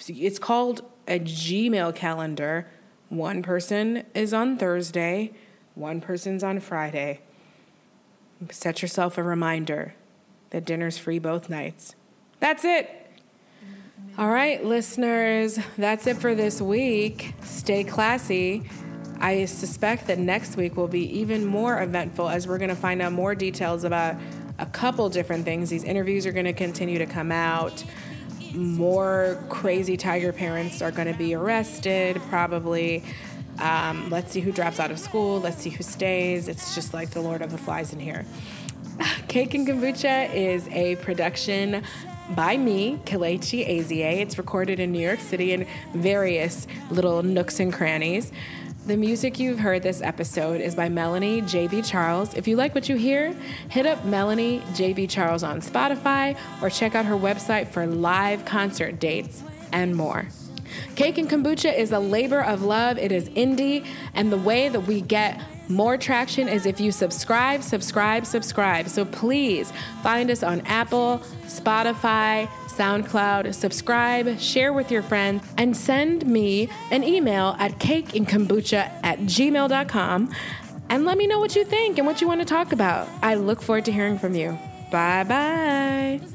It's 0.07 0.39
called 0.39 0.84
a 1.07 1.20
Gmail 1.20 1.95
calendar. 1.95 2.68
One 3.09 3.41
person 3.43 4.03
is 4.14 4.34
on 4.34 4.57
Thursday, 4.57 5.34
one 5.76 6.01
person's 6.01 6.43
on 6.43 6.59
Friday. 6.59 7.22
Set 8.49 8.82
yourself 8.82 9.18
a 9.18 9.24
reminder 9.24 9.93
that 10.49 10.66
dinner's 10.66 10.97
free 10.97 11.20
both 11.20 11.49
nights. 11.49 11.95
That's 12.39 12.66
it. 12.66 12.89
All 14.18 14.30
right, 14.30 14.64
listeners, 14.64 15.57
that's 15.78 16.05
it 16.07 16.18
for 16.18 16.36
this 16.36 16.61
week. 16.61 17.34
Stay 17.43 17.84
classy. 17.84 18.70
I 19.20 19.45
suspect 19.45 20.07
that 20.07 20.20
next 20.20 20.57
week 20.57 20.76
will 20.76 20.88
be 20.88 21.20
even 21.20 21.45
more 21.45 21.82
eventful 21.82 22.30
as 22.30 22.47
we're 22.47 22.57
going 22.57 22.70
to 22.70 22.76
find 22.76 23.01
out 23.01 23.14
more 23.14 23.34
details 23.34 23.86
about 23.86 24.18
a 24.59 24.66
couple 24.68 25.09
different 25.09 25.45
things. 25.45 25.70
These 25.70 25.84
interviews 25.84 26.26
are 26.26 26.32
going 26.32 26.45
to 26.45 26.53
continue 26.53 26.99
to 26.99 27.05
come 27.05 27.32
out. 27.32 27.84
More 28.54 29.43
crazy 29.49 29.97
tiger 29.97 30.32
parents 30.32 30.82
are 30.82 30.91
going 30.91 31.12
to 31.12 31.18
be 31.18 31.34
arrested, 31.34 32.22
probably. 32.30 33.04
Um, 33.60 34.10
let's 34.10 34.32
see 34.32 34.41
who 34.41 34.51
drops 34.51 34.80
out 34.80 34.91
of 34.91 34.99
school. 34.99 35.39
Let's 35.39 35.58
see 35.58 35.70
who 35.70 35.84
stays. 35.84 36.47
It's 36.47 36.76
just 36.76 36.93
like 36.93 37.12
the 37.12 37.22
Lord 37.22 37.41
of 37.41 37.51
the 37.51 37.58
Flies 37.58 37.93
in 37.93 37.99
here. 37.99 38.26
Cake 39.28 39.54
and 39.54 39.68
Kombucha 39.68 40.34
is 40.34 40.68
a 40.70 40.95
production 40.97 41.84
by 42.36 42.58
me, 42.58 42.99
Kelechi 43.06 43.68
Ezie. 43.68 44.22
It's 44.22 44.38
recorded 44.38 44.80
in 44.80 44.91
New 44.91 45.01
York 45.01 45.20
City 45.20 45.51
in 45.51 45.68
various 45.93 46.68
little 46.89 47.24
nooks 47.24 47.60
and 47.60 47.74
crannies. 47.74 48.32
The 48.86 48.97
music 48.97 49.39
you've 49.39 49.59
heard 49.59 49.81
this 49.81 50.01
episode 50.01 50.59
is 50.59 50.75
by 50.75 50.89
Melanie 50.89 51.41
JB 51.41 51.86
Charles. 51.86 52.34
If 52.34 52.49
you 52.49 52.57
like 52.57 52.75
what 52.75 52.89
you 52.89 52.97
hear, 52.97 53.34
hit 53.69 53.86
up 53.86 54.03
Melanie 54.03 54.59
JB 54.73 55.09
Charles 55.09 55.41
on 55.41 55.61
Spotify 55.61 56.38
or 56.61 56.69
check 56.69 56.93
out 56.93 57.05
her 57.05 57.15
website 57.15 57.69
for 57.69 57.88
live 57.88 58.43
concert 58.43 58.99
dates 58.99 59.41
and 59.71 59.95
more. 59.95 60.27
Cake 60.97 61.17
and 61.17 61.29
Kombucha 61.29 61.73
is 61.73 61.93
a 61.93 61.99
labor 61.99 62.41
of 62.41 62.61
love. 62.63 62.97
It 62.97 63.13
is 63.13 63.29
indie, 63.29 63.86
and 64.15 64.34
the 64.34 64.38
way 64.38 64.67
that 64.67 64.81
we 64.81 64.99
get 64.99 65.41
more 65.69 65.95
traction 65.95 66.49
is 66.49 66.65
if 66.65 66.81
you 66.81 66.91
subscribe, 66.91 67.63
subscribe, 67.63 68.25
subscribe. 68.25 68.89
So 68.89 69.05
please 69.05 69.71
find 70.01 70.29
us 70.29 70.43
on 70.43 70.59
Apple, 70.61 71.21
Spotify, 71.45 72.49
SoundCloud, 72.78 73.53
subscribe, 73.53 74.39
share 74.39 74.74
with 74.74 74.91
your 74.91 75.01
friends, 75.01 75.43
and 75.57 75.76
send 75.76 76.26
me 76.26 76.69
an 76.91 77.03
email 77.03 77.55
at 77.59 77.80
cakeandkombucha 77.80 78.91
at 79.03 79.19
gmail.com 79.19 80.34
and 80.89 81.05
let 81.05 81.17
me 81.17 81.28
know 81.28 81.39
what 81.39 81.55
you 81.55 81.65
think 81.65 81.97
and 81.97 82.05
what 82.05 82.21
you 82.21 82.28
want 82.28 82.41
to 82.41 82.45
talk 82.45 82.71
about. 82.71 83.07
I 83.21 83.36
look 83.36 83.61
forward 83.61 83.86
to 83.86 83.91
hearing 83.91 84.19
from 84.19 84.36
you. 84.36 84.57
Bye 84.91 85.24
bye. 85.24 86.32